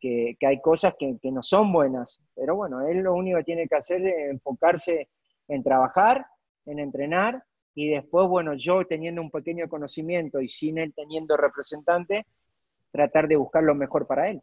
[0.00, 3.68] que, hay cosas que, que no son buenas, pero bueno, él lo único que tiene
[3.68, 5.08] que hacer es enfocarse
[5.48, 6.26] en trabajar,
[6.66, 7.42] en entrenar,
[7.74, 12.26] y después, bueno, yo teniendo un pequeño conocimiento y sin él teniendo representante,
[12.90, 14.42] tratar de buscar lo mejor para él.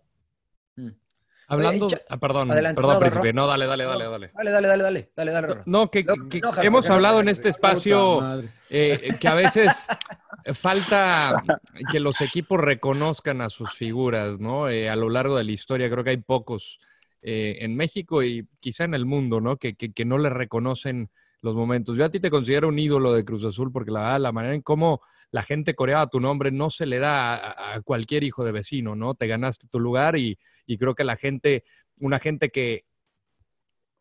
[1.47, 2.75] Hablando, Oye, Cha- ah, perdón, adelante.
[2.81, 3.33] perdón, No, príncipe.
[3.33, 4.31] No, dale, dale, dale, dale.
[4.33, 5.61] Dale, dale, dale, dale, dale, dale.
[5.65, 9.35] No, que, No, que- no, que Jaime, hemos hablado en este espacio eh, que a
[9.35, 9.87] veces
[10.53, 11.43] falta
[11.91, 14.69] que los equipos reconozcan a sus figuras, ¿no?
[14.69, 16.79] Eh, a lo largo de la historia creo que hay pocos
[17.21, 19.57] eh, en México y quizá en el mundo, ¿no?
[19.57, 21.09] Que, que, que no le reconocen
[21.41, 21.95] los momentos.
[21.97, 24.61] Yo a ti te considero un ídolo de Cruz Azul porque la la manera en
[24.61, 25.01] cómo
[25.31, 28.95] la gente coreaba tu nombre no se le da a, a cualquier hijo de vecino,
[28.95, 29.15] ¿no?
[29.15, 31.63] Te ganaste tu lugar y, y creo que la gente,
[31.99, 32.85] una gente que,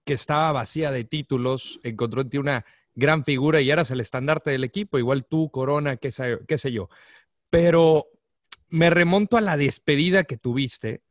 [0.05, 2.65] que estaba vacía de títulos, encontró en ti una
[2.95, 6.73] gran figura y eras el estandarte del equipo, igual tú, Corona, qué sé, qué sé
[6.73, 6.89] yo.
[7.51, 8.07] Pero
[8.69, 11.03] me remonto a la despedida que tuviste.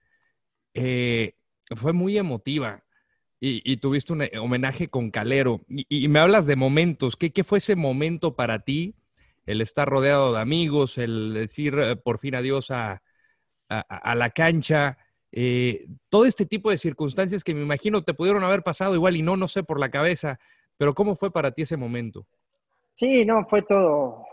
[0.74, 1.36] eh,
[1.76, 2.84] fue muy emotiva
[3.46, 5.66] y, tuviste un homenaje con Calero.
[5.68, 7.18] Y, me hablas de momentos.
[7.18, 8.96] ¿Qué, ¿Qué fue ese momento para ti?
[9.46, 13.02] El estar rodeado de amigos, el decir eh, por fin adiós a,
[13.68, 14.98] a la cancha.
[15.36, 19.24] Eh, todo este tipo de circunstancias que me imagino te pudieron haber pasado igual y
[19.24, 20.40] no, no sé, por la cabeza.
[20.78, 22.28] Pero ¿cómo fue para ti ese momento?
[22.94, 24.24] Sí, no, fue todo.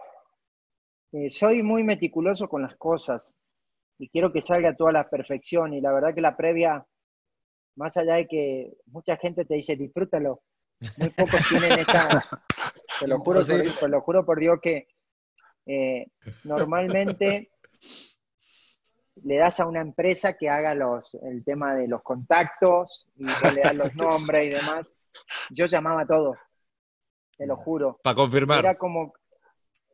[1.13, 3.35] Eh, soy muy meticuloso con las cosas
[3.99, 5.73] y quiero que salga toda la perfección.
[5.73, 6.87] Y la verdad que la previa,
[7.77, 10.43] más allá de que mucha gente te dice disfrútalo,
[10.99, 12.29] muy pocos tienen esta.
[13.01, 13.81] Te lo juro, por, Imposible.
[13.81, 14.87] te lo juro por Dios que
[15.65, 16.07] eh,
[16.45, 17.53] normalmente
[19.25, 23.61] le das a una empresa que haga los, el tema de los contactos y le
[23.63, 24.87] das los nombres y demás.
[25.51, 26.37] Yo llamaba a todos,
[27.37, 27.99] te lo juro.
[28.03, 28.61] Para confirmar.
[28.61, 29.13] Era como,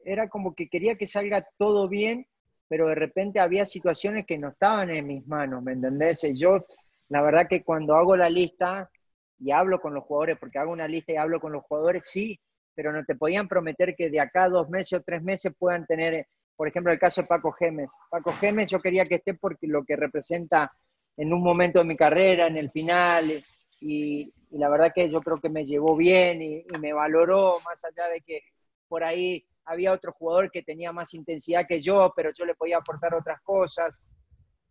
[0.05, 2.27] era como que quería que salga todo bien,
[2.69, 6.25] pero de repente había situaciones que no estaban en mis manos, ¿me entendés?
[6.25, 6.67] Y yo,
[7.09, 8.91] la verdad que cuando hago la lista
[9.39, 12.41] y hablo con los jugadores, porque hago una lista y hablo con los jugadores, sí,
[12.75, 15.87] pero no te podían prometer que de acá a dos meses o tres meses puedan
[15.87, 16.27] tener,
[16.57, 17.93] por ejemplo, el caso de Paco Gemes.
[18.11, 20.73] Paco Gemes yo quería que esté porque lo que representa
[21.17, 23.43] en un momento de mi carrera, en el final,
[23.81, 27.61] y, y la verdad que yo creo que me llevó bien y, y me valoró,
[27.65, 28.41] más allá de que
[28.89, 32.79] por ahí había otro jugador que tenía más intensidad que yo, pero yo le podía
[32.79, 34.01] aportar otras cosas.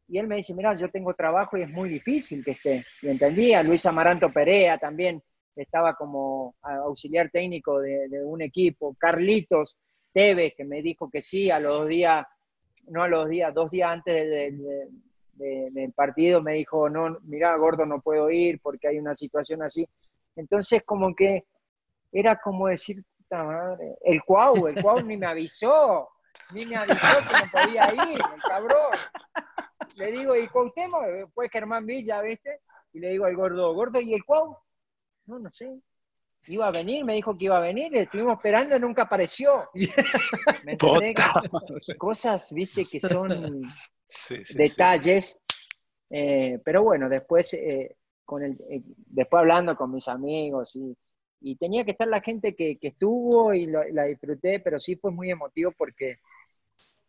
[0.07, 2.83] Y él me dice, mira, yo tengo trabajo y es muy difícil que esté.
[3.01, 5.21] Y entendía, Luis Amaranto Perea también
[5.55, 9.77] estaba como auxiliar técnico de, de un equipo, Carlitos
[10.15, 12.25] Tevez, que me dijo que sí, a los días,
[12.87, 14.89] no a los días, dos días antes de- de-
[15.33, 19.61] de- del partido me dijo, no, mira, gordo, no puedo ir porque hay una situación
[19.61, 19.85] así.
[20.37, 21.43] Entonces, como que
[22.13, 26.07] era como decir, puta madre, el Cuau, el Cuau ni me avisó,
[26.51, 28.91] ni me avisó que no podía ir, el cabrón.
[29.97, 31.03] Le digo, ¿y Cuauhtémoc?
[31.33, 32.61] Pues Germán Villa, ¿viste?
[32.93, 34.55] Y le digo al gordo, gordo, ¿y el Cuau?
[35.25, 35.77] No, no sé.
[36.47, 39.69] Iba a venir, me dijo que iba a venir, estuvimos esperando y nunca apareció.
[40.65, 41.15] ¿Me entendés?
[41.97, 43.61] Cosas, viste, que son
[44.07, 44.57] Sí, sí, sí.
[44.57, 45.41] detalles.
[46.09, 50.95] Eh, pero bueno, después, eh, con el, eh, después hablando con mis amigos y,
[51.41, 54.95] y tenía que estar la gente que, que estuvo y lo- la disfruté, pero sí
[54.95, 56.19] fue muy emotivo porque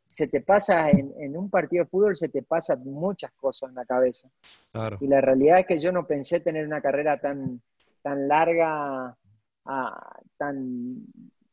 [0.07, 3.75] se te pasa en, en un partido de fútbol, se te pasan muchas cosas en
[3.75, 4.31] la cabeza.
[4.73, 4.97] Claro.
[5.01, 7.61] Y la realidad es que yo no pensé tener una carrera tan,
[8.03, 9.17] tan larga,
[9.67, 10.97] ah, tan,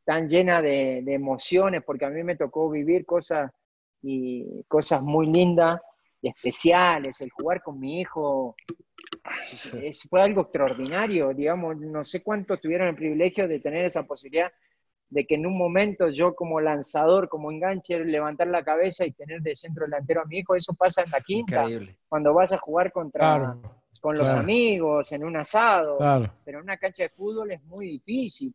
[0.06, 3.52] tan llena de, de emociones, porque a mí me tocó vivir cosas
[4.02, 5.81] y cosas muy lindas,
[6.22, 8.56] y especiales, el jugar con mi hijo,
[9.81, 14.52] es- fue algo extraordinario, digamos, no sé cuántos tuvieron el privilegio de tener esa posibilidad
[15.10, 19.41] de que en un momento yo como lanzador, como enganche, levantar la cabeza y tener
[19.41, 21.95] de centro delantero a mi hijo, eso pasa en la quinta, Increíble.
[22.10, 24.42] cuando vas a jugar contra, Claro, con los claro.
[24.42, 26.32] amigos, en un asado, Claro.
[26.46, 28.54] pero en una cancha de fútbol es muy difícil.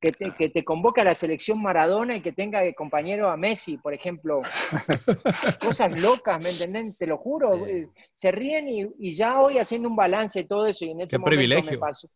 [0.00, 3.36] Que te, que te convoque a la selección Maradona y que tenga de compañero a
[3.38, 4.42] Messi, por ejemplo.
[5.60, 6.96] Cosas locas, ¿me entendés?
[6.98, 7.66] Te lo juro.
[7.66, 11.00] eh, Se ríen y, y ya hoy haciendo un balance de todo eso y en
[11.02, 11.80] ese Qué momento me privilegio.
[11.80, 12.08] pasó.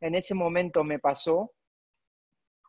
[0.00, 1.52] En ese momento me pasó.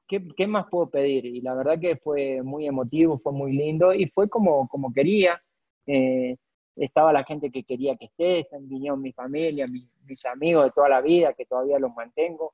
[0.07, 1.25] ¿Qué, qué más puedo pedir?
[1.25, 5.41] Y la verdad que fue muy emotivo, fue muy lindo y fue como, como quería.
[5.87, 6.37] Eh,
[6.75, 10.89] estaba la gente que quería que esté, vinieron mi familia, mi- mis amigos de toda
[10.89, 12.53] la vida, que todavía los mantengo.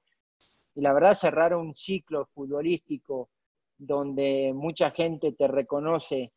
[0.76, 3.30] Y la verdad, cerrar un ciclo futbolístico
[3.78, 6.32] donde mucha gente te reconoce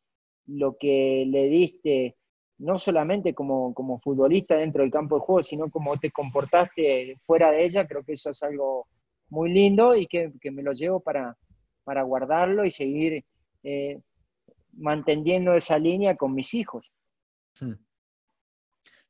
[0.47, 2.17] lo que le diste,
[2.59, 7.51] no solamente como, como futbolista dentro del campo de juego, sino como te comportaste fuera
[7.51, 8.87] de ella, creo que eso es algo
[9.29, 11.37] muy lindo y que, que me lo llevo para,
[11.85, 13.25] para guardarlo y seguir
[13.65, 14.01] eh,
[14.73, 16.93] manteniendo esa línea con mis hijos.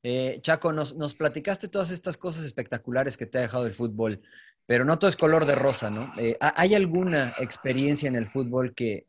[0.03, 4.21] Eh, Chaco, nos, platicaste todas estas cosas espectaculares que te ha dejado el fútbol,
[4.67, 6.13] pero no todo es color de rosa, ¿no?
[6.19, 9.07] Eh, ¿ha- ¿Hay alguna experiencia en el fútbol que,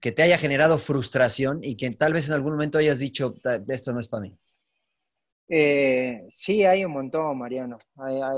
[0.00, 3.92] te haya generado frustración y que tal vez en algún momento hayas dicho, "Ta- esto
[3.92, 4.36] no es para mí?
[5.48, 7.78] Eh, sí, hay un montón, Mariano,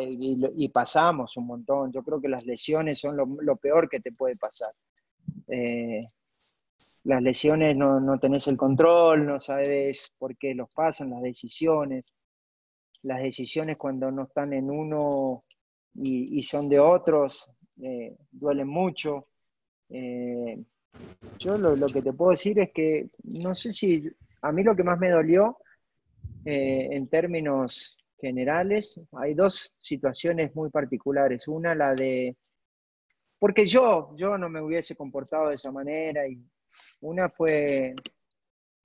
[0.00, 1.90] y, pasamos un montón.
[1.90, 4.74] Yo creo que las lesiones son lo, peor que te puede pasar.
[7.04, 12.12] Las lesiones no, no tenés el control, no sabes por qué los pasan, las decisiones.
[13.02, 15.42] Las decisiones cuando no están en uno
[15.94, 17.50] y, y son de otros,
[17.82, 19.28] eh, duelen mucho.
[19.90, 20.58] Eh,
[21.38, 23.08] yo lo, lo que te puedo decir es que
[23.42, 24.10] no sé si
[24.40, 25.58] a mí lo que más me dolió
[26.46, 31.46] eh, en términos generales, hay dos situaciones muy particulares.
[31.46, 32.34] Una, la de,
[33.38, 36.42] porque yo, yo no me hubiese comportado de esa manera, y
[37.04, 37.94] una fue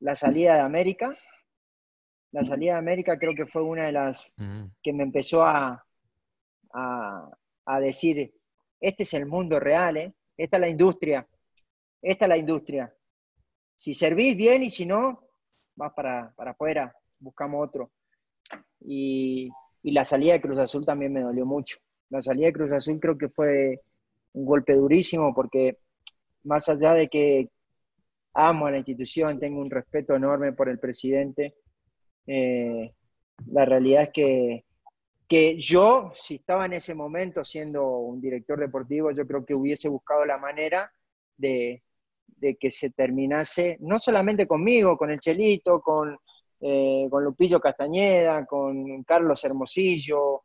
[0.01, 1.17] la salida de América.
[2.31, 4.33] La salida de América creo que fue una de las
[4.83, 5.83] que me empezó a,
[6.73, 7.29] a,
[7.65, 8.33] a decir,
[8.79, 10.13] este es el mundo real, ¿eh?
[10.37, 11.27] esta es la industria,
[12.01, 12.93] esta es la industria.
[13.75, 15.23] Si servís bien y si no,
[15.75, 17.91] vas para, para afuera, buscamos otro.
[18.81, 19.49] Y,
[19.81, 21.77] y la salida de Cruz Azul también me dolió mucho.
[22.09, 23.81] La salida de Cruz Azul creo que fue
[24.33, 25.77] un golpe durísimo porque
[26.43, 27.49] más allá de que
[28.33, 31.55] amo a la institución, tengo un respeto enorme por el presidente,
[32.27, 32.93] eh,
[33.47, 34.65] la realidad es que,
[35.27, 39.89] que yo, si estaba en ese momento siendo un director deportivo, yo creo que hubiese
[39.89, 40.91] buscado la manera
[41.37, 41.83] de,
[42.27, 46.17] de que se terminase, no solamente conmigo, con el Chelito, con,
[46.61, 50.43] eh, con Lupillo Castañeda, con Carlos Hermosillo,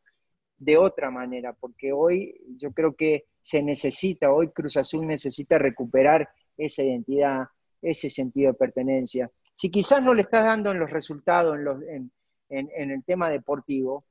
[0.57, 6.29] de otra manera, porque hoy yo creo que se necesita, hoy Cruz Azul necesita recuperar
[6.57, 7.49] esa identidad,
[7.85, 9.31] ese sentido de pertenencia.
[9.53, 11.57] Si quizás no le estás dando en los resultados,
[11.89, 12.11] en,
[12.49, 14.05] el tema deportivo,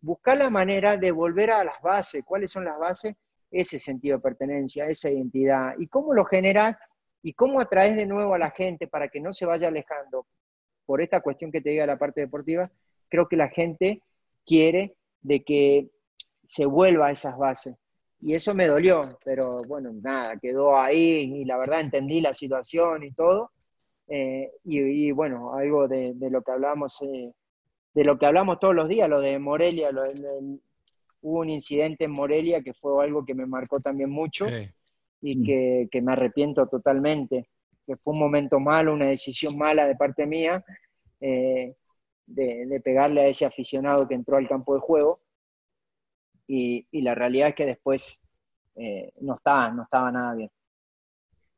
[0.00, 2.24] buscar la manera de volver a las bases.
[2.24, 3.14] ¿Cuáles son las bases?
[3.50, 5.74] Ese sentido de pertenencia, esa identidad.
[5.78, 6.76] ¿Y cómo lo generas?
[7.22, 10.26] ¿Y cómo atraes de nuevo a la gente para que no se vaya alejando?
[10.86, 12.70] Por esta cuestión que te diga la parte deportiva,
[13.08, 14.02] creo que la gente
[14.46, 15.90] quiere de que
[16.46, 17.76] se vuelva a esas bases.
[18.20, 23.04] Y eso me dolió, pero bueno, nada, quedó ahí y la verdad entendí la situación
[23.04, 23.50] y todo.
[24.08, 27.32] Eh, y, y, bueno, algo de, de lo que hablamos, eh,
[27.94, 30.60] de lo que hablamos todos los días, lo de Morelia, lo, el,
[31.20, 34.46] hubo un incidente en Morelia que fue algo que me marcó también mucho
[35.20, 37.48] y que, que me arrepiento totalmente,
[37.86, 40.64] que fue un momento malo, una decisión mala de parte mía,
[41.20, 41.74] eh,
[42.26, 45.20] de, de pegarle a ese aficionado que entró al campo de juego
[46.48, 48.18] y, y la realidad es que después
[48.74, 50.50] eh, no, estaba, no estaba nada bien.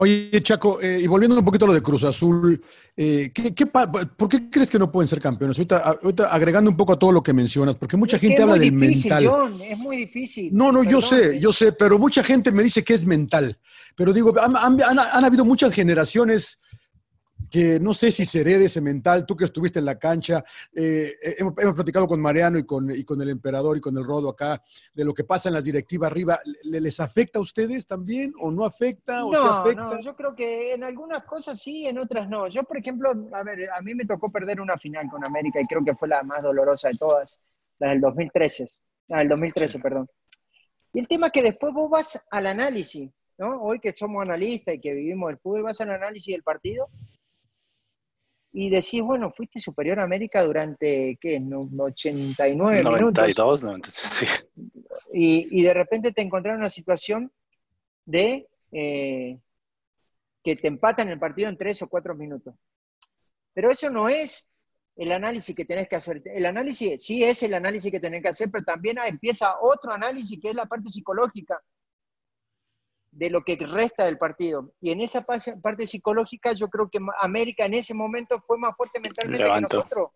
[0.03, 2.59] Oye, Chaco, eh, y volviendo un poquito a lo de Cruz Azul,
[2.97, 5.59] eh, ¿qué, ¿por qué crees que no pueden ser campeones?
[5.59, 8.57] Ahorita, ahorita agregando un poco a todo lo que mencionas, porque mucha Es gente habla
[8.57, 9.27] muy del difícil, mental.
[9.29, 10.51] John, es muy difícil.
[10.57, 13.59] No, no, yo sé, yo sé, pero mucha gente me dice que es mental.
[13.95, 16.59] Pero digo, han, han- han- han habido muchas generaciones
[17.51, 20.45] que no sé si se herede ese mental, tú que estuviste en la cancha,
[20.75, 24.05] eh, hemos, hemos platicado con Mariano y con, y con el emperador y con el
[24.05, 24.63] Rodo acá,
[24.95, 28.51] de lo que pasa en las directivas arriba, ¿Le- ¿les afecta a ustedes también o
[28.51, 29.83] no afecta o se No, afecta?
[29.97, 32.47] no, yo creo que en algunas cosas sí, en otras no.
[32.49, 35.67] Yo, por ejemplo, a ver, a mí me tocó perder una final con América y
[35.67, 37.41] creo que fue la más dolorosa de todas,
[37.79, 38.67] la del 2013,
[39.09, 40.09] la del 2013, perdón.
[40.93, 43.63] Y el tema es que después vos vas al análisis, ¿no?
[43.63, 46.89] Hoy que somos analistas y que vivimos el fútbol, vas al análisis del partido
[48.53, 51.39] y decís, bueno, fuiste superior a América durante, ¿qué?
[51.39, 53.01] No- 89 minutos.
[53.01, 54.27] 92, 93, sí.
[55.13, 57.33] Y, y de repente te encontrás en una situación
[58.05, 59.39] de eh,
[60.43, 62.55] que te empatan el partido en tres o cuatro minutos.
[63.53, 64.49] Pero eso no es
[64.97, 66.23] el análisis que tenés que hacer.
[66.25, 70.39] El análisis sí es el análisis que tenés que hacer, pero también empieza otro análisis
[70.41, 71.61] que es la parte psicológica
[73.11, 74.73] de lo que resta del partido.
[74.81, 79.01] Y en esa parte psicológica yo creo que América en ese momento fue más fuerte
[79.01, 80.11] mentalmente que nosotros.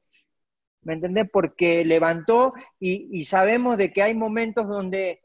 [0.82, 1.28] ¿Me entendés?
[1.32, 5.20] Porque levantó y, y sabemos de que hay momentos donde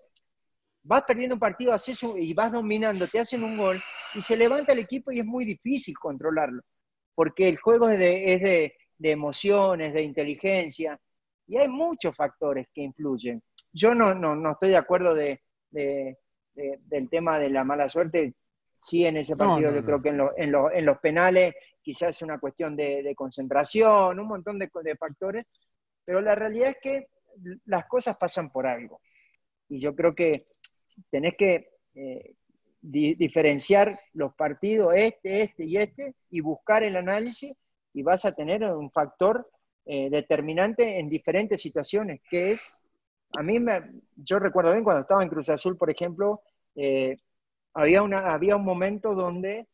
[0.83, 3.79] vas perdiendo un partido haces un- y vas dominando, te hacen un gol
[4.15, 6.61] y se levanta el equipo y es muy difícil controlarlo.
[7.13, 10.97] Porque el juego es de, es de, de emociones, de inteligencia
[11.47, 13.41] y hay muchos factores que influyen.
[13.73, 15.41] Yo no, no, no estoy de acuerdo de,
[15.71, 16.17] de-
[16.59, 18.33] de- del tema de la mala suerte.
[18.81, 19.87] Sí, en ese No, partido no, yo no.
[19.87, 23.15] creo que en, lo- en lo- en los penales quizás es una cuestión de, de
[23.15, 25.51] concentración, un montón de, de factores,
[26.05, 27.07] pero la realidad es que
[27.65, 29.01] las cosas pasan por algo.
[29.69, 30.47] Y yo creo que
[31.09, 32.35] tenés que eh,
[32.81, 37.53] di- diferenciar los partidos, este, este y este, y buscar el análisis,
[37.93, 39.49] y vas a tener un factor
[39.85, 42.65] eh, determinante en diferentes situaciones, que es,
[43.37, 43.81] a mí, me,
[44.15, 46.41] yo recuerdo bien cuando estaba en Cruz Azul, por ejemplo,
[46.75, 47.17] eh,
[47.73, 49.67] había, una, había un momento donde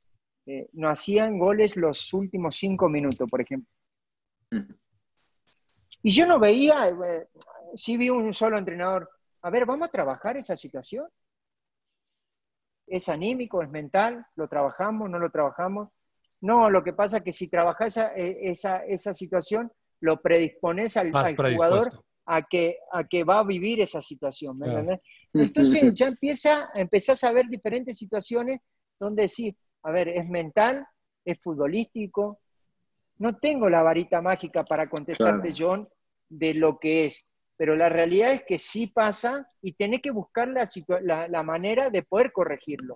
[0.46, 3.70] eh, no hacían goles los últimos cinco minutos, por ejemplo.
[6.04, 7.28] Y yo no veía, eh,
[7.76, 9.10] sí vi un solo entrenador.
[9.42, 11.08] A ver, vamos a trabajar esa situación.
[12.88, 14.26] ¿Es anímico, es mental?
[14.36, 15.90] ¿Lo trabajamos, no lo trabajamos?
[16.42, 20.96] No, lo que pasa es que si trabajas esa, eh, esa, esa situación, lo predispones
[20.98, 21.90] al, jugador
[22.26, 24.80] a que, a que va a vivir esa situación, ¿me Claro.
[24.82, 25.06] entendés?
[25.42, 28.62] Entonces ya empieza, empezás a ver diferentes situaciones
[29.00, 30.86] donde decís, a ver, es mental,
[31.24, 32.40] es futbolístico.
[33.18, 35.88] No tengo la varita mágica para contestarte, John,
[36.30, 37.26] de lo que es,
[37.58, 40.68] pero la realidad es que sí pasa y tenés que buscar la,
[41.02, 42.96] la, la manera de poder corregirlo.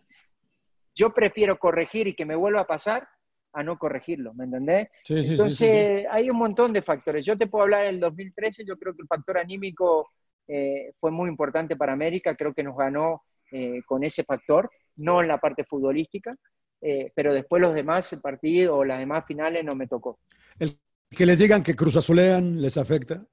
[0.95, 3.07] Yo prefiero corregir y que me vuelva a pasar
[3.53, 4.89] a no corregirlo, ¿me entendés?
[5.03, 7.25] Sí, sí, sí, Entonces, sí, hay un montón de factores.
[7.25, 10.09] Yo te puedo hablar del 2013, yo creo que el factor anímico
[10.49, 15.21] eh, fue muy importante para América, creo que nos ganó eh, con ese factor, no
[15.21, 16.35] en la parte futbolística,
[16.81, 20.19] eh, pero después los demás partidos o las demás finales no me tocó.
[20.59, 20.77] El
[21.09, 23.25] que les digan que Cruz Azulean les afecta.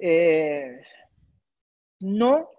[0.00, 0.82] Eh,
[2.02, 2.50] no,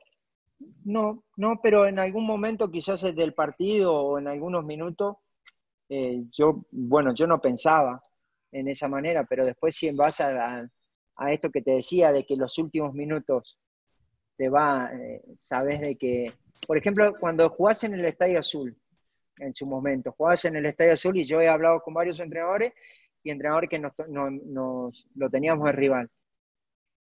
[0.86, 5.18] no, no, pero en algún momento quizás del partido o en algunos minutos,
[5.90, 8.02] eh, yo, bueno, yo no pensaba
[8.52, 10.68] en esa manera, pero después si en base a,
[11.18, 13.58] a- esto que te decía, de que los últimos minutos
[14.38, 16.32] te va, eh, sabes de que,
[16.68, 18.74] por ejemplo, cuando jugás en el Estadio Azul,
[19.40, 22.74] en su momento, jugabas en el Estadio Azul y yo he hablado con varios entrenadores
[23.24, 26.10] y entrenadores que nos, no- nos- lo teníamos de rival.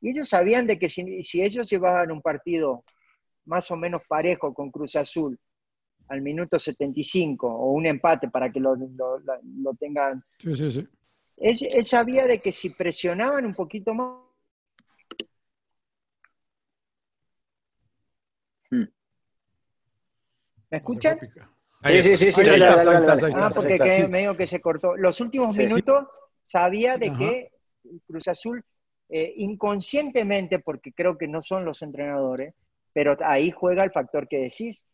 [0.01, 2.84] Y ellos sabían de que si, si ellos llevaban un partido
[3.44, 5.39] más o menos parejo con Cruz Azul
[6.09, 10.89] al minuto 75 o un empate para que lo- lo- lo tengan, Sí, sí, sí.
[11.43, 14.23] Él, él sabía de que si presionaban un poquito más...
[20.70, 21.19] ¿Me escuchan?
[21.82, 22.27] Ahí Sí, sí, está.
[22.27, 24.09] sí, sí, Ahí estás, estás, Ah, porque está, que sí.
[24.09, 24.97] medio que se cortó.
[24.97, 25.74] Los últimos Sí, sí.
[25.74, 26.09] minutos
[26.43, 27.19] sabía de Ajá.
[27.19, 27.51] que
[28.06, 28.64] Cruz Azul,
[29.09, 32.55] eh, inconscientemente, porque creo que no son los entrenadores,
[32.94, 34.85] pero ahí juega el factor que decís,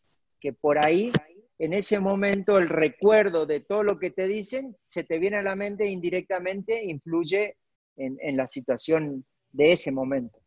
[0.41, 1.11] que por ahí,
[1.59, 5.43] en ese momento, el recuerdo de todo lo que te dicen se te viene a
[5.43, 7.57] la mente e indirectamente influye
[7.97, 10.39] en, en la situación de ese momento.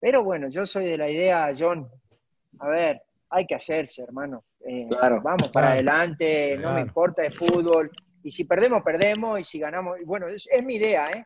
[0.00, 1.86] Pero bueno, yo soy de la idea, John,
[2.58, 4.44] a ver, hay que hacerse, hermano.
[4.60, 5.20] Eh, Claro.
[5.22, 5.74] Vamos para Claro.
[5.74, 7.90] adelante, no me importa de fútbol.
[8.22, 9.38] Y si perdemos, perdemos.
[9.38, 11.24] Y si ganamos, bueno, es, es mi idea, ¿eh?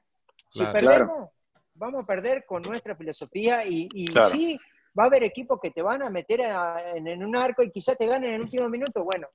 [0.49, 0.73] Si Claro.
[0.73, 1.31] perdemos,
[1.75, 3.65] vamos a perder con nuestra filosofía.
[3.65, 4.59] Y, y sí,
[4.99, 7.71] va a haber equipos que te van a meter a- en, en un arco y
[7.71, 9.29] quizás te ganen en el último minuto, bueno.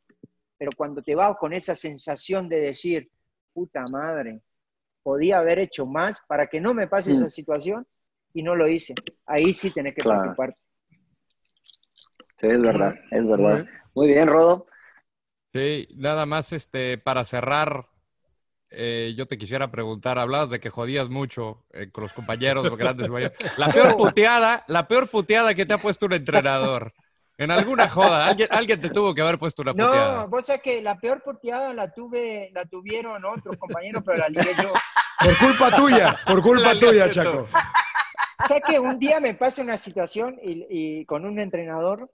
[0.57, 3.09] Pero cuando te vas con esa sensación de decir,
[3.53, 4.41] puta madre,
[5.03, 7.13] podía haber hecho más para que no me pase Mm.
[7.13, 7.87] esa situación
[8.33, 8.93] y no lo hice.
[9.25, 10.21] Ahí sí tenés que Claro.
[10.21, 10.61] preocuparte.
[12.37, 13.59] Sí, es verdad, es verdad.
[13.59, 14.67] Muy Muy bien, Rodo.
[15.53, 17.87] Sí, nada más este, para cerrar,
[18.77, 22.77] eh, yo te quisiera preguntar, hablabas de que jodías mucho eh, con los compañeros los
[22.77, 23.09] grandes.
[23.57, 26.93] La peor puteada, la peor puteada que te ha puesto un entrenador.
[27.37, 30.21] En alguna joda, alguien, alguien te tuvo que haber puesto una puteada.
[30.21, 34.29] No, vos sabés que la peor puteada la tuve, la tuvieron otros compañeros, pero la
[34.29, 34.71] ligué yo.
[35.19, 37.09] Por culpa tuya, por culpa La tuya.
[37.09, 37.47] Chaco.
[38.47, 42.11] ¿Sabes que un día me pasa una situación y, y con un entrenador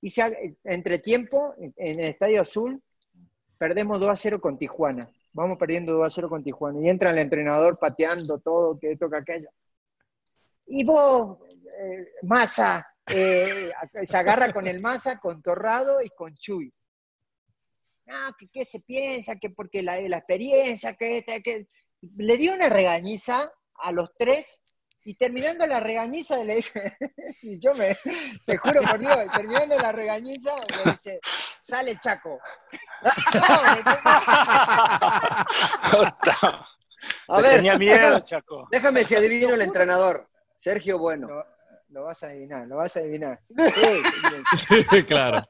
[0.00, 2.80] Y se, entre tiempo, en el Estadio Azul,
[3.58, 5.10] perdemos 2 a 0 con Tijuana.
[5.38, 6.80] Vamos perdiendo 2 a 0 con Tijuana.
[6.80, 9.48] Y entra el entrenador pateando todo, que toca aquello.
[10.66, 11.38] Y vos,
[11.80, 13.70] eh, Massa, eh,
[14.02, 16.74] se agarra con el Massa, con Torrado y con Chuy.
[18.08, 21.68] Ah, qué se piensa, que porque la, la experiencia, que, que,
[22.16, 24.60] le dio una regañiza a los tres
[25.04, 26.96] y terminando la regañiza le dije,
[27.42, 27.96] y yo me,
[28.44, 31.20] te juro por Dios, terminando la regañiza le dice,
[31.62, 32.40] sale Chaco.
[37.28, 38.68] a ver, tenía miedo, Chaco.
[38.70, 41.28] Déjame si adivino el entrenador, Sergio Bueno.
[41.90, 43.40] Lo, vas a adivinar, lo vas a adivinar.
[44.68, 45.42] Sí, claro.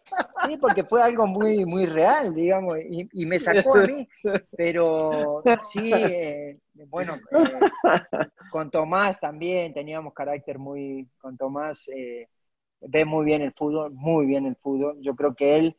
[0.46, 4.08] Sí, porque fue algo muy, muy real, digamos, y, me sacó a mí.
[4.56, 12.28] Pero sí, eh, bueno, eh, con Tomás también teníamos carácter muy, con Tomás eh,
[12.80, 14.98] ve muy bien el fútbol, muy bien el fútbol.
[15.00, 15.76] Yo creo que él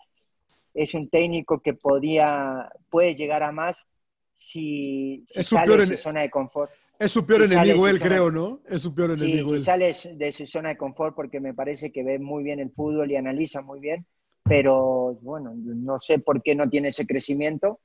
[0.73, 3.87] es un técnico que podía, puede llegar a más
[4.31, 6.71] si, sale de su zona de confort.
[6.97, 8.61] Es su peor enemigo él, creo, ¿no?
[8.67, 11.91] Es su peor enemigo sí, Si sale de su zona de confort porque me parece
[11.91, 14.05] que ve muy bien el fútbol y analiza muy bien,
[14.43, 17.79] pero bueno, no sé por qué no tiene ese crecimiento.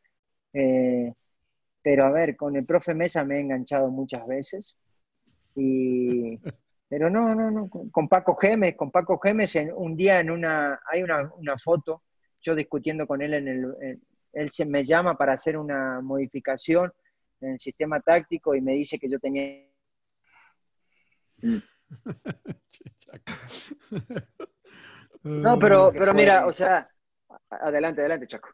[0.53, 1.13] Eh,
[1.85, 4.77] pero a ver, con el profe Mesa me he enganchado muchas veces.
[5.55, 6.39] Y,
[6.89, 7.69] pero no, no, no.
[7.69, 12.03] Con Paco Gemes, con Paco Gemes, en, un día en una, hay una, una, foto,
[12.45, 14.01] yo discutiendo con él en el,
[14.33, 16.93] él se me llama para hacer una modificación
[17.41, 19.65] en el sistema táctico y me dice que yo tenía.
[25.23, 26.87] No, pero, pero mira, o sea,
[27.49, 28.51] adelante, adelante, Chaco.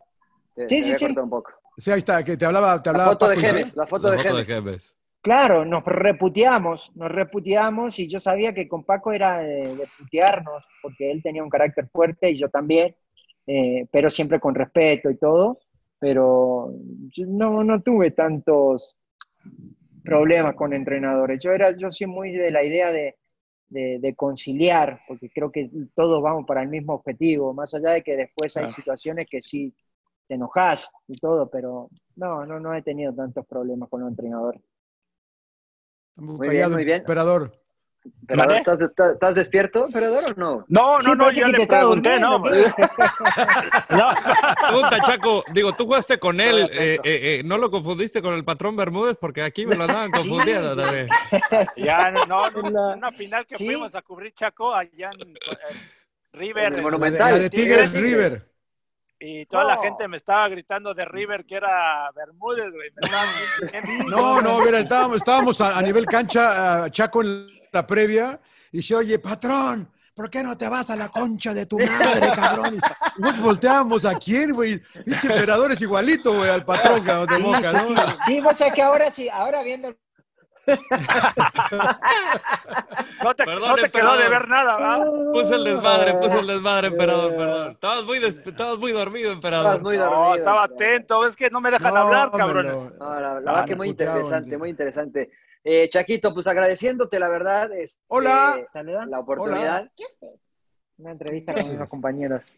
[0.69, 1.05] sí, sí, sí.
[1.07, 1.51] Un poco.
[1.77, 2.81] Sí, ahí está, que te hablaba.
[2.81, 4.95] Te hablaba la foto de Gemes, la foto, de, Gemes.
[5.23, 11.11] Claro, nos reputeamos, nos reputeamos y yo sabía que con Paco era de, putearnos, porque
[11.11, 12.95] él tenía un carácter fuerte y yo también,
[13.53, 15.59] eh, pero siempre con respeto y todo,
[15.99, 16.73] pero
[17.09, 18.97] yo no, no tuve tantos
[20.05, 21.43] problemas con entrenadores.
[21.43, 23.17] Yo, era, yo soy muy de la idea de,
[23.69, 28.17] de, conciliar, porque creo que todos vamos para el mismo objetivo, más allá de que
[28.17, 29.75] después hay situaciones que sí
[30.29, 34.63] te enojas y todo, pero no, no, no he tenido tantos problemas con los entrenadores.
[36.15, 36.99] Muy bien, muy bien.
[36.99, 37.53] Emperador.
[38.29, 40.65] ¿Estás, estás, despierto, emperador, o no?
[40.69, 42.39] No, no, no, yo le pregunté, no.
[42.39, 42.45] no.
[44.69, 48.45] Pregunta, Chaco, digo, tú jugaste con él, eh, eh, eh, ¿no lo confundiste con el
[48.45, 49.17] patrón Bermúdez?
[49.21, 51.09] Porque aquí me lo andaban confundiendo también.
[51.77, 55.35] Ya, no, no, una final que fuimos a cubrir Chaco allá en
[56.33, 56.75] River.
[56.75, 57.33] el Monumental.
[57.33, 58.51] La de Tigres River
[59.23, 62.91] y toda la gente me estaba gritando de River que era Bermúdez, güey.
[64.07, 68.41] No, no, mira, estábamos, estábamos a, nivel cancha, Chaco en la previa,
[68.73, 72.31] y dice, oye, patrón, ¿por qué no te vas a la concha de tu madre,
[72.35, 72.81] cabrón?
[73.19, 74.81] Y nos volteamos a quién, güey.
[75.05, 77.87] Pinche emperador es igualito, güey, al patrón de Boca, ¿no?
[77.87, 77.95] Sí,
[78.27, 79.95] sí, o sea que ahora sí, ahora viendo
[83.25, 85.07] no te, perdón, no te quedó de ver nada, ¿verdad?
[85.33, 87.73] Puse el desmadre, puse el desmadre, emperador, perdón.
[87.73, 89.83] Estabas muy, estabas muy dormido, emperador.
[89.83, 90.21] muy dormido.
[90.21, 92.95] No, estaba atento, es que no me dejan hablar, cabrón.
[92.99, 95.31] No, la, verdad que muy interesante, muy interesante.
[95.63, 98.57] Eh, Chaquito, pues agradeciéndote, la verdad, este, Hola.
[99.09, 99.91] la oportunidad.
[99.95, 100.41] ¿Qué haces?
[100.97, 102.53] Una entrevista con unos compañeros.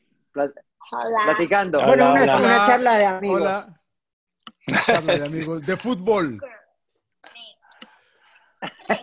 [1.24, 1.78] Platicando.
[1.86, 3.40] bueno, una, una, charla de amigos.
[3.40, 3.80] Hola.
[4.86, 5.66] Charla de amigos.
[5.66, 6.40] De fútbol.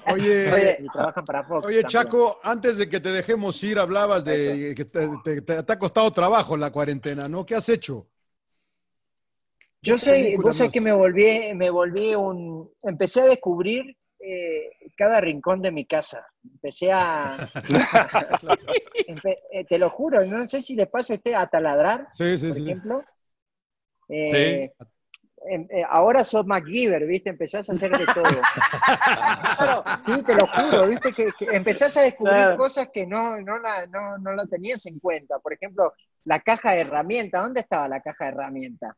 [0.08, 0.78] Oye,
[1.64, 6.56] oye, Chaco, antes de que te dejemos ir, hablabas de que te, ha costado trabajo
[6.56, 7.46] la cuarentena, ¿no?
[7.46, 8.08] ¿Qué has hecho?
[9.82, 15.22] Yo sé, vos sabés que me volví, me volví un, empecé a descubrir eh, cada
[15.22, 16.28] rincón de mi casa.
[16.44, 17.38] Empecé a,
[19.52, 22.48] eh, te lo juro, no sé si le pasa a usted a taladrar, sí, sí,
[22.48, 22.64] por sí.
[22.64, 23.06] ejemplo.
[24.10, 24.86] Eh, sí.
[25.48, 27.30] Em, eh, ahora sos MacGyver, ¿viste?
[27.30, 28.26] Empezás a hacer de todo.
[30.02, 31.14] sí, te lo juro, ¿viste?
[31.14, 35.40] Que, empezás a descubrir cosas que no, no, la, no, no lo tenías en cuenta.
[35.40, 35.94] Por ejemplo,
[36.26, 37.42] la caja de herramientas.
[37.42, 38.98] ¿Dónde estaba la caja de herramientas?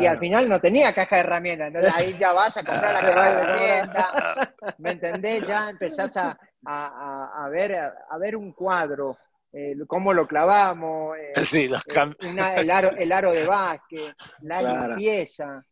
[0.00, 1.94] Y al final no tenía caja de herramientas.
[1.94, 4.54] ahí ya vas a comprar la caja de herramientas.
[4.78, 5.46] ¿Me entendés?
[5.46, 9.16] Ya empezás a, a, a, ver, a, ver un cuadro.
[9.54, 14.62] Eh, cómo lo clavamos, eh, sí, los eh, el, aro, el aro de básquet, la
[14.62, 15.62] limpieza,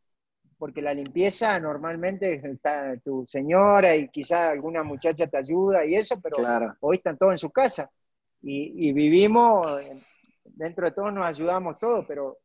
[0.59, 6.21] porque la limpieza normalmente está tu señora y quizá alguna muchacha te ayuda y eso,
[6.23, 6.37] pero
[6.81, 7.91] hoy están todos en su casa
[8.43, 9.67] y, vivimos,
[10.45, 12.37] dentro de todo nos ayudamos todos, pero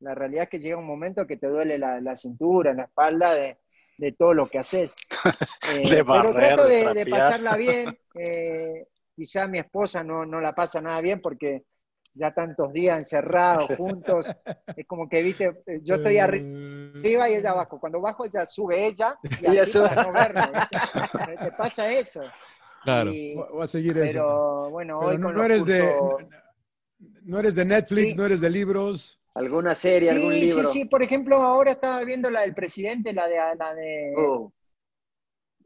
[0.00, 3.56] la realidad es que llega un momento que te duele la, cintura, la espalda de,
[4.16, 4.90] todo lo que haces.
[5.82, 7.96] pero trato de, de pasarla bien.
[8.20, 11.62] Eh, quizá mi esposa no, no la pasa nada bien porque
[12.14, 14.26] ya tantos días encerrados juntos,
[14.76, 17.78] es como que, viste, yo estoy arri- arriba y ella abajo.
[17.78, 19.88] Cuando bajo ya sube ella y Ella sube.
[19.88, 20.40] para no verlo.
[20.52, 21.36] ¿viste?
[21.44, 22.22] Te pasa eso.
[22.82, 23.12] Claro.
[23.12, 24.70] Y- Voy a seguir pero eso.
[24.70, 25.92] bueno, Pero hoy no, con no los eres de,
[27.24, 28.16] no eres de Netflix, Sí.
[28.16, 29.17] no eres de libros.
[29.40, 30.64] ¿Alguna serie, algún libro?
[30.64, 33.36] sí, sí, por ejemplo, ahora estaba viendo la del presidente, la de...
[33.56, 34.52] La de Oh,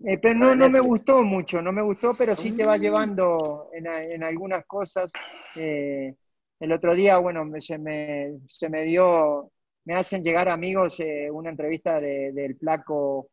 [0.04, 2.76] Eh, pero no, de no me gustó mucho, no me gustó, pero sí te va
[2.76, 2.78] Mm.
[2.78, 5.20] llevando en, en algunas cosas.
[5.54, 6.14] Eh,
[6.58, 9.52] el otro día, bueno, me- se, me, se me dio,
[9.84, 13.28] me hacen llegar amigos eh, una entrevista de- del Flaco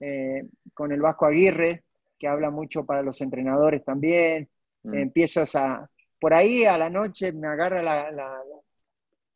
[0.00, 0.44] eh,
[0.74, 1.84] con el Vasco Aguirre,
[2.18, 4.48] que habla mucho para los entrenadores también.
[4.84, 5.02] Mm.
[5.02, 5.88] Empiezas a,
[6.20, 8.42] por ahí a la noche me agarra la, la-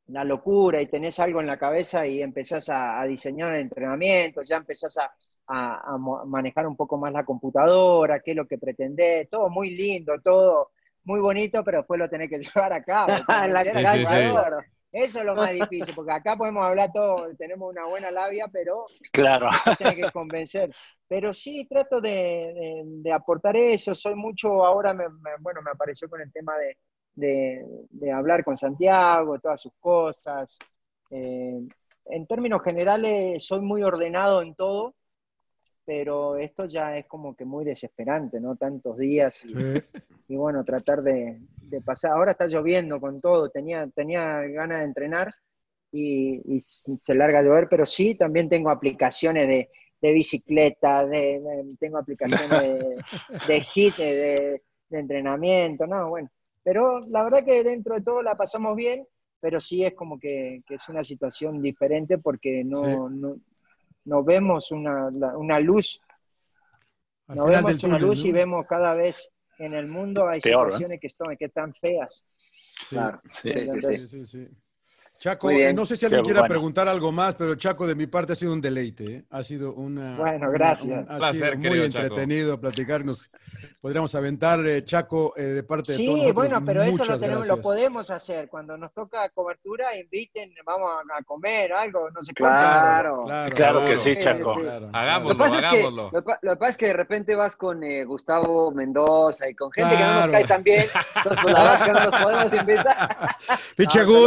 [0.09, 4.43] la locura y tenés algo en la cabeza y empezás a, a diseñar el entrenamiento,
[4.43, 5.12] ya empezás a,
[5.47, 9.49] a- a mo- manejar un poco más la computadora, qué es lo que pretendés, todo
[9.51, 10.70] muy lindo, todo
[11.05, 13.12] muy bonito, pero después lo tenés que llevar a cabo.
[13.49, 13.70] La sí.
[14.93, 18.85] Eso es lo más difícil, porque acá podemos hablar todo, tenemos una buena labia, pero
[19.11, 19.49] Claro.
[19.79, 20.70] tiene que convencer.
[21.09, 23.95] Pero sí, trato de, de- de aportar eso.
[23.95, 26.77] Soy mucho, ahora, me, me- bueno, me apareció con el tema de,
[27.14, 30.59] de- de hablar con Santiago, todas sus cosas.
[31.10, 31.60] Eh,
[32.06, 34.94] en términos generales, soy muy ordenado en todo,
[35.84, 38.56] pero esto ya es como que muy desesperante, ¿no?
[38.56, 39.55] Tantos días y, Sí.
[40.28, 42.12] y bueno, tratar de, de pasar.
[42.12, 45.28] Ahora está lloviendo con todo, tenía, tenía ganas de entrenar
[45.90, 49.68] y, y se larga a llover, pero sí, también tengo aplicaciones de,
[50.01, 53.02] de bicicleta, de, de- tengo aplicaciones de,
[53.47, 56.28] de hit, de, de entrenamiento, no, bueno.
[56.62, 59.06] Pero la verdad que dentro de todo la pasamos bien,
[59.40, 62.76] pero sí es como que, que es una situación diferente porque no,
[63.09, 63.14] Sí.
[63.16, 63.36] no,
[64.05, 66.01] no vemos una, la- una luz
[67.28, 68.28] Al no vemos una luz ¿no?
[68.28, 70.70] y vemos cada vez en el mundo hay Peor, ¿eh?
[70.72, 72.24] situaciones que, son, que están feas.
[72.89, 72.97] Sí.
[72.97, 73.20] Claro.
[73.32, 74.26] Sí, sí, Entonces, Sí, sí.
[74.26, 74.56] sí, sí.
[75.23, 76.53] Chaco, eh, no sé si alguien Qué quiera bueno.
[76.53, 79.05] preguntar algo más, pero Chaco, de mi parte ha sido un deleite.
[79.19, 79.24] ¿eh?
[79.31, 80.16] Ha sido una.
[80.16, 80.99] Bueno, una- gracias.
[81.07, 82.05] un- ha Placer, sido muy querido Chaco.
[82.07, 83.31] entretenido platicarnos.
[83.81, 87.20] Podríamos aventar, eh, Chaco, eh, de parte de todos Sí, bueno, pero eso lo, muchas
[87.20, 88.49] tenemos, lo podemos hacer.
[88.49, 93.24] Cuando nos toca cobertura, inviten, vamos a, a comer algo, no sé Claro.
[93.55, 94.55] Claro que sí, Sí, Chaco.
[94.57, 94.61] sí.
[94.62, 96.03] claro, Lo Hagámoslo, que, pasa es que, hagámoslo.
[96.12, 99.70] lo, lo que pasa es que de repente vas con eh, Gustavo Mendoza y con
[99.70, 100.20] gente que no Claro.
[100.23, 100.81] nos cae tan bien,
[101.16, 102.97] entonces pues la verdad es que no nos podemos invitar.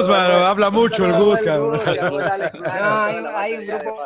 [0.07, 1.81] Mano, buen- habla mucho el saludos, Gus, cabrón.
[3.35, 4.05] Hay, un grupo.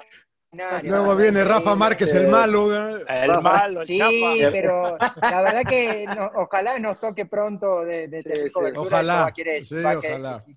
[0.83, 2.17] Luego viene Rafa Sí, Márquez, sí.
[2.17, 2.73] el malo.
[2.73, 3.03] ¿eh?
[3.07, 4.51] El malo, el Sí, chapa.
[4.51, 8.49] pero la verdad que no- ojalá nos toque pronto de, de tener sí.
[8.51, 8.87] cobertura.
[8.87, 9.31] Ojalá.
[9.31, 9.75] Quiere, Sí,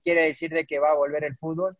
[0.04, 1.76] decir de que va a volver el fútbol.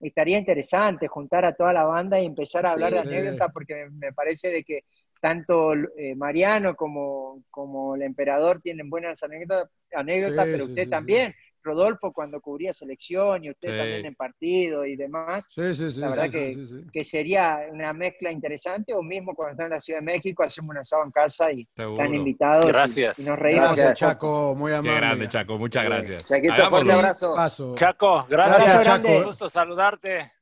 [0.00, 3.08] Estaría interesante juntar a toda la banda y empezar a hablar de Sí.
[3.08, 4.84] anécdotas, porque me, parece de que
[5.20, 10.84] tanto eh, Mariano como, como el emperador tienen buenas anécdotas, anécdotas Sí, pero sí, usted
[10.84, 11.34] sí, también.
[11.62, 13.76] Rodolfo cuando cubría selección y usted Sí.
[13.78, 15.44] también en partido y demás.
[15.50, 16.00] Sí, sí, sí.
[16.00, 16.74] La verdad sí, que, sí, sí.
[16.92, 20.70] que sería una mezcla interesante, o mismo cuando está en la Ciudad de México, hacemos
[20.70, 22.02] un asado en casa y Seguro.
[22.02, 22.64] están invitados.
[22.64, 23.18] y- Gracias.
[23.18, 23.68] Y, nos reímos.
[23.76, 23.98] Gracias.
[23.98, 24.96] Chaco, muy Qué amable.
[24.96, 25.58] grande, Chaco.
[25.58, 26.26] Muchas gracias.
[26.26, 27.34] Chaquito, fuerte abrazo.
[27.34, 27.74] Paso.
[27.76, 28.64] Chaco, gracias.
[28.64, 29.08] Gracias, Chaco.
[29.18, 30.32] Un gusto saludarte.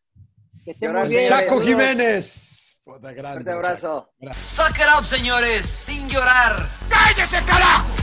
[0.64, 1.26] Que estén Chaco muy bien.
[1.26, 1.66] Chaco saludos.
[1.66, 2.80] Jiménez.
[2.84, 3.34] Puta grande.
[3.44, 4.10] Fuerte abrazo.
[4.40, 6.56] Suck it up, señores, sin llorar.
[6.88, 7.99] ¡Cállese, carajo!